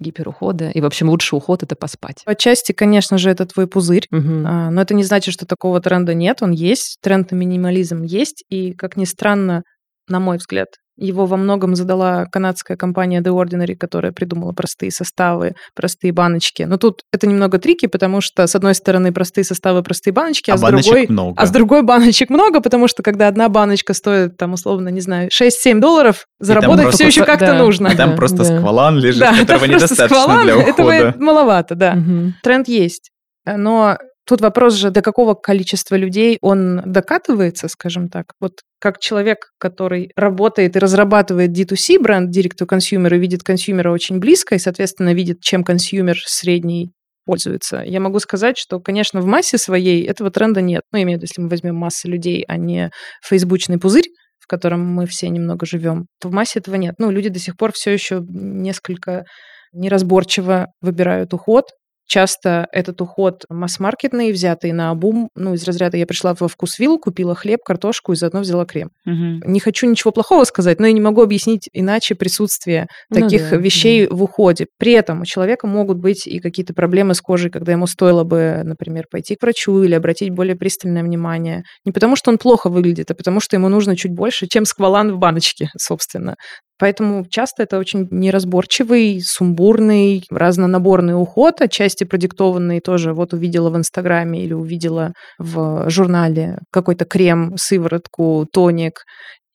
гиперухода. 0.00 0.70
И, 0.70 0.80
в 0.80 0.86
общем, 0.86 1.08
лучший 1.08 1.36
уход– 1.36 1.62
это 1.64 1.76
поспать. 1.76 2.22
Отчасти, 2.24 2.72
конечно 2.72 3.18
же, 3.18 3.30
это 3.30 3.46
твой 3.46 3.66
пузырь. 3.66 4.06
Мгм. 4.10 4.46
А, 4.46 4.70
Но 4.70 4.82
это 4.82 4.94
не 4.94 5.04
значит, 5.04 5.32
что 5.34 5.46
такого 5.46 5.80
тренда 5.80 6.14
нет. 6.14 6.42
Он 6.42 6.50
есть. 6.50 6.98
Тренд 7.02 7.30
на 7.30 7.36
минимализм 7.36 8.02
есть. 8.02 8.44
И, 8.48 8.72
как 8.72 8.96
ни 8.96 9.04
странно, 9.04 9.62
на 10.08 10.18
мой 10.18 10.38
взгляд, 10.38 10.68
Его 11.00 11.24
во 11.26 11.36
многом 11.38 11.74
задала 11.74 12.26
канадская 12.26 12.76
компания 12.76 13.22
The 13.22 13.32
Ordinary, 13.32 13.74
которая 13.74 14.12
придумала 14.12 14.52
простые 14.52 14.92
составы, 14.92 15.54
простые 15.74 16.12
баночки. 16.12 16.62
Но 16.64 16.76
тут 16.76 17.00
это 17.10 17.26
немного 17.26 17.58
трики, 17.58 17.86
потому 17.86 18.20
что, 18.20 18.46
с 18.46 18.54
одной 18.54 18.74
стороны, 18.74 19.10
простые 19.12 19.44
составы, 19.44 19.82
простые 19.82 20.12
баночки, 20.12 20.50
а, 20.50 20.54
А 20.54 20.58
с 20.58 20.60
баночек 20.60 20.92
другой... 20.92 21.06
много. 21.08 21.40
А 21.42 21.46
с 21.46 21.50
другой 21.50 21.82
баночек 21.82 22.28
много, 22.28 22.60
потому 22.60 22.86
что 22.86 23.02
когда 23.02 23.28
одна 23.28 23.48
баночка 23.48 23.94
стоит, 23.94 24.36
там, 24.36 24.52
условно, 24.52 24.90
не 24.90 25.00
знаю, 25.00 25.30
6-7 25.30 25.80
долларов, 25.80 26.26
заработать 26.38 26.82
просто- 26.82 26.96
все 26.98 27.06
еще 27.06 27.24
как-то 27.24 27.46
да. 27.46 27.58
нужно. 27.58 27.96
Там 27.96 28.10
Да, 28.10 28.16
просто 28.16 28.36
да. 28.38 28.44
сквалан 28.58 28.98
лежит, 28.98 29.20
Да, 29.20 29.30
которого 29.32 29.60
там 29.60 29.70
недостаточно 29.70 30.06
сквалан, 30.20 30.42
для 30.44 30.62
этого 30.62 30.90
ухода. 30.92 31.14
маловато, 31.18 31.74
да. 31.74 31.94
Мгм. 31.94 32.34
Тренд 32.42 32.68
есть. 32.68 33.10
Но 33.46 33.96
тут 34.26 34.40
вопрос 34.40 34.74
же, 34.74 34.90
до 34.90 35.02
какого 35.02 35.34
количества 35.34 35.96
людей 35.96 36.38
он 36.40 36.82
докатывается, 36.84 37.68
скажем 37.68 38.08
так. 38.08 38.32
Вот 38.40 38.60
как 38.80 38.98
человек, 38.98 39.50
который 39.58 40.10
работает 40.16 40.76
и 40.76 40.78
разрабатывает 40.78 41.50
D2C 41.50 42.00
бренд, 42.00 42.34
Direct 42.34 42.56
to 42.60 42.66
Consumer, 42.66 43.14
и 43.14 43.18
видит 43.18 43.42
consumer 43.42 43.85
а 43.85 43.90
очень 43.92 44.18
близко, 44.18 44.54
и, 44.54 44.58
соответственно, 44.58 45.14
видит, 45.14 45.40
чем 45.40 45.64
consumer 45.64 46.16
средний 46.24 46.92
пользуется. 47.26 47.82
Я 47.84 48.00
могу 48.00 48.18
сказать, 48.18 48.58
что, 48.58 48.80
конечно, 48.80 49.20
в 49.20 49.26
массе 49.26 49.58
своей 49.58 50.04
этого 50.04 50.30
тренда 50.30 50.60
нет. 50.60 50.82
Ну, 50.90 50.98
я 50.98 51.04
имею 51.04 51.18
в 51.18 51.22
виду, 51.22 51.28
если 51.30 51.42
мы 51.42 51.48
возьмем 51.48 51.76
массу 51.76 52.08
людей, 52.08 52.44
а 52.48 52.56
не 52.56 52.90
фейсбучный 53.22 53.78
пузырь, 53.78 54.08
в 54.38 54.46
котором 54.46 54.84
мы 54.84 55.06
все 55.06 55.28
немного 55.28 55.66
живем, 55.66 56.06
то 56.20 56.28
в 56.28 56.32
массе 56.32 56.58
этого 56.58 56.74
нет. 56.76 56.94
Ну, 56.98 57.10
люди 57.10 57.28
до 57.28 57.38
сих 57.38 57.56
пор 57.56 57.72
все 57.72 57.92
еще 57.92 58.24
несколько 58.28 59.24
неразборчиво 59.72 60.68
выбирают 60.80 61.32
уход. 61.34 61.66
Часто 62.10 62.66
этот 62.72 63.00
уход 63.02 63.44
масс-маркетный, 63.48 64.32
взятый 64.32 64.72
на 64.72 64.90
обум. 64.90 65.28
Ну, 65.36 65.54
из 65.54 65.62
разряда 65.62 65.96
я 65.96 66.06
пришла 66.06 66.34
во 66.34 66.48
вкусвилл, 66.48 66.98
купила 66.98 67.36
хлеб, 67.36 67.60
картошку 67.64 68.12
и 68.12 68.16
заодно 68.16 68.40
взяла 68.40 68.64
крем. 68.64 68.90
Мгм. 69.04 69.42
Не 69.46 69.60
хочу 69.60 69.88
ничего 69.88 70.10
плохого 70.10 70.42
сказать, 70.42 70.80
но 70.80 70.88
я 70.88 70.92
не 70.92 71.00
могу 71.00 71.22
объяснить 71.22 71.68
иначе 71.72 72.16
присутствие 72.16 72.88
Ну 73.10 73.20
таких 73.20 73.50
да, 73.50 73.56
вещей 73.58 74.08
в 74.08 74.24
уходе. 74.24 74.66
При 74.76 74.90
этом 74.90 75.20
у 75.20 75.24
человека 75.24 75.68
могут 75.68 75.98
быть 75.98 76.26
и 76.26 76.40
какие-то 76.40 76.74
проблемы 76.74 77.14
с 77.14 77.20
кожей, 77.20 77.48
когда 77.48 77.70
ему 77.70 77.86
стоило 77.86 78.24
бы, 78.24 78.62
например, 78.64 79.04
пойти 79.08 79.36
к 79.36 79.42
врачу 79.42 79.80
или 79.84 79.94
обратить 79.94 80.30
более 80.30 80.56
пристальное 80.56 81.04
внимание. 81.04 81.62
Не 81.84 81.92
потому, 81.92 82.16
что 82.16 82.32
он 82.32 82.38
плохо 82.38 82.70
выглядит, 82.70 83.12
а 83.12 83.14
потому, 83.14 83.38
что 83.38 83.54
ему 83.54 83.68
нужно 83.68 83.94
чуть 83.94 84.12
больше, 84.12 84.48
чем 84.48 84.64
сквалан 84.64 85.12
в 85.12 85.18
баночке, 85.18 85.68
собственно. 85.78 86.34
Поэтому 86.80 87.26
часто 87.28 87.62
это 87.62 87.78
очень 87.78 88.08
неразборчивый, 88.10 89.20
сумбурный, 89.22 90.24
разнонаборный 90.30 91.20
уход, 91.20 91.60
отчасти 91.60 92.04
продиктованный 92.04 92.80
тоже. 92.80 93.12
Вот 93.12 93.34
увидела 93.34 93.68
в 93.68 93.76
Инстаграме 93.76 94.42
или 94.42 94.54
увидела 94.54 95.12
в 95.38 95.90
журнале 95.90 96.58
какой-то 96.72 97.04
крем, 97.04 97.52
сыворотку, 97.56 98.46
тоник, 98.50 99.04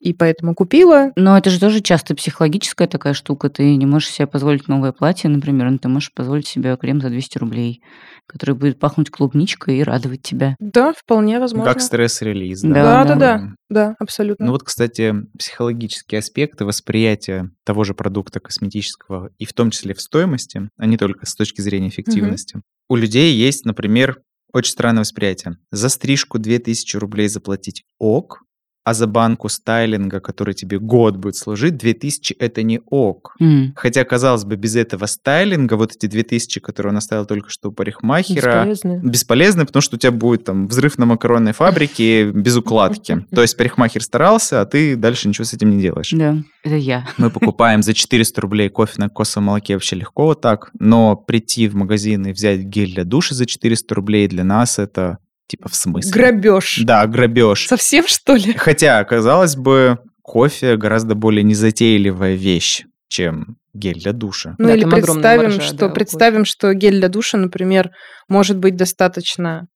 и 0.05 0.13
поэтому 0.13 0.53
купила. 0.53 1.11
Но 1.15 1.35
это 1.35 1.49
же 1.49 1.59
тоже 1.59 1.81
часто 1.81 2.13
психологическая 2.13 2.87
такая 2.87 3.13
штука. 3.13 3.49
Ты 3.49 3.75
не 3.75 3.87
можешь 3.87 4.11
себе 4.11 4.27
позволить 4.27 4.67
новое 4.67 4.91
платье, 4.91 5.31
например, 5.31 5.71
но 5.71 5.79
ты 5.79 5.87
можешь 5.87 6.13
позволить 6.13 6.45
себе 6.45 6.77
крем 6.77 7.01
за 7.01 7.09
200 7.09 7.39
рублей, 7.39 7.81
который 8.27 8.53
будет 8.53 8.77
пахнуть 8.79 9.09
клубничкой 9.09 9.79
и 9.79 9.83
радовать 9.83 10.21
тебя. 10.21 10.55
Да, 10.59 10.93
вполне 10.93 11.39
возможно. 11.39 11.73
Как 11.73 11.81
стресс-релиз. 11.81 12.61
Да, 12.61 12.69
Да, 12.69 12.83
да. 12.83 13.03
да, 13.03 13.15
да, 13.15 13.53
да, 13.69 13.95
абсолютно. 13.97 14.45
Ну 14.45 14.51
вот, 14.51 14.61
кстати, 14.61 15.15
психологические 15.39 16.19
аспекты 16.19 16.65
восприятия 16.65 17.49
того 17.63 17.83
же 17.83 17.95
продукта 17.95 18.39
косметического, 18.39 19.31
и 19.39 19.45
в 19.45 19.53
том 19.53 19.71
числе 19.71 19.95
в 19.95 20.01
стоимости, 20.01 20.69
а 20.77 20.85
не 20.85 20.97
только 20.97 21.25
с 21.25 21.33
точки 21.33 21.61
зрения 21.61 21.89
эффективности. 21.89 22.61
У 22.89 22.95
людей 22.95 23.33
есть, 23.33 23.65
например, 23.65 24.19
очень 24.53 24.71
странное 24.71 25.01
восприятие. 25.01 25.57
За 25.71 25.89
стрижку 25.89 26.37
2000 26.37 26.95
рублей 26.97 27.27
заплатить 27.27 27.83
ок, 27.97 28.43
а 28.86 28.93
за 28.93 29.08
банку 29.08 29.50
стайлинга, 29.50 30.19
который 30.19 30.54
тебе 30.54 30.78
год 30.78 31.17
будет 31.17 31.36
служить, 31.36 31.76
2000 31.76 32.34
это 32.34 32.62
не 32.62 32.80
ок. 32.86 33.36
М. 33.41 33.74
Хотя, 33.76 34.04
казалось 34.04 34.45
бы, 34.45 34.56
без 34.58 34.76
этого 34.76 35.08
стайлинга, 35.08 35.74
вот 35.74 35.95
эти 35.95 36.06
2000, 36.06 36.60
которые 36.60 36.91
он 36.91 36.98
оставил 36.98 37.26
только 37.26 37.50
что 37.50 37.69
у 37.69 37.71
парикмахера, 37.71 38.65
Бесполезно. 38.65 39.10
бесполезно, 39.10 39.65
потому 39.65 39.82
что 39.82 39.95
у 39.95 40.00
тебя 40.00 40.12
будет 40.12 40.43
там 40.43 40.67
взрыв 40.67 41.00
на 41.00 41.08
макаронной 41.08 41.54
фабрике 41.54 42.30
без 42.32 42.56
укладки. 42.56 43.26
То 43.34 43.41
есть 43.41 43.58
парикмахер 43.58 44.04
старался, 44.04 44.62
а 44.62 44.65
ты 44.67 44.95
дальше 44.95 45.28
ничего 45.28 45.45
с 45.45 45.54
этим 45.54 45.71
не 45.71 45.82
делаешь. 45.82 46.12
Да, 46.12 46.38
это 46.63 46.76
я. 46.76 47.08
Мы 47.17 47.32
покупаем 47.32 47.82
за 47.82 47.95
400 47.95 48.39
рублей 48.39 48.69
кофе 48.69 48.93
на 48.98 49.10
косовом 49.10 49.45
молоке 49.48 49.74
вообще 49.74 49.95
легко 49.95 50.26
вот 50.28 50.41
так, 50.41 50.69
но 50.78 51.15
прийти 51.15 51.67
в 51.67 51.74
магазин 51.74 52.28
и 52.28 52.34
взять 52.34 52.60
гель 52.62 52.93
для 52.93 53.04
душа 53.04 53.34
за 53.34 53.48
400 53.48 53.95
рублей 53.95 54.28
для 54.28 54.43
нас 54.43 54.78
это 54.78 55.17
типа 55.47 55.69
в 55.69 55.75
смысле? 55.75 56.12
Грабеж. 56.12 56.81
Да, 56.84 57.05
грабеж. 57.08 57.67
Совсем, 57.67 58.08
что 58.08 58.36
ли? 58.36 58.53
Хотя, 58.53 59.03
казалось 59.03 59.55
бы, 59.55 59.99
кофе 60.21 60.77
гораздо 60.77 61.15
более 61.15 61.43
незатейливая 61.43 62.36
вещь, 62.36 62.86
чем 63.08 63.58
гель 63.73 63.99
для 63.99 64.13
душа. 64.13 64.55
Ну 64.58 64.67
Да, 64.67 64.75
или 64.75 64.86
представим, 64.86 65.43
маржа, 65.43 65.62
что 65.62 65.88
да, 65.88 65.89
представим, 65.89 66.45
что 66.45 66.73
гель 66.73 66.99
для 66.99 67.10
душа, 67.10 67.38
например, 67.38 67.91
может 68.27 68.58
быть 68.58 68.75
достаточно 68.75 69.67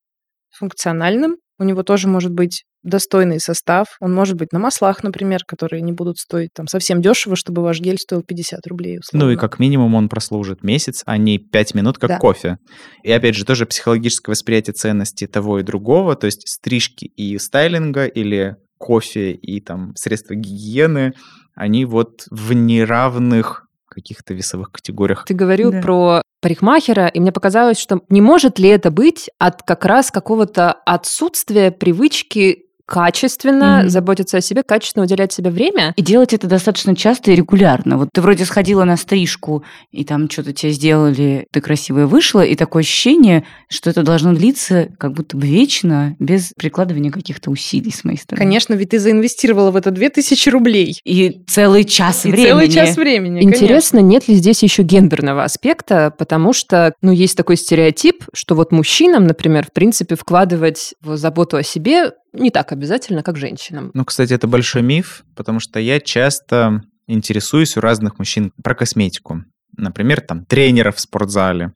функциональным. 0.51 1.37
У 1.59 1.63
него 1.63 1.83
тоже 1.83 2.07
может 2.07 2.31
быть 2.31 2.63
достойный 2.83 3.39
состав. 3.39 3.87
Он 3.99 4.13
может 4.13 4.37
быть 4.37 4.51
на 4.53 4.59
маслах, 4.59 5.03
например, 5.03 5.41
которые 5.45 5.81
не 5.81 5.91
будут 5.91 6.17
стоить 6.17 6.49
там 6.53 6.67
совсем 6.67 7.01
дешево, 7.01 7.35
чтобы 7.35 7.61
ваш 7.61 7.79
гель 7.79 7.97
стоил 7.97 8.21
50 8.23 8.65
рублей. 8.67 8.99
Условно. 8.99 9.25
Ну 9.27 9.31
и 9.33 9.35
как 9.35 9.59
минимум 9.59 9.95
он 9.95 10.09
прослужит 10.09 10.63
месяц, 10.63 11.03
а 11.05 11.17
не 11.17 11.37
5 11.37 11.73
минут, 11.75 11.97
как 11.97 12.09
Да. 12.11 12.17
кофе. 12.17 12.57
И 13.03 13.11
опять 13.11 13.35
же, 13.35 13.45
тоже 13.45 13.65
психологическое 13.65 14.31
восприятие 14.31 14.73
ценности 14.73 15.27
того 15.27 15.59
и 15.59 15.63
другого, 15.63 16.15
то 16.15 16.25
есть 16.25 16.47
стрижки 16.47 17.05
и 17.05 17.37
стайлинга 17.37 18.05
или 18.05 18.55
кофе 18.77 19.33
и 19.33 19.59
там 19.59 19.93
средства 19.95 20.35
гигиены, 20.35 21.13
они 21.55 21.83
вот 21.85 22.23
в 22.31 22.53
неравных 22.53 23.65
каких-то 23.89 24.33
весовых 24.33 24.71
категориях. 24.71 25.25
Ты 25.27 25.33
говорил 25.33 25.71
Да. 25.71 25.81
про 25.81 26.21
парикмахера, 26.41 27.07
и 27.07 27.19
мне 27.19 27.31
показалось, 27.33 27.77
что 27.77 27.99
не 28.09 28.21
может 28.21 28.59
ли 28.59 28.69
это 28.69 28.91
быть 28.91 29.29
от 29.39 29.63
как 29.63 29.83
раз 29.83 30.11
какого-то 30.11 30.71
отсутствия 30.85 31.71
привычки 31.71 32.65
качественно 32.89 33.79
Мгм. 33.81 33.89
заботиться 33.89 34.37
о 34.37 34.41
себе, 34.41 34.63
качественно 34.63 35.03
уделять 35.05 35.31
себе 35.31 35.51
время. 35.51 35.93
И 35.95 36.01
делать 36.01 36.33
это 36.33 36.47
достаточно 36.47 36.95
часто 36.95 37.31
и 37.31 37.35
регулярно. 37.35 37.97
Вот 37.99 38.09
ты 38.11 38.19
вроде 38.21 38.45
сходила 38.45 38.83
на 38.83 38.97
стрижку, 38.97 39.63
и 39.91 40.03
там 40.03 40.27
что-то 40.29 40.53
тебе 40.53 40.71
сделали, 40.71 41.45
ты 41.51 41.61
красивая 41.61 42.07
вышла, 42.07 42.41
и 42.43 42.55
такое 42.55 42.81
ощущение, 42.81 43.43
что 43.69 43.91
это 43.91 44.01
должно 44.01 44.33
длиться 44.33 44.89
как 44.97 45.13
будто 45.13 45.37
бы 45.37 45.45
вечно, 45.45 46.15
без 46.17 46.51
прикладывания 46.57 47.11
каких-то 47.11 47.51
усилий 47.51 47.91
с 47.91 48.03
моей 48.03 48.17
стороны. 48.17 48.43
Конечно, 48.43 48.73
ведь 48.73 48.89
ты 48.89 48.99
заинвестировала 48.99 49.69
в 49.69 49.75
это 49.75 49.91
2000 49.91 50.49
рублей. 50.49 50.99
И 51.05 51.43
целый 51.47 51.83
час 51.83 52.25
И 52.25 52.31
времени. 52.31 52.47
целый 52.49 52.69
час 52.71 52.97
времени. 52.97 53.43
Интересно, 53.43 53.99
нет 53.99 54.27
ли 54.27 54.33
здесь 54.33 54.63
еще 54.63 54.81
гендерного 54.81 55.43
аспекта, 55.43 56.11
потому 56.17 56.53
что, 56.53 56.93
ну, 57.03 57.11
есть 57.11 57.37
такой 57.37 57.55
стереотип, 57.55 58.23
что 58.33 58.55
вот 58.55 58.71
мужчинам, 58.71 59.27
например, 59.27 59.67
в 59.67 59.73
принципе, 59.73 60.15
вкладывать 60.15 60.95
в 61.01 61.17
заботу 61.17 61.57
о 61.57 61.63
себе 61.63 62.13
не 62.33 62.51
так 62.51 62.71
обязательно, 62.71 63.23
как 63.23 63.37
женщинам. 63.37 63.91
Ну, 63.93 64.05
кстати, 64.05 64.33
это 64.33 64.47
большой 64.47 64.81
миф, 64.81 65.23
потому 65.35 65.59
что 65.59 65.79
я 65.79 65.99
часто 65.99 66.83
интересуюсь 67.07 67.75
у 67.77 67.81
разных 67.81 68.19
мужчин 68.19 68.51
про 68.63 68.75
косметику. 68.75 69.43
Например, 69.77 70.21
там 70.21 70.45
тренеров 70.45 70.97
в 70.97 70.99
спортзале. 70.99 71.73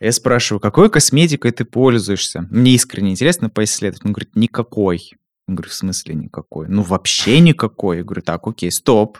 Я 0.00 0.12
спрашиваю, 0.12 0.60
какой 0.60 0.88
косметикой 0.88 1.50
ты 1.52 1.64
пользуешься? 1.64 2.46
Мне 2.50 2.72
искренне 2.72 3.10
интересно 3.10 3.50
поисследовать. 3.50 4.04
Он 4.04 4.12
говорит, 4.12 4.34
никакой. 4.34 5.10
Я 5.46 5.54
говорю, 5.54 5.68
в 5.68 5.74
смысле 5.74 6.14
никакой? 6.14 6.68
Ну, 6.68 6.82
вообще 6.82 7.40
никакой. 7.40 7.98
Я 7.98 8.04
говорю, 8.04 8.22
так, 8.22 8.46
окей, 8.46 8.70
стоп. 8.70 9.18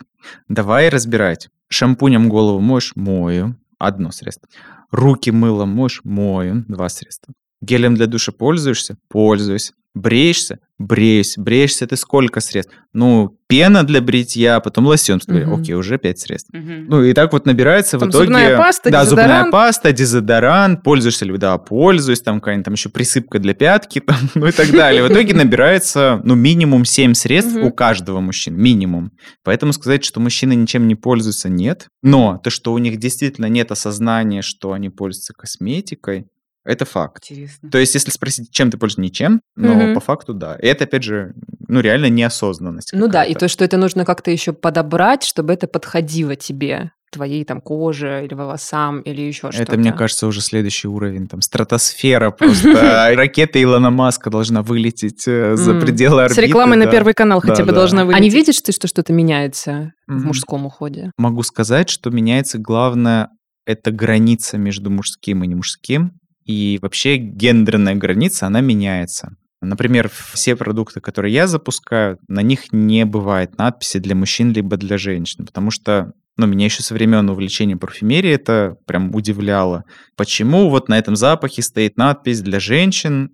Давай 0.49 0.89
разбирать. 0.89 1.49
Шампунем 1.69 2.31
голову 2.31 2.61
моешь? 2.61 2.93
Мою. 2.95 3.57
Одно 3.79 4.11
средство. 4.11 4.49
Руки 4.91 5.31
мылом 5.31 5.69
моешь? 5.71 6.01
Мою. 6.05 6.65
Два 6.67 6.89
средства. 6.89 7.35
Гелем 7.61 7.95
для 7.95 8.07
душа 8.07 8.33
пользуешься? 8.33 8.97
Пользуюсь. 9.09 9.73
Бреешься? 9.95 10.59
Бреюсь. 10.79 11.35
Бреешься 11.37 11.87
ты 11.87 11.97
сколько 11.97 12.41
средств? 12.41 12.73
Ну, 12.93 13.37
пена 13.49 13.83
для 13.83 14.01
бритья, 14.01 14.61
потом 14.61 14.87
лосьон. 14.87 15.21
Мгм. 15.27 15.61
Окей, 15.61 15.75
уже 15.75 15.99
пять 15.99 16.21
средств. 16.21 16.49
Мгм. 16.53 16.87
Ну, 16.89 17.03
и 17.03 17.13
так 17.13 17.33
вот 17.33 17.45
набирается 17.45 17.99
Там 17.99 18.09
в 18.09 18.13
итоге... 18.13 18.25
зубная 18.27 18.57
паста, 18.57 18.91
Да, 18.91 19.05
зубная 19.05 19.25
дезодорант. 19.27 19.53
паста, 19.53 19.93
дезодорант. 19.93 20.83
Пользуешься 20.85 21.25
ли? 21.25 21.37
Да, 21.37 21.59
пользуюсь. 21.59 22.21
Там 22.23 22.41
какая-нибудь 22.41 22.65
там 22.65 22.75
еще 22.75 22.89
присыпка 22.89 23.41
для 23.41 23.53
пятки, 23.53 23.99
там, 24.07 24.17
ну 24.35 24.47
и 24.47 24.53
так 24.53 24.71
далее. 24.71 25.03
В 25.03 25.13
итоге 25.13 25.35
набирается, 25.35 26.21
ну, 26.25 26.35
минимум 26.37 26.85
7 26.85 27.15
средств 27.15 27.57
у 27.57 27.71
каждого 27.73 28.21
мужчины. 28.21 28.57
Минимум. 28.57 29.11
Поэтому 29.45 29.73
сказать, 29.73 30.05
что 30.05 30.21
мужчины 30.21 30.55
ничем 30.55 30.87
не 30.87 30.95
пользуются, 30.95 31.49
нет. 31.49 31.89
Но 32.03 32.39
то, 32.43 32.49
что 32.51 32.73
у 32.73 32.79
них 32.79 32.99
действительно 32.99 33.47
нет 33.47 33.73
осознания, 33.73 34.41
что 34.43 34.73
они 34.73 34.89
пользуются 34.89 35.35
косметикой, 35.35 36.27
это 36.65 36.85
факт. 36.85 37.25
Интересно. 37.31 37.71
То 37.71 37.79
есть, 37.79 37.95
если 37.95 38.11
спросить, 38.11 38.51
чем 38.51 38.71
ты 38.71 38.77
пользуешься, 38.79 39.01
ничем, 39.01 39.41
но 39.57 39.75
Мгм. 39.75 39.95
по 39.95 40.01
факту 40.01 40.35
да. 40.35 40.57
И 40.57 40.67
это, 40.67 40.85
опять 40.85 41.03
же, 41.03 41.33
ну, 41.69 41.81
реально 41.81 42.07
неосознанность. 42.07 42.91
Ну 42.93 43.09
да, 43.09 43.25
и 43.25 43.35
то, 43.35 43.49
что 43.49 43.65
это 43.65 43.77
нужно 43.77 44.05
как-то 44.05 44.31
еще 44.31 44.53
подобрать, 44.53 45.25
чтобы 45.25 45.53
это 45.53 45.67
подходило 45.67 46.37
тебе, 46.37 46.93
твоей 47.13 47.45
там 47.45 47.61
коже 47.61 48.23
или 48.25 48.35
волосам 48.35 49.01
или 49.01 49.21
еще 49.23 49.51
что-то. 49.51 49.63
Это, 49.65 49.77
мне 49.77 49.93
кажется, 49.93 50.29
уже 50.29 50.41
следующий 50.41 50.87
уровень. 50.87 51.27
Там 51.27 51.41
стратосфера 51.41 52.31
просто. 52.39 53.13
Ракета 53.17 53.61
Илона 53.61 53.91
Маска 53.91 54.31
должна 54.31 54.63
вылететь 54.63 55.27
э, 55.27 55.57
за 55.57 55.75
пределы 55.81 56.23
С 56.29 56.33
орбиты. 56.33 56.43
рекламой 56.47 56.77
на. 56.77 56.87
Первый 56.87 57.15
канал 57.15 57.41
хотя 57.41 57.65
бы 57.65 57.73
должна 57.73 58.03
А 58.03 58.05
вылететь. 58.05 58.23
не 58.23 58.31
видишь 58.31 58.61
ты, 58.61 58.71
что 58.73 58.87
что-то 58.87 59.13
меняется? 59.13 59.93
в 60.07 60.25
мужском 60.25 60.67
уходе? 60.67 61.11
Могу 61.19 61.43
сказать, 61.43 61.89
что 61.91 62.11
меняется 62.11 62.59
главное 62.59 63.29
это 63.67 63.91
граница 63.93 64.59
между 64.59 64.91
мужским 64.91 65.43
и 65.45 65.47
не 65.47 65.55
мужским. 65.55 66.13
И 66.51 66.81
вообще 66.83 67.17
гендерная 67.17 67.95
граница, 67.95 68.49
она 68.49 68.61
меняется. 68.61 69.37
Например, 69.63 70.11
все 70.33 70.57
продукты, 70.57 71.01
которые 71.01 71.33
я 71.33 71.47
запускаю, 71.47 72.19
на 72.27 72.43
них 72.43 72.73
не 72.73 73.05
бывает 73.05 73.57
надписи 73.57 74.01
для 74.01 74.17
мужчин 74.17 74.53
либо 74.53 74.77
для 74.77 74.99
женщин, 74.99 75.47
потому 75.47 75.71
что 75.71 76.13
ну, 76.37 76.47
меня 76.47 76.65
еще 76.65 76.83
со 76.83 76.95
времен 76.95 77.31
увлечения 77.31 77.77
парфюмерией 77.77 78.35
это 78.35 78.77
прям 78.85 79.15
удивляло. 79.15 79.85
Почему 80.17 80.71
вот 80.71 80.89
на 80.89 80.99
этом 80.99 81.15
запахе 81.15 81.63
стоит 81.63 81.97
надпись 81.97 82.41
для 82.41 82.59
женщин, 82.59 83.31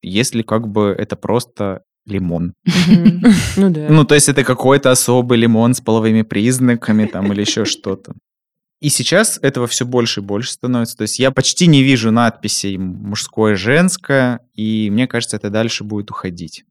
если 0.00 0.40
как 0.40 0.66
бы 0.66 0.94
это 0.96 1.16
просто 1.16 1.82
лимон? 2.06 2.54
Ну 3.56 3.70
да. 3.70 3.88
Ну, 3.90 4.04
то 4.04 4.14
есть 4.14 4.30
это 4.30 4.42
какой-то 4.42 4.90
особый 4.90 5.36
лимон 5.36 5.74
с 5.74 5.82
половыми 5.82 6.22
признаками 6.22 7.04
там 7.04 7.30
или 7.30 7.42
еще 7.42 7.66
что-то. 7.66 8.14
И 8.84 8.90
сейчас 8.90 9.38
этого 9.40 9.66
все 9.66 9.86
больше 9.86 10.20
и 10.20 10.22
больше 10.22 10.52
становится. 10.52 10.98
То 10.98 11.02
есть 11.02 11.18
я 11.18 11.30
почти 11.30 11.68
не 11.68 11.82
вижу 11.82 12.10
надписей 12.10 12.76
мужское, 12.76 13.56
женское, 13.56 14.40
и 14.52 14.90
мне 14.90 15.06
кажется, 15.06 15.38
это 15.38 15.48
дальше 15.48 15.84
будет 15.84 16.10
уходить. 16.10 16.66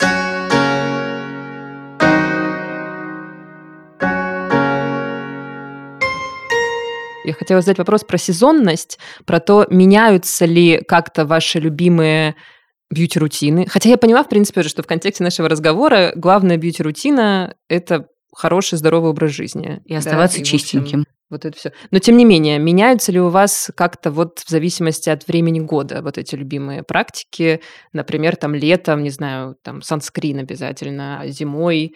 Я 7.26 7.34
хотела 7.34 7.62
задать 7.62 7.80
вопрос 7.80 8.04
про 8.04 8.20
сезонность, 8.20 9.00
про 9.26 9.40
то, 9.40 9.66
меняются 9.72 10.46
ли 10.46 10.84
как-то 10.88 11.26
ваши 11.26 11.58
любимые 11.58 12.36
бьюти-рутины. 12.92 13.66
Хотя 13.68 13.90
я 13.90 13.98
поняла, 13.98 14.24
в 14.24 14.30
принципе, 14.30 14.60
уже, 14.60 14.70
что 14.70 14.84
в 14.84 14.86
контексте 14.86 15.24
нашего 15.24 15.50
разговора 15.50 16.14
главная 16.16 16.58
бьюти-рутина– 16.58 17.56
это 17.70 18.06
хороший, 18.32 18.78
здоровый 18.78 19.10
образ 19.10 19.32
жизни. 19.32 19.82
И 19.86 19.94
Да, 19.94 19.98
оставаться 19.98 20.38
в 20.38 20.42
общем, 20.42 20.60
чистеньким. 20.60 21.06
Вот 21.30 21.46
это 21.46 21.58
все. 21.58 21.72
Но 21.90 22.00
тем 22.00 22.18
не 22.18 22.26
менее, 22.26 22.60
меняются 22.60 23.12
ли 23.12 23.20
у 23.20 23.30
вас 23.30 23.72
как-то 23.76 24.12
вот 24.12 24.40
в 24.40 24.50
зависимости 24.50 25.10
от 25.10 25.28
времени 25.28 25.60
года 25.60 26.02
вот 26.02 26.18
эти 26.18 26.36
любимые 26.36 26.84
практики? 26.84 27.62
Например, 27.92 28.36
там 28.36 28.54
летом, 28.54 29.04
не 29.04 29.10
знаю, 29.10 29.56
там 29.64 29.82
санскрин 29.82 30.40
обязательно, 30.40 31.20
а 31.22 31.28
зимой 31.28 31.96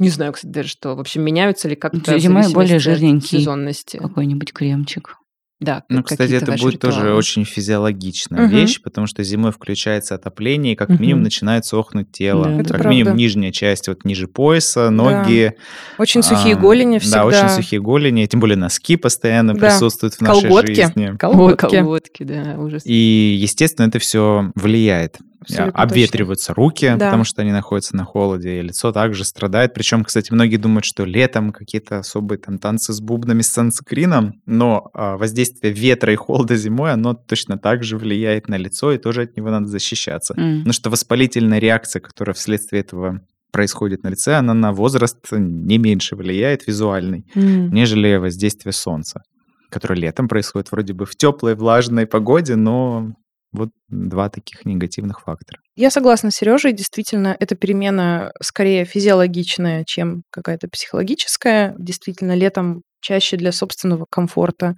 не 0.00 0.08
знаю, 0.08 0.32
кстати, 0.32 0.50
даже 0.50 0.68
что. 0.70 0.96
В 0.96 1.00
общем, 1.00 1.22
меняются 1.22 1.68
ли 1.68 1.76
как-то 1.76 2.18
Зимой 2.18 2.50
более 2.54 2.78
жирненький. 2.78 3.38
сезонности? 3.38 3.98
Какой-нибудь 3.98 4.50
кремчик. 4.54 5.19
Да, 5.60 5.84
Ну, 5.90 6.02
кстати, 6.02 6.32
это 6.32 6.52
будет 6.52 6.80
тоже 6.80 7.00
ритуалы. 7.00 7.18
очень 7.18 7.44
физиологичная 7.44 8.46
Мгм. 8.46 8.50
вещь, 8.50 8.80
потому 8.82 9.06
что 9.06 9.22
зимой 9.22 9.52
включается 9.52 10.14
отопление, 10.14 10.72
и 10.72 10.76
как 10.76 10.88
минимум 10.88 11.18
Мгм. 11.20 11.24
начинает 11.24 11.64
сохнуть 11.66 12.10
тело. 12.12 12.46
Да, 12.46 12.56
как 12.58 12.66
правда. 12.68 12.88
минимум 12.88 13.16
нижняя 13.16 13.52
часть, 13.52 13.88
вот 13.88 14.04
ниже 14.04 14.26
пояса, 14.26 14.90
ноги. 14.90 15.52
Очень 15.98 16.22
сухие 16.22 16.54
а, 16.54 16.58
голени 16.58 16.98
всегда. 16.98 17.18
Да, 17.18 17.26
очень 17.26 17.48
сухие 17.50 17.80
голени, 17.80 18.24
тем 18.26 18.40
более 18.40 18.56
носки 18.56 18.96
постоянно 18.96 19.54
Да. 19.54 19.60
присутствуют 19.68 20.14
в 20.14 20.20
нашей 20.22 20.42
Колготки. 20.48 20.72
жизни. 20.72 21.10
Ой, 21.10 21.18
Колготки. 21.18 21.76
колготки, 21.76 22.22
да, 22.22 22.56
ужас. 22.58 22.82
И, 22.86 23.36
естественно, 23.38 23.86
это 23.86 23.98
все 23.98 24.50
влияет. 24.54 25.18
Абсолютно 25.42 25.72
точно. 25.72 25.82
Обветриваются 25.84 26.52
руки, 26.54 26.94
Да. 26.98 27.06
потому 27.06 27.24
что 27.24 27.40
они 27.40 27.50
находятся 27.50 27.96
на 27.96 28.04
холоде, 28.04 28.58
и 28.58 28.62
лицо 28.62 28.92
также 28.92 29.24
страдает. 29.24 29.72
Причем, 29.72 30.04
кстати, 30.04 30.30
многие 30.34 30.58
думают, 30.58 30.84
что 30.84 31.04
летом 31.06 31.52
какие-то 31.52 32.00
особые 32.00 32.38
там 32.38 32.58
танцы 32.58 32.92
с 32.92 33.00
бубнами, 33.00 33.40
с 33.40 33.48
санскрином, 33.48 34.34
но 34.44 34.90
а, 34.92 35.16
воздействие 35.16 35.49
ветра 35.62 36.12
и 36.12 36.16
холода 36.16 36.56
зимой, 36.56 36.92
оно 36.92 37.14
точно 37.14 37.58
так 37.58 37.82
же 37.84 37.96
влияет 37.96 38.48
на 38.48 38.56
лицо, 38.56 38.92
и 38.92 38.98
тоже 38.98 39.22
от 39.22 39.36
него 39.36 39.50
надо 39.50 39.66
защищаться. 39.66 40.34
М. 40.36 40.58
Потому 40.58 40.72
что 40.72 40.90
воспалительная 40.90 41.58
реакция, 41.58 42.00
которая 42.00 42.34
вследствие 42.34 42.82
этого 42.82 43.20
происходит 43.52 44.02
на 44.02 44.08
лице, 44.08 44.34
она 44.34 44.54
на 44.54 44.72
возраст 44.72 45.18
не 45.32 45.78
меньше 45.78 46.16
влияет 46.16 46.66
визуальный, 46.66 47.24
М. 47.34 47.72
нежели 47.72 48.16
воздействие 48.16 48.72
солнца, 48.72 49.22
которое 49.70 49.96
летом 49.96 50.28
происходит 50.28 50.70
вроде 50.70 50.92
бы 50.92 51.06
в 51.06 51.16
теплой, 51.16 51.54
влажной 51.54 52.06
погоде, 52.06 52.56
но 52.56 53.12
вот 53.52 53.70
два 53.88 54.28
таких 54.28 54.64
негативных 54.64 55.22
фактора. 55.22 55.60
Я 55.74 55.90
согласна 55.90 56.30
с 56.30 56.36
Сережей, 56.36 56.72
действительно, 56.72 57.36
эта 57.38 57.56
перемена 57.56 58.30
скорее 58.40 58.84
физиологичная, 58.84 59.84
чем 59.84 60.22
какая-то 60.30 60.68
психологическая. 60.68 61.74
Действительно, 61.78 62.36
летом 62.36 62.82
чаще 63.00 63.36
для 63.36 63.52
собственного 63.52 64.06
комфорта 64.10 64.74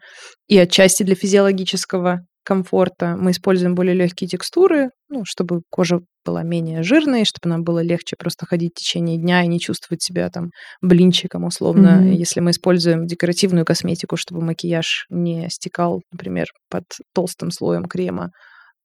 и 0.48 0.58
отчасти 0.58 1.02
для 1.02 1.14
физиологического 1.14 2.20
комфорта 2.44 3.16
мы 3.18 3.30
используем 3.30 3.74
более 3.74 3.94
легкие 3.94 4.28
текстуры, 4.28 4.90
ну, 5.08 5.24
чтобы 5.24 5.62
кожа 5.70 6.00
была 6.24 6.42
менее 6.42 6.82
жирной, 6.82 7.24
чтобы 7.24 7.50
нам 7.50 7.62
было 7.62 7.82
легче 7.82 8.16
просто 8.16 8.46
ходить 8.46 8.72
в 8.74 8.80
течение 8.80 9.18
дня 9.18 9.42
и 9.42 9.48
не 9.48 9.60
чувствовать 9.60 10.02
себя 10.02 10.28
там 10.30 10.50
блинчиком 10.80 11.44
условно. 11.44 11.98
Мгм. 12.00 12.12
Если 12.12 12.40
мы 12.40 12.50
используем 12.50 13.06
декоративную 13.06 13.64
косметику, 13.64 14.16
чтобы 14.16 14.40
макияж 14.42 15.06
не 15.10 15.48
стекал, 15.50 16.02
например, 16.12 16.46
под 16.70 16.84
толстым 17.14 17.50
слоем 17.50 17.84
крема, 17.84 18.30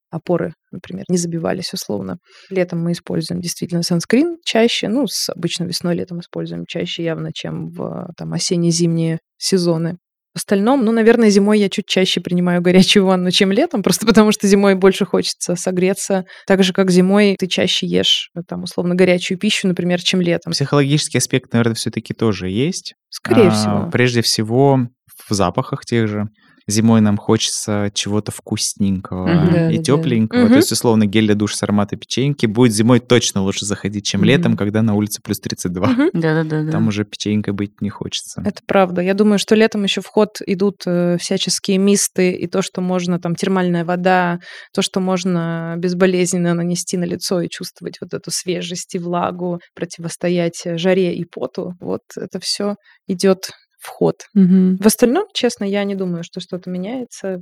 опоры, 0.10 0.54
например, 0.72 1.06
не 1.10 1.18
забивались 1.18 1.74
условно. 1.74 2.18
Летом 2.50 2.82
мы 2.82 2.94
используем 2.94 3.42
действительно 3.42 3.84
санскрин 3.84 4.38
чаще, 4.46 4.88
ну, 4.88 5.08
с, 5.08 5.30
обычно 5.30 5.66
весной, 5.66 5.96
летом 5.96 6.20
используем 6.20 6.66
чаще 6.68 7.04
явно, 7.04 7.32
чем 7.34 7.70
в 7.70 8.10
там, 8.18 8.34
осенне-зимние 8.34 9.20
сезоны. 9.38 9.98
В 10.34 10.40
остальном, 10.40 10.86
ну, 10.86 10.92
наверное, 10.92 11.32
зимой 11.32 11.60
я 11.60 11.68
чуть 11.68 11.88
чаще 11.88 12.22
принимаю 12.22 12.62
горячую 12.62 13.08
ванну, 13.08 13.32
чем 13.32 13.52
летом, 13.52 13.82
просто 13.82 14.06
потому 14.06 14.32
что 14.32 14.48
зимой 14.48 14.76
больше 14.76 15.04
хочется 15.04 15.56
согреться. 15.56 16.26
Так 16.46 16.64
же, 16.64 16.74
как 16.74 16.92
зимой 16.92 17.36
ты 17.40 17.48
чаще 17.48 17.88
ешь, 17.88 18.30
э, 18.36 18.42
там, 18.48 18.64
условно, 18.64 18.94
горячую 18.94 19.40
пищу, 19.40 19.68
например, 19.68 20.00
чем 20.02 20.22
летом. 20.22 20.52
Психологический 20.52 21.18
аспект, 21.18 21.54
наверное, 21.54 21.74
все-таки 21.74 22.14
тоже 22.14 22.50
есть. 22.50 22.94
Скорее 23.10 23.48
А, 23.48 23.52
всего. 23.52 23.90
Прежде 23.92 24.22
всего 24.22 24.88
в 25.28 25.34
запахах 25.34 25.86
тех 25.86 26.08
же. 26.08 26.28
Зимой 26.68 27.00
нам 27.02 27.18
хочется 27.18 27.92
чего-то 27.94 28.32
вкусненького. 28.32 29.26
Да, 29.26 29.72
и 29.72 29.78
да, 29.78 29.78
да. 29.78 29.84
тепленького. 29.84 30.40
Мгм. 30.42 30.50
То 30.50 30.56
есть, 30.58 30.72
условно, 30.72 31.06
гель 31.06 31.26
для 31.26 31.36
душа 31.36 31.56
с 31.56 31.64
ароматом 31.64 32.00
печеньки 32.00 32.46
будет 32.46 32.74
зимой 32.74 33.00
точно 33.00 33.42
лучше 33.42 33.66
заходить, 33.66 34.06
чем 34.06 34.22
Мгм. 34.22 34.28
летом, 34.28 34.58
когда 34.58 34.82
на 34.82 34.94
улице 34.94 35.22
плюс 35.22 35.40
32. 35.40 35.88
Мгм. 35.88 36.10
Да-да-да. 36.14 36.72
Там 36.72 36.88
уже 36.90 37.06
печенькой 37.06 37.54
быть 37.54 37.82
не 37.82 37.90
хочется. 37.90 38.42
Это 38.46 38.62
правда. 38.66 39.02
Я 39.02 39.14
думаю, 39.14 39.40
что 39.40 39.56
летом 39.56 39.84
еще 39.84 40.02
в 40.02 40.08
ход 40.08 40.40
идут 40.46 40.84
э, 40.86 41.18
всяческие 41.20 41.78
мисты 41.78 42.32
и 42.32 42.48
то, 42.48 42.62
что 42.62 42.82
можно, 42.82 43.20
там, 43.20 43.36
термальная 43.36 43.86
вода, 43.86 44.40
то, 44.74 44.82
что 44.82 45.00
можно 45.00 45.76
безболезненно 45.78 46.54
нанести 46.54 46.98
на 46.98 47.06
лицо 47.06 47.42
и 47.42 47.50
чувствовать 47.50 47.98
вот 48.02 48.14
эту 48.14 48.30
свежесть 48.32 48.94
и 48.96 49.00
влагу, 49.00 49.60
противостоять 49.74 50.64
жаре 50.66 51.16
и 51.16 51.24
поту. 51.24 51.74
Вот 51.80 52.02
это 52.18 52.40
все 52.40 52.76
идет 53.08 53.52
в 53.80 53.88
ход. 53.88 54.24
Мгм. 54.34 54.78
В 54.78 54.86
остальном, 54.86 55.26
честно, 55.34 55.64
я 55.64 55.84
не 55.84 55.96
думаю, 55.96 56.24
что 56.24 56.40
что-то 56.40 56.70
меняется. 56.70 57.42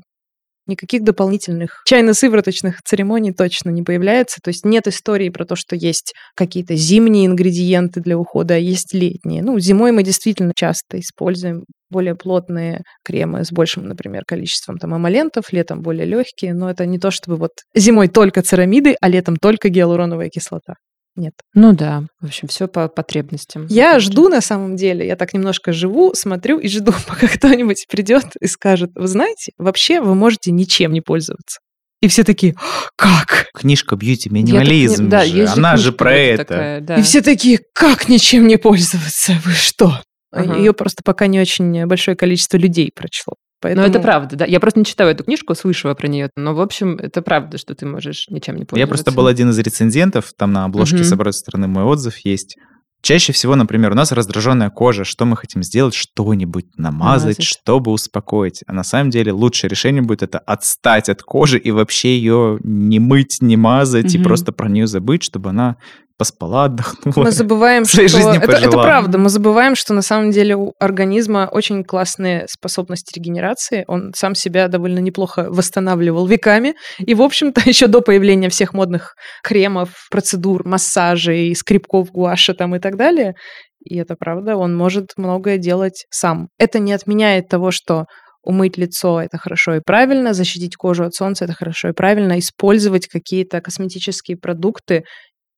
Никаких 0.67 1.03
дополнительных 1.03 1.83
чайно-сывороточных 1.85 2.81
церемоний 2.83 3.31
точно 3.31 3.69
не 3.69 3.83
появляется. 3.83 4.39
То 4.43 4.49
есть 4.49 4.65
нет 4.65 4.87
истории 4.87 5.29
про 5.29 5.45
то, 5.45 5.55
что 5.55 5.75
есть 5.75 6.13
какие-то 6.35 6.75
зимние 6.75 7.27
ингредиенты 7.27 8.01
для 8.01 8.17
ухода, 8.17 8.55
а 8.55 8.57
есть 8.57 8.91
летние. 8.93 9.43
Ну, 9.43 9.59
зимой 9.59 9.91
мы 9.91 10.01
действительно 10.01 10.53
часто 10.55 10.99
используем 10.99 11.65
более 11.91 12.15
плотные 12.15 12.81
кремы 13.03 13.45
с 13.45 13.51
большим, 13.51 13.87
например, 13.87 14.23
количеством 14.25 14.79
там 14.79 14.97
эмолентов, 14.97 15.53
летом 15.53 15.83
более 15.83 16.05
легкие, 16.05 16.55
но 16.55 16.69
это 16.71 16.87
не 16.87 16.97
то, 16.97 17.11
чтобы 17.11 17.37
вот 17.37 17.51
зимой 17.75 18.07
только 18.07 18.41
церамиды, 18.41 18.95
а 18.99 19.07
летом 19.07 19.35
только 19.37 19.69
гиалуроновая 19.69 20.29
кислота. 20.29 20.73
Нет. 21.15 21.33
Ну 21.53 21.73
да, 21.73 22.03
в 22.19 22.25
общем, 22.25 22.47
все 22.49 22.67
по 22.67 22.87
потребностям. 22.89 23.67
Я 23.69 23.99
жду 23.99 24.27
на 24.27 24.41
самом 24.41 24.75
деле, 24.75 25.07
я 25.07 25.15
так 25.15 25.33
немножко 25.33 25.71
живу, 25.71 26.13
смотрю 26.13 26.59
и 26.59 26.67
жду, 26.67 26.93
пока 27.07 27.27
кто-нибудь 27.27 27.85
придет 27.89 28.25
и 28.39 28.47
скажет, 28.47 28.91
вы 28.95 29.07
знаете, 29.07 29.53
вообще 29.57 30.01
вы 30.01 30.15
можете 30.15 30.51
ничем 30.51 30.91
не 30.91 31.01
пользоваться. 31.01 31.59
И 32.01 32.07
все 32.07 32.23
такие, 32.23 32.53
«А, 32.57 32.89
как? 32.97 33.47
Книжка 33.53 33.95
«Бьюти 33.95 34.29
Я 34.29 34.29
так 34.29 34.31
не- 34.33 34.43
минимализм» 34.43 35.09
да, 35.09 35.25
же, 35.25 35.47
она 35.47 35.77
же 35.77 35.91
про 35.91 36.13
это. 36.13 36.45
такая, 36.45 36.81
да. 36.81 36.97
И 36.97 37.01
все 37.01 37.21
такие, 37.21 37.59
как 37.73 38.09
ничем 38.09 38.47
не 38.47 38.57
пользоваться? 38.57 39.33
Вы 39.45 39.53
что? 39.53 40.01
Ага. 40.31 40.57
Ее 40.57 40.73
просто 40.73 41.01
пока 41.03 41.27
не 41.27 41.39
очень 41.39 41.85
большое 41.87 42.17
количество 42.17 42.57
людей 42.57 42.91
прочло. 42.93 43.35
Но 43.73 43.81
Поэтому 43.81 43.87
это 43.87 43.99
правда, 43.99 44.35
да. 44.35 44.45
Я 44.45 44.59
просто 44.59 44.79
не 44.79 44.85
читала 44.85 45.09
эту 45.09 45.23
книжку, 45.23 45.55
слышала 45.55 45.93
про 45.93 46.07
нее. 46.07 46.29
Но, 46.35 46.53
в 46.53 46.61
общем, 46.61 46.95
это 46.95 47.21
правда, 47.21 47.57
что 47.57 47.73
ты 47.75 47.85
можешь 47.85 48.27
ничем 48.29 48.55
не 48.55 48.65
пользоваться. 48.65 48.79
Я 48.79 48.87
просто 48.87 49.11
был 49.11 49.27
один 49.27 49.49
из 49.49 49.57
рецензентов, 49.59 50.31
там 50.37 50.51
на 50.53 50.65
обложке 50.65 50.97
Мгм. 50.97 51.03
с 51.05 51.11
обратной 51.11 51.33
стороны 51.39 51.67
мой 51.67 51.83
отзыв 51.83 52.17
есть. 52.19 52.57
Чаще 53.01 53.33
всего, 53.33 53.55
например, 53.55 53.91
у 53.91 53.95
нас 53.95 54.11
раздраженная 54.11 54.71
кожа, 54.71 55.03
что 55.03 55.25
мы 55.25 55.37
хотим 55.37 55.61
сделать? 55.61 55.93
Что-нибудь 55.93 56.65
намазать, 56.75 57.37
Намазать. 57.37 57.43
чтобы 57.43 57.91
успокоить. 57.91 58.63
А 58.65 58.73
на 58.73 58.83
самом 58.83 59.11
деле 59.11 59.31
лучшее 59.31 59.69
решение 59.69 60.01
будет 60.01 60.23
это 60.23 60.39
отстать 60.39 61.07
от 61.09 61.21
кожи 61.21 61.59
и 61.59 61.69
вообще 61.69 62.17
ее 62.17 62.57
не 62.63 62.99
мыть, 62.99 63.37
не 63.41 63.57
мазать, 63.57 64.15
и 64.15 64.17
Мгм. 64.17 64.23
просто 64.25 64.51
про 64.53 64.69
нее 64.69 64.87
забыть, 64.87 65.21
чтобы 65.21 65.51
она 65.51 65.75
поспала, 66.17 66.65
отдохнула. 66.65 67.25
мы 67.25 67.31
забываем, 67.31 67.85
что... 67.85 68.01
Это, 68.01 68.51
это 68.51 68.71
правда, 68.71 69.17
мы 69.17 69.29
забываем, 69.29 69.75
что 69.75 69.93
на 69.93 70.01
самом 70.01 70.31
деле 70.31 70.55
у 70.55 70.73
организма 70.79 71.49
очень 71.51 71.83
классные 71.83 72.45
способности 72.49 73.17
регенерации. 73.17 73.83
Он 73.87 74.13
сам 74.15 74.35
себя 74.35 74.67
довольно 74.67 74.99
неплохо 74.99 75.47
восстанавливал 75.49 76.27
веками. 76.27 76.75
И, 76.99 77.13
в 77.13 77.21
общем-то, 77.21 77.61
еще 77.65 77.87
до 77.87 78.01
появления 78.01 78.49
всех 78.49 78.73
модных 78.73 79.15
кремов, 79.43 79.89
процедур, 80.09 80.65
массажей, 80.65 81.55
скребков 81.55 82.11
гуаша 82.11 82.53
там 82.53 82.75
и 82.75 82.79
так 82.79 82.97
далее, 82.97 83.33
и 83.85 83.97
это 83.97 84.15
правда, 84.15 84.57
он 84.57 84.75
может 84.75 85.11
многое 85.15 85.57
делать 85.57 86.05
сам. 86.09 86.49
Это 86.57 86.79
не 86.79 86.91
отменяет 86.91 87.47
того, 87.47 87.69
что 87.69 88.05
умыть 88.45 88.77
лицо– 88.77 89.21
это 89.21 89.37
хорошо 89.37 89.75
и 89.75 89.79
правильно, 89.79 90.33
защитить 90.33 90.75
кожу 90.75 91.03
от 91.03 91.13
солнца– 91.13 91.43
это 91.45 91.53
хорошо 91.53 91.89
и 91.89 91.93
правильно, 91.93 92.39
использовать 92.39 93.07
какие-то 93.07 93.61
косметические 93.61 94.37
продукты 94.37 95.03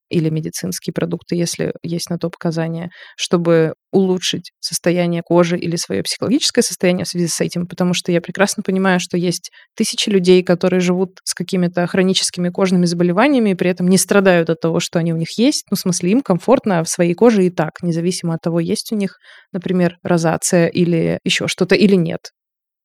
или 0.09 0.29
медицинские 0.29 0.93
продукты, 0.93 1.35
если 1.35 1.73
есть 1.83 2.09
на 2.09 2.17
то 2.17 2.29
показания, 2.29 2.89
чтобы 3.17 3.73
улучшить 3.91 4.51
состояние 4.59 5.21
кожи 5.23 5.57
или 5.57 5.75
свое 5.75 6.03
психологическое 6.03 6.61
состояние 6.61 7.05
в 7.05 7.07
связи 7.07 7.27
с 7.27 7.39
этим, 7.41 7.67
потому 7.67 7.93
что 7.93 8.11
я 8.11 8.21
прекрасно 8.21 8.63
понимаю, 8.63 8.99
что 8.99 9.17
есть 9.17 9.51
тысячи 9.75 10.09
людей, 10.09 10.43
которые 10.43 10.79
живут 10.79 11.19
с 11.23 11.33
какими-то 11.33 11.87
хроническими 11.87 12.49
кожными 12.49 12.85
заболеваниями 12.85 13.51
и 13.51 13.55
при 13.55 13.69
этом 13.69 13.87
не 13.87 13.97
страдают 13.97 14.49
от 14.49 14.59
того, 14.59 14.79
что 14.79 14.99
они 14.99 15.13
у 15.13 15.17
них 15.17 15.37
есть. 15.37 15.65
Ну, 15.71 15.77
в 15.77 15.79
смысле, 15.79 16.11
им 16.11 16.21
комфортно 16.21 16.83
в 16.83 16.89
своей 16.89 17.13
коже 17.13 17.45
и 17.45 17.49
так, 17.49 17.71
независимо 17.81 18.35
от 18.35 18.41
того, 18.41 18.59
есть 18.59 18.91
у 18.91 18.95
них, 18.95 19.17
например, 19.51 19.97
розация 20.03 20.67
или 20.67 21.19
еще 21.23 21.47
что-то 21.47 21.75
или 21.75 21.95
нет. 21.95 22.31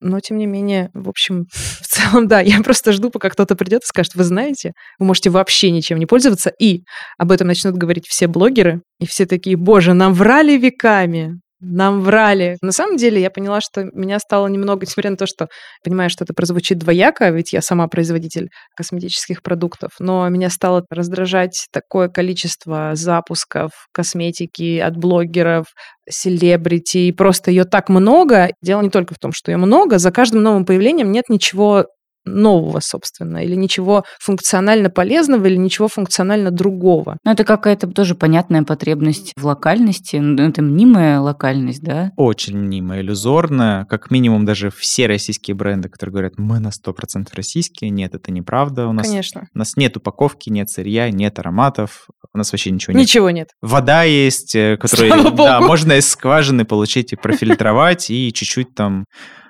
Но, 0.03 0.19
тем 0.21 0.37
не 0.37 0.47
менее, 0.47 0.91
в 0.95 1.09
общем, 1.09 1.47
в 1.53 1.87
целом, 1.87 2.27
да, 2.29 2.41
я 2.41 2.61
просто 2.63 2.93
жду, 2.93 3.11
пока 3.11 3.31
кто-то 3.31 3.55
придет 3.55 3.83
и 3.85 3.87
скажет, 3.87 4.15
вы 4.15 4.25
знаете, 4.25 4.73
вы 4.99 5.07
можете 5.07 5.31
вообще 5.31 5.71
ничем 5.71 5.99
не 5.99 6.07
пользоваться, 6.07 6.53
и 6.59 6.83
об 7.19 7.31
этом 7.31 7.47
начнут 7.47 7.77
говорить 7.77 8.07
все 8.09 8.27
блогеры, 8.27 8.83
и 8.99 9.07
все 9.07 9.27
такие, 9.27 9.57
боже, 9.57 9.95
нам 9.95 10.13
врали 10.13 10.59
веками, 10.59 11.41
нам 11.63 12.03
врали. 12.03 12.59
На 12.61 12.73
самом 12.73 12.97
деле 12.97 13.21
я 13.21 13.31
поняла, 13.31 13.61
что 13.61 13.85
меня 13.95 14.19
стало 14.19 14.49
немного, 14.49 14.85
несмотря 14.85 15.11
на 15.13 15.17
то, 15.17 15.27
что 15.27 15.49
понимаю, 15.85 16.11
что 16.11 16.25
это 16.25 16.35
прозвучит 16.35 16.79
двояко, 16.79 17.31
ведь 17.31 17.53
я 17.53 17.63
сама 17.63 17.87
производитель 17.87 18.49
косметических 18.77 19.43
продуктов, 19.43 19.93
но 20.01 20.29
меня 20.29 20.51
стало 20.51 20.85
раздражать 20.91 21.69
такое 21.73 22.09
количество 22.09 22.91
запусков 22.95 23.71
косметики 23.93 24.79
от 24.79 24.97
блогеров, 24.97 25.67
селебрити, 26.11 27.09
и 27.09 27.13
просто 27.13 27.51
ее 27.51 27.65
так 27.65 27.89
много. 27.89 28.51
Дело 28.61 28.83
не 28.83 28.91
только 28.91 29.15
в 29.15 29.19
том, 29.19 29.33
что 29.33 29.53
ее 29.53 29.57
много, 29.57 29.99
за 29.99 30.11
каждым 30.11 30.43
новым 30.43 30.67
появлением 30.67 31.13
нет 31.13 31.29
ничего 31.29 31.87
нового, 32.25 32.81
собственно, 32.81 33.45
или 33.45 33.55
ничего 33.55 34.05
функционально 34.21 34.91
полезного, 34.91 35.47
или 35.47 35.57
ничего 35.57 35.89
функционально 35.89 36.51
другого. 36.51 37.19
Ну, 37.25 37.33
это 37.33 37.45
какая-то 37.45 37.89
тоже 37.89 38.15
понятная 38.15 38.63
потребность 38.63 39.33
в 39.37 39.47
локальности, 39.47 40.17
ну, 40.17 40.43
это 40.43 40.63
мнимая 40.63 41.21
локальность, 41.21 41.83
да? 41.83 42.13
Очень 42.17 42.59
мнимая, 42.59 43.01
иллюзорная. 43.01 43.85
Как 43.87 44.11
минимум 44.11 44.45
даже 44.45 44.71
все 44.71 45.07
российские 45.07 45.55
бренды, 45.55 45.89
которые 45.89 46.13
говорят, 46.13 46.39
мы 46.39 46.59
на 46.59 46.69
100% 46.69 47.29
российские, 47.35 47.91
нет, 47.91 48.15
это 48.15 48.31
неправда. 48.33 48.87
У 48.87 48.93
нас, 48.93 49.09
Конечно. 49.09 49.49
У 49.55 49.59
нас 49.59 49.77
нет 49.77 49.97
упаковки, 49.97 50.51
нет 50.51 50.71
сырья, 50.71 51.11
нет 51.11 51.39
ароматов, 51.39 52.09
у 52.35 52.39
нас 52.39 52.51
вообще 52.53 52.71
ничего 52.71 52.95
нет. 52.95 53.03
Ничего 53.03 53.31
нет. 53.31 53.51
Вода 53.61 54.05
есть, 54.05 54.55
э, 54.55 54.77
которую 54.81 55.33
да, 55.33 55.61
можно 55.61 55.93
из 55.95 56.09
скважины 56.09 56.65
получить 56.65 57.13
и 57.13 57.17
профильтровать, 57.17 58.11
и 58.11 58.33
чуть-чуть 58.33 58.75
там 58.75 59.05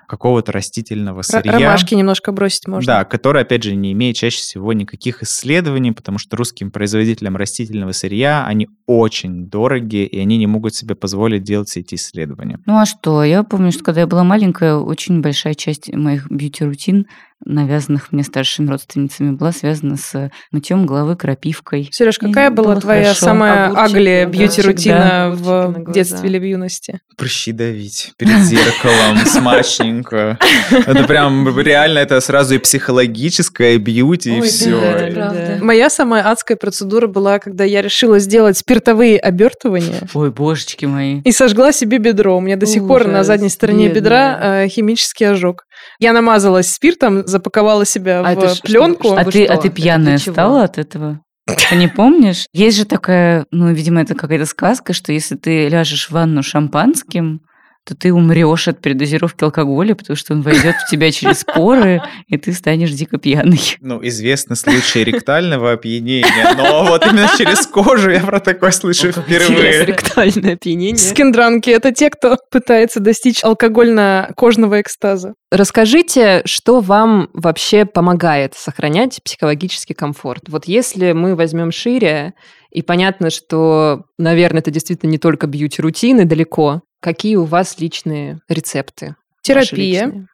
какого-то 0.07 0.51
растительного 0.51 1.21
сырья. 1.21 1.53
Ромашки 1.53 1.95
немножко 1.95 2.31
бросить 2.31 2.67
можно. 2.67 2.85
Да, 2.85 3.05
который, 3.05 3.41
опять 3.41 3.63
же, 3.63 3.75
не 3.75 3.91
имеет 3.93 4.15
чаще 4.15 4.37
всего 4.37 4.73
никаких 4.73 5.23
исследований, 5.23 5.91
потому 5.91 6.17
что 6.17 6.37
русским 6.37 6.71
производителям 6.71 7.35
растительного 7.37 7.91
сырья 7.91 8.45
они 8.45 8.69
очень 8.85 9.47
дорогие, 9.49 10.05
и 10.07 10.19
они 10.19 10.37
не 10.37 10.47
могут 10.47 10.75
себе 10.75 10.95
позволить 10.95 11.43
делать 11.43 11.69
все 11.69 11.81
эти 11.81 11.95
исследования. 11.95 12.59
Ну 12.65 12.77
а 12.77 12.85
что? 12.85 13.23
Я 13.23 13.43
помню, 13.43 13.71
что 13.71 13.83
когда 13.83 14.01
я 14.01 14.07
была 14.07 14.23
маленькая, 14.23 14.75
очень 14.75 15.21
большая 15.21 15.53
часть 15.53 15.93
моих 15.93 16.29
бьюти-рутин 16.29 17.07
навязанных 17.45 18.11
мне 18.11 18.23
старшими 18.23 18.69
родственницами, 18.69 19.31
была 19.31 19.51
связана 19.51 19.97
с 19.97 20.31
мытьем 20.51 20.85
головы 20.85 21.15
крапивкой. 21.15 21.89
Сереж, 21.91 22.17
какая 22.17 22.49
и 22.49 22.53
была 22.53 22.79
твоя 22.79 23.03
хорошо. 23.03 23.25
самая 23.25 23.69
аглия 23.69 24.25
бьюти-рутина 24.25 25.31
в 25.35 25.91
детстве 25.91 26.29
или 26.29 26.39
в 26.39 26.43
юности? 26.43 27.01
Прыщи 27.17 27.51
давить 27.51 28.13
перед 28.17 28.39
зеркалом, 28.39 29.17
смачненько. 29.25 30.37
Это 30.71 31.03
прям 31.05 31.59
реально, 31.59 31.99
это 31.99 32.19
сразу 32.21 32.55
и 32.55 32.57
психологическое, 32.57 33.75
и 33.75 33.77
бьюти, 33.77 34.37
и 34.37 34.41
все. 34.41 35.59
Моя 35.61 35.89
самая 35.89 36.23
адская 36.29 36.57
процедура 36.57 37.07
была, 37.07 37.39
когда 37.39 37.63
я 37.63 37.81
решила 37.81 38.19
сделать 38.19 38.57
спиртовые 38.57 39.19
обертывания. 39.19 40.07
Ой, 40.13 40.31
божечки 40.31 40.85
мои. 40.85 41.21
И 41.21 41.31
сожгла 41.31 41.71
себе 41.71 41.97
бедро. 41.97 42.37
У 42.37 42.41
меня 42.41 42.55
до 42.55 42.65
сих 42.65 42.87
пор 42.87 43.07
на 43.07 43.23
задней 43.23 43.49
стороне 43.49 43.89
бедра 43.89 44.63
э, 44.63 44.67
химический 44.67 45.29
ожог. 45.29 45.65
Я 45.99 46.13
намазалась 46.13 46.71
спиртом, 46.71 47.27
запаковала 47.27 47.85
себя 47.85 48.21
а 48.21 48.35
в 48.35 48.61
пленку. 48.61 49.13
А 49.13 49.25
ты, 49.25 49.45
а 49.45 49.57
ты 49.57 49.69
пьяная 49.69 50.17
стала 50.17 50.63
от 50.63 50.77
этого? 50.77 51.21
Ты 51.45 51.75
не 51.75 51.87
помнишь? 51.87 52.45
Есть 52.53 52.77
же 52.77 52.85
такая, 52.85 53.45
ну, 53.51 53.71
видимо, 53.71 54.01
это 54.01 54.15
какая-то 54.15 54.45
сказка, 54.45 54.93
что 54.93 55.11
если 55.11 55.35
ты 55.35 55.67
ляжешь 55.67 56.07
в 56.07 56.11
ванну 56.11 56.41
шампанским, 56.41 57.41
то 57.85 57.95
ты 57.95 58.13
умрешь 58.13 58.67
от 58.67 58.79
передозировки 58.79 59.43
алкоголя, 59.43 59.93
потому 59.95 60.15
что 60.15 60.33
он 60.33 60.41
войдет 60.41 60.75
в 60.75 60.89
тебя 60.89 61.11
через 61.11 61.43
поры, 61.43 62.01
и 62.27 62.37
ты 62.37 62.53
станешь 62.53 62.91
дико 62.91 63.17
пьяный. 63.17 63.59
Ну, 63.81 63.99
известны 64.07 64.55
случаи 64.55 64.99
ректального 64.99 65.73
опьянения, 65.73 66.53
но 66.55 66.85
вот 66.85 67.05
именно 67.05 67.29
через 67.37 67.67
кожу 67.67 68.11
я 68.11 68.21
про 68.21 68.39
такое 68.39 68.71
слышу 68.71 69.11
впервые. 69.11 69.85
Ректальное 69.85 70.53
опьянение. 70.53 70.97
Скиндранки– 70.97 71.69
это 71.71 71.91
те, 71.91 72.09
кто 72.09 72.37
пытается 72.49 73.01
достичь 73.01 73.43
алкогольно-кожного 73.43 74.79
экстаза. 74.79 75.33
Расскажите, 75.51 76.41
что 76.45 76.79
вам 76.79 77.29
вообще 77.33 77.85
помогает 77.85 78.53
сохранять 78.55 79.19
психологический 79.23 79.93
комфорт? 79.93 80.43
Вот 80.47 80.65
если 80.65 81.11
мы 81.11 81.35
возьмем 81.35 81.71
шире, 81.71 82.33
и 82.71 82.81
понятно, 82.81 83.29
что, 83.29 84.05
наверное, 84.17 84.61
это 84.61 84.71
действительно 84.71 85.11
не 85.11 85.19
только 85.19 85.45
бьюти-рутины 85.45 86.25
далеко, 86.25 86.81
Какие 87.03 87.35
у 87.35 87.43
вас 87.43 87.79
личные 87.79 88.39
рецепты? 88.47 89.15
Терапия, 89.41 90.25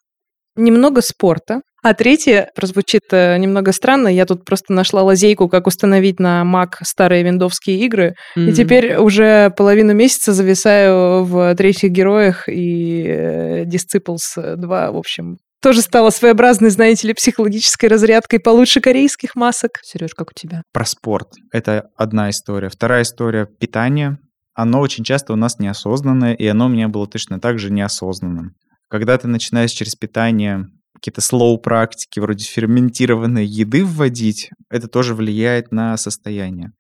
немного 0.56 1.02
спорта. 1.02 1.62
А 1.82 1.96
третье 1.96 2.52
прозвучит 2.56 3.06
э, 3.12 3.38
немного 3.38 3.72
странно. 3.72 4.08
Я 4.10 4.28
тут 4.28 4.46
просто 4.46 4.72
нашла 4.74 5.02
лазейку, 5.02 5.50
как 5.50 5.66
установить 5.66 6.20
на 6.20 6.44
Mac 6.44 6.74
старые 6.84 7.24
виндовские 7.24 7.80
игры. 7.80 8.14
Mm-hmm. 8.38 8.50
И 8.50 8.54
теперь 8.54 8.98
уже 8.98 9.50
половину 9.58 9.94
месяца 9.94 10.34
зависаю 10.34 11.24
в 11.24 11.56
третьих 11.56 11.90
героях 11.92 12.48
и 12.48 13.04
э, 13.08 13.64
Disciples 13.64 14.56
2, 14.58 14.92
в 14.92 14.98
общем. 14.98 15.38
Тоже 15.64 15.82
стала 15.82 16.12
своеобразной, 16.12 16.70
знаете 16.70 17.08
ли, 17.08 17.16
психологической 17.16 17.90
разрядкой 17.90 18.40
получше 18.40 18.80
корейских 18.80 19.36
масок. 19.36 19.72
Сереж, 19.82 20.14
как 20.14 20.30
у 20.30 20.34
тебя? 20.36 20.62
Про 20.72 20.86
спорт. 20.86 21.30
Это 21.52 21.90
одна 21.98 22.30
история. 22.30 22.70
Вторая 22.70 23.02
история– 23.02 23.48
питание 23.60 24.20
оно 24.62 24.82
очень 24.82 25.06
часто 25.06 25.32
у 25.34 25.36
нас 25.38 25.58
неосознанное, 25.58 26.34
и 26.34 26.46
оно 26.46 26.66
у 26.66 26.70
меня 26.70 26.90
было 26.90 27.08
точно 27.08 27.40
так 27.40 27.60
же 27.60 27.72
неосознанным. 27.72 28.56
Когда 28.90 29.18
ты 29.18 29.28
начинаешь 29.28 29.72
через 29.72 29.96
питание 29.96 30.68
какие-то 30.94 31.22
слоу-практики, 31.22 32.20
вроде 32.20 32.44
ферментированной 32.44 33.46
еды 33.46 33.86
вводить, 33.86 34.50
это 34.70 34.90
тоже 34.90 35.16
влияет 35.16 35.72
на 35.72 35.96
состояние. 35.96 36.74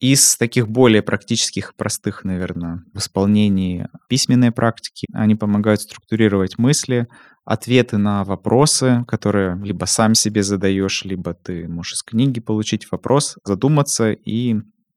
Из 0.00 0.36
таких 0.36 0.68
более 0.68 1.02
практических, 1.02 1.74
простых, 1.76 2.24
наверное, 2.24 2.82
в 2.94 2.98
исполнении 2.98 3.86
письменной 4.08 4.50
практики, 4.50 5.06
они 5.12 5.34
помогают 5.34 5.82
структурировать 5.82 6.56
мысли, 6.56 7.06
ответы 7.44 7.98
на 7.98 8.24
вопросы, 8.24 9.04
которые 9.06 9.62
либо 9.62 9.84
сам 9.84 10.14
себе 10.14 10.42
задаешь, 10.42 11.04
либо 11.04 11.34
ты 11.34 11.68
можешь 11.68 11.94
из 11.94 12.02
книги 12.02 12.40
получить 12.40 12.90
вопрос, 12.90 13.36
задуматься 13.44 14.12
и 14.12 14.56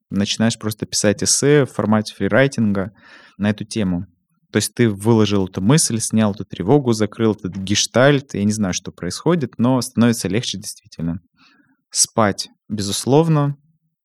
начинаешь 0.09 0.57
просто 0.57 0.85
писать 0.85 1.23
эссе 1.23 1.65
в 1.65 1.71
формате 1.71 2.13
фрирайтинга 2.15 2.91
на 3.37 3.49
эту 3.49 3.65
тему. 3.65 4.05
То 4.51 4.57
есть 4.57 4.73
ты 4.73 4.89
выложил 4.89 5.47
эту 5.47 5.61
мысль, 5.61 5.99
снял 5.99 6.33
эту 6.33 6.43
тревогу, 6.43 6.93
закрыл 6.93 7.33
этот 7.33 7.55
гештальт. 7.55 8.33
Я 8.33 8.43
не 8.43 8.51
знаю, 8.51 8.73
что 8.73 8.91
происходит, 8.91 9.59
но 9.59 9.79
становится 9.81 10.27
легче 10.27 10.57
действительно. 10.57 11.19
Спать, 11.91 12.49
безусловно. 12.67 13.57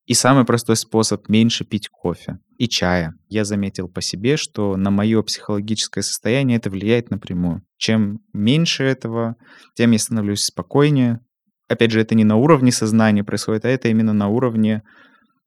И 0.05 0.13
самый 0.13 0.45
простой 0.45 0.75
способ– 0.75 1.27
меньше 1.29 1.65
пить 1.65 1.89
кофе 1.89 2.37
и 2.59 2.67
чая. 2.67 3.15
Я 3.27 3.43
заметил 3.43 3.89
по 3.89 4.01
себе, 4.01 4.37
что 4.37 4.77
на 4.77 4.91
мое 4.91 5.23
психологическое 5.23 6.03
состояние 6.03 6.57
это 6.57 6.69
влияет 6.69 7.09
напрямую. 7.09 7.63
Чем 7.77 8.19
меньше 8.31 8.83
этого, 8.83 9.35
тем 9.75 9.91
я 9.91 9.99
становлюсь 9.99 10.43
спокойнее. 10.43 11.21
Опять 11.67 11.89
же, 11.89 12.01
это 12.01 12.13
не 12.13 12.23
на 12.23 12.35
уровне 12.35 12.71
сознания 12.71 13.23
происходит, 13.23 13.65
а 13.65 13.69
это 13.69 13.87
именно 13.87 14.13
на 14.13 14.27
уровне 14.27 14.83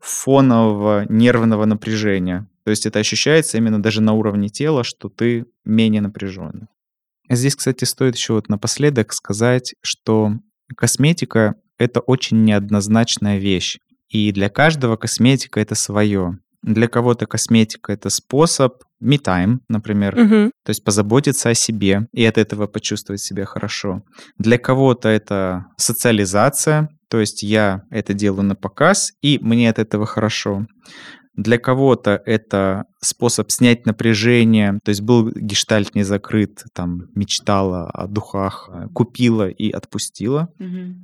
фонового 0.00 1.04
нервного 1.08 1.64
напряжения. 1.64 2.46
То 2.64 2.70
есть 2.70 2.86
это 2.86 2.98
ощущается 2.98 3.56
именно 3.56 3.82
даже 3.82 4.00
на 4.00 4.12
уровне 4.12 4.48
тела, 4.48 4.84
что 4.84 5.08
ты 5.08 5.46
менее 5.64 6.02
напряженный. 6.02 6.66
Здесь, 7.30 7.56
кстати, 7.56 7.84
стоит 7.84 8.16
еще 8.16 8.34
вот 8.34 8.48
напоследок 8.48 9.12
сказать, 9.12 9.74
что 9.82 10.32
косметика— 10.76 11.54
это 11.78 12.00
очень 12.00 12.44
неоднозначная 12.44 13.38
вещь. 13.38 13.78
И 14.08 14.32
для 14.32 14.48
каждого 14.48 14.96
косметика— 14.96 15.60
это 15.60 15.74
свое. 15.74 16.38
Для 16.62 16.88
кого-то 16.88 17.26
косметика— 17.26 17.92
это 17.94 18.10
способ 18.10 18.82
me 19.02 19.18
time, 19.18 19.58
например, 19.68 20.18
угу. 20.18 20.50
то 20.64 20.70
есть 20.70 20.82
позаботиться 20.82 21.50
о 21.50 21.54
себе 21.54 22.08
и 22.12 22.24
от 22.24 22.36
этого 22.36 22.66
почувствовать 22.66 23.20
себя 23.20 23.44
хорошо. 23.44 24.02
Для 24.38 24.58
кого-то 24.58 25.08
это 25.08 25.66
социализация, 25.76 26.88
то 27.08 27.20
есть 27.20 27.42
я 27.42 27.82
это 27.90 28.14
делаю 28.14 28.44
на 28.44 28.54
показ, 28.54 29.12
и 29.22 29.38
мне 29.40 29.70
от 29.70 29.78
этого 29.78 30.06
хорошо. 30.06 30.66
Для 31.34 31.56
кого-то 31.58 32.20
это 32.26 32.86
способ 33.00 33.52
снять 33.52 33.86
напряжение, 33.86 34.80
то 34.82 34.88
есть 34.88 35.02
был 35.02 35.30
гештальт 35.30 35.94
не 35.94 36.02
закрыт, 36.02 36.64
там 36.74 37.02
мечтала 37.14 37.88
о 37.90 38.08
духах, 38.08 38.68
э, 38.72 38.88
купила 38.92 39.48
и 39.48 39.70
отпустила. 39.70 40.48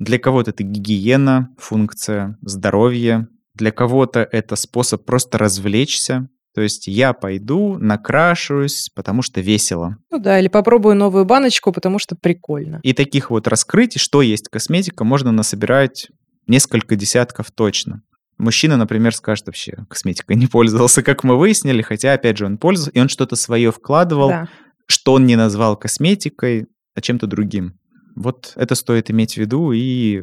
Для 0.00 0.18
кого-то 0.18 0.50
это 0.50 0.64
гигиена, 0.64 1.50
функция, 1.56 2.36
здоровье. 2.42 3.28
Для 3.54 3.70
кого-то 3.70 4.28
это 4.32 4.56
способ 4.56 5.04
просто 5.04 5.38
развлечься, 5.38 6.28
то 6.54 6.60
есть 6.60 6.86
я 6.86 7.12
пойду, 7.12 7.76
накрашусь, 7.78 8.90
потому 8.94 9.22
что 9.22 9.40
весело. 9.40 9.96
Ну 10.10 10.18
да, 10.18 10.38
или 10.38 10.48
попробую 10.48 10.94
новую 10.94 11.24
баночку, 11.24 11.72
потому 11.72 11.98
что 11.98 12.14
прикольно. 12.14 12.78
И 12.82 12.92
таких 12.92 13.30
вот 13.30 13.48
раскрытий, 13.48 13.98
что 13.98 14.22
есть 14.22 14.48
косметика, 14.48 15.02
можно 15.04 15.32
насобирать 15.32 16.08
несколько 16.46 16.94
десятков 16.94 17.50
точно. 17.50 18.02
Мужчина, 18.38 18.76
например, 18.76 19.14
скажет 19.14 19.46
вообще, 19.46 19.84
косметикой 19.88 20.36
не 20.36 20.46
пользовался, 20.46 21.02
как 21.02 21.24
мы 21.24 21.36
выяснили, 21.38 21.82
хотя, 21.82 22.12
опять 22.12 22.36
же, 22.38 22.46
он 22.46 22.58
пользовался, 22.58 22.92
и 22.92 23.00
он 23.00 23.08
что-то 23.08 23.36
свое 23.36 23.72
вкладывал, 23.72 24.28
Да. 24.28 24.48
что 24.86 25.14
он 25.14 25.26
не 25.26 25.36
назвал 25.36 25.76
косметикой, 25.76 26.66
а 26.94 27.00
чем-то 27.00 27.26
другим. 27.26 27.78
Вот 28.16 28.52
это 28.54 28.76
стоит 28.76 29.10
иметь 29.10 29.34
в 29.34 29.36
виду 29.38 29.72
и 29.72 30.22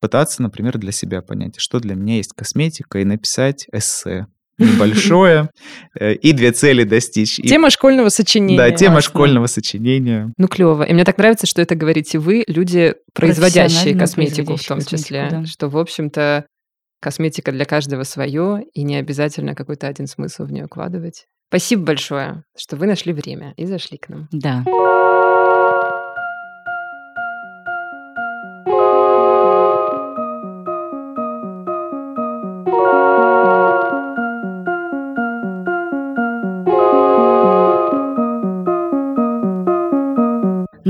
пытаться, 0.00 0.42
например, 0.42 0.78
для 0.78 0.92
себя 0.92 1.22
понять, 1.22 1.58
что 1.58 1.80
для 1.80 1.94
меня 1.94 2.16
есть 2.16 2.32
косметика, 2.34 2.98
и 2.98 3.04
написать 3.04 3.66
эссе 3.72 4.26
небольшое, 4.60 5.50
э, 5.98 6.14
и 6.14 6.32
две 6.32 6.52
цели 6.52 6.84
достичь. 6.84 7.38
И- 7.38 7.48
Тема 7.48 7.70
школьного 7.70 8.08
сочинения. 8.10 8.56
Да, 8.56 8.70
тема 8.70 8.94
Классно. 8.94 9.10
школьного 9.10 9.46
сочинения. 9.46 10.32
Ну, 10.36 10.46
клево. 10.48 10.82
И 10.84 10.92
мне 10.92 11.04
так 11.04 11.18
нравится, 11.18 11.46
что 11.46 11.60
это 11.62 11.74
говорите 11.74 12.18
вы, 12.18 12.44
люди, 12.46 12.94
производящие 13.14 13.98
косметику 13.98 14.56
в 14.56 14.64
том 14.66 14.78
косметику, 14.78 15.02
числе. 15.02 15.28
да. 15.30 15.44
Что, 15.46 15.68
в 15.68 15.76
общем-то, 15.78 16.46
косметика 17.00 17.50
для 17.52 17.64
каждого 17.64 18.02
свое, 18.04 18.62
и 18.74 18.82
не 18.82 18.96
обязательно 18.96 19.54
какой-то 19.54 19.88
один 19.88 20.06
смысл 20.06 20.44
в 20.44 20.52
нее 20.52 20.66
вкладывать. 20.66 21.24
Спасибо 21.48 21.82
большое, 21.82 22.44
что 22.56 22.76
вы 22.76 22.86
нашли 22.86 23.12
время 23.12 23.54
и 23.56 23.64
зашли 23.66 23.98
к 23.98 24.08
нам. 24.08 24.28
Да. 24.30 24.62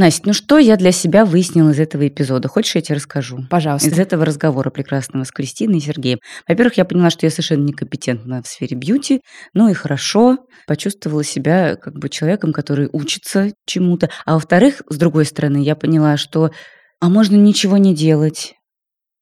Настя, 0.01 0.22
ну 0.24 0.32
что 0.32 0.57
я 0.57 0.76
для 0.76 0.92
себя 0.92 1.26
выяснила 1.26 1.70
из 1.70 1.78
этого 1.78 2.09
эпизода? 2.09 2.48
Хочешь, 2.48 2.74
я 2.74 2.80
тебе 2.80 2.96
расскажу? 2.96 3.44
Пожалуйста. 3.51 3.86
Из 3.86 3.98
этого 3.98 4.24
разговора 4.24 4.70
прекрасного 4.70 5.24
с 5.24 5.30
Кристиной 5.30 5.76
и 5.76 5.80
Сергеем. 5.82 6.20
Во-первых, 6.48 6.78
я 6.78 6.86
поняла, 6.86 7.11
что 7.11 7.26
я 7.26 7.30
совершенно 7.30 7.64
некомпетентна 7.64 8.42
в 8.42 8.46
сфере 8.46 8.78
бьюти. 8.78 9.20
Ну 9.53 9.68
и 9.68 9.74
хорошо. 9.74 10.38
Почувствовала 10.66 11.22
себя 11.22 11.76
как 11.76 11.98
бы 11.98 12.09
человеком, 12.09 12.55
который 12.55 12.88
учится 12.90 13.53
чему-то. 13.66 14.09
А 14.24 14.34
во-вторых, 14.34 14.80
с 14.88 14.96
другой 14.96 15.26
стороны, 15.26 15.59
я 15.59 15.76
поняла, 15.76 16.16
что 16.16 16.51
а 16.98 17.11
можно 17.11 17.36
ничего 17.36 17.76
не 17.76 17.94
делать. 17.94 18.55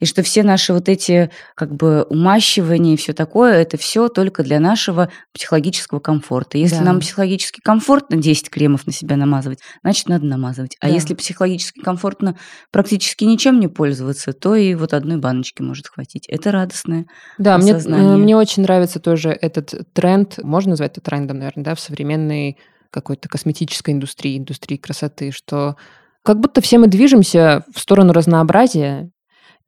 И 0.01 0.05
что 0.07 0.23
все 0.23 0.43
наши 0.43 0.73
вот 0.73 0.89
эти 0.89 1.31
как 1.57 1.75
бы 1.75 2.05
умащивания 2.05 2.95
и 2.95 2.97
все 2.97 3.13
такое, 3.13 3.55
это 3.55 3.77
все 3.77 4.09
только 4.09 4.43
для 4.45 4.61
нашего 4.61 5.11
психологического 5.35 5.99
комфорта. 6.01 6.57
Если 6.59 6.77
Да. 6.77 6.85
нам 6.85 7.01
психологически 7.01 7.61
комфортно 7.61 8.17
10 8.17 8.49
кремов 8.51 8.87
на 8.87 8.93
себя 8.93 9.17
намазывать, 9.17 9.59
значит, 9.83 10.09
надо 10.09 10.27
намазывать. 10.27 10.77
А 10.81 10.87
Да. 10.89 10.95
если 10.95 11.15
психологически 11.15 11.81
комфортно 11.81 12.37
практически 12.71 13.25
ничем 13.25 13.59
не 13.61 13.69
пользоваться, 13.69 14.33
то 14.33 14.55
и 14.55 14.75
вот 14.75 14.95
одной 14.95 15.17
баночки 15.19 15.63
может 15.63 15.89
хватить. 15.89 16.27
Это 16.29 16.53
радостное. 16.53 17.07
Да, 17.39 17.59
мне, 17.59 17.73
осознание. 17.75 18.15
э, 18.15 18.17
мне 18.17 18.37
очень 18.37 18.63
нравится 18.63 19.01
тоже 19.01 19.31
этот 19.31 19.75
тренд, 19.95 20.39
можно 20.43 20.71
назвать 20.71 20.93
это 20.93 21.01
трендом, 21.01 21.39
наверное, 21.39 21.65
да, 21.65 21.75
в 21.75 21.81
современной 21.81 22.57
какой-то 22.91 23.29
косметической 23.29 23.93
индустрии, 23.95 24.39
индустрии 24.39 24.77
красоты, 24.77 25.31
что 25.33 25.77
как 26.25 26.41
будто 26.41 26.61
все 26.61 26.79
мы 26.79 26.87
движемся 26.87 27.65
в 27.75 27.81
сторону 27.81 28.13
разнообразия 28.13 29.11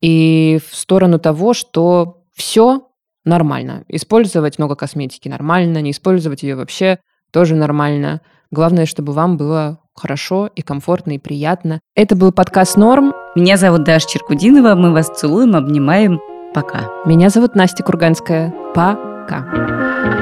и 0.00 0.58
в 0.68 0.74
сторону 0.74 1.18
того, 1.18 1.54
что 1.54 2.22
все 2.34 2.88
нормально. 3.24 3.84
Использовать 3.88 4.58
много 4.58 4.76
косметики 4.76 5.28
нормально, 5.28 5.80
не 5.82 5.90
использовать 5.90 6.42
ее 6.42 6.56
вообще 6.56 6.98
тоже 7.30 7.54
нормально. 7.54 8.20
Главное, 8.50 8.86
чтобы 8.86 9.12
вам 9.12 9.36
было 9.36 9.78
хорошо 9.94 10.48
и 10.54 10.62
комфортно 10.62 11.12
и 11.12 11.18
приятно. 11.18 11.80
Это 11.94 12.16
был 12.16 12.32
подкаст 12.32 12.76
«Норм». 12.76 13.12
Меня 13.36 13.56
зовут 13.56 13.84
Даша 13.84 14.08
Черкудинова. 14.08 14.74
Мы 14.74 14.92
вас 14.92 15.08
целуем, 15.08 15.54
обнимаем. 15.54 16.20
Пока. 16.52 16.90
Меня 17.04 17.30
зовут 17.30 17.54
Настя 17.54 17.84
Курганская. 17.84 18.52
Пока. 18.74 20.19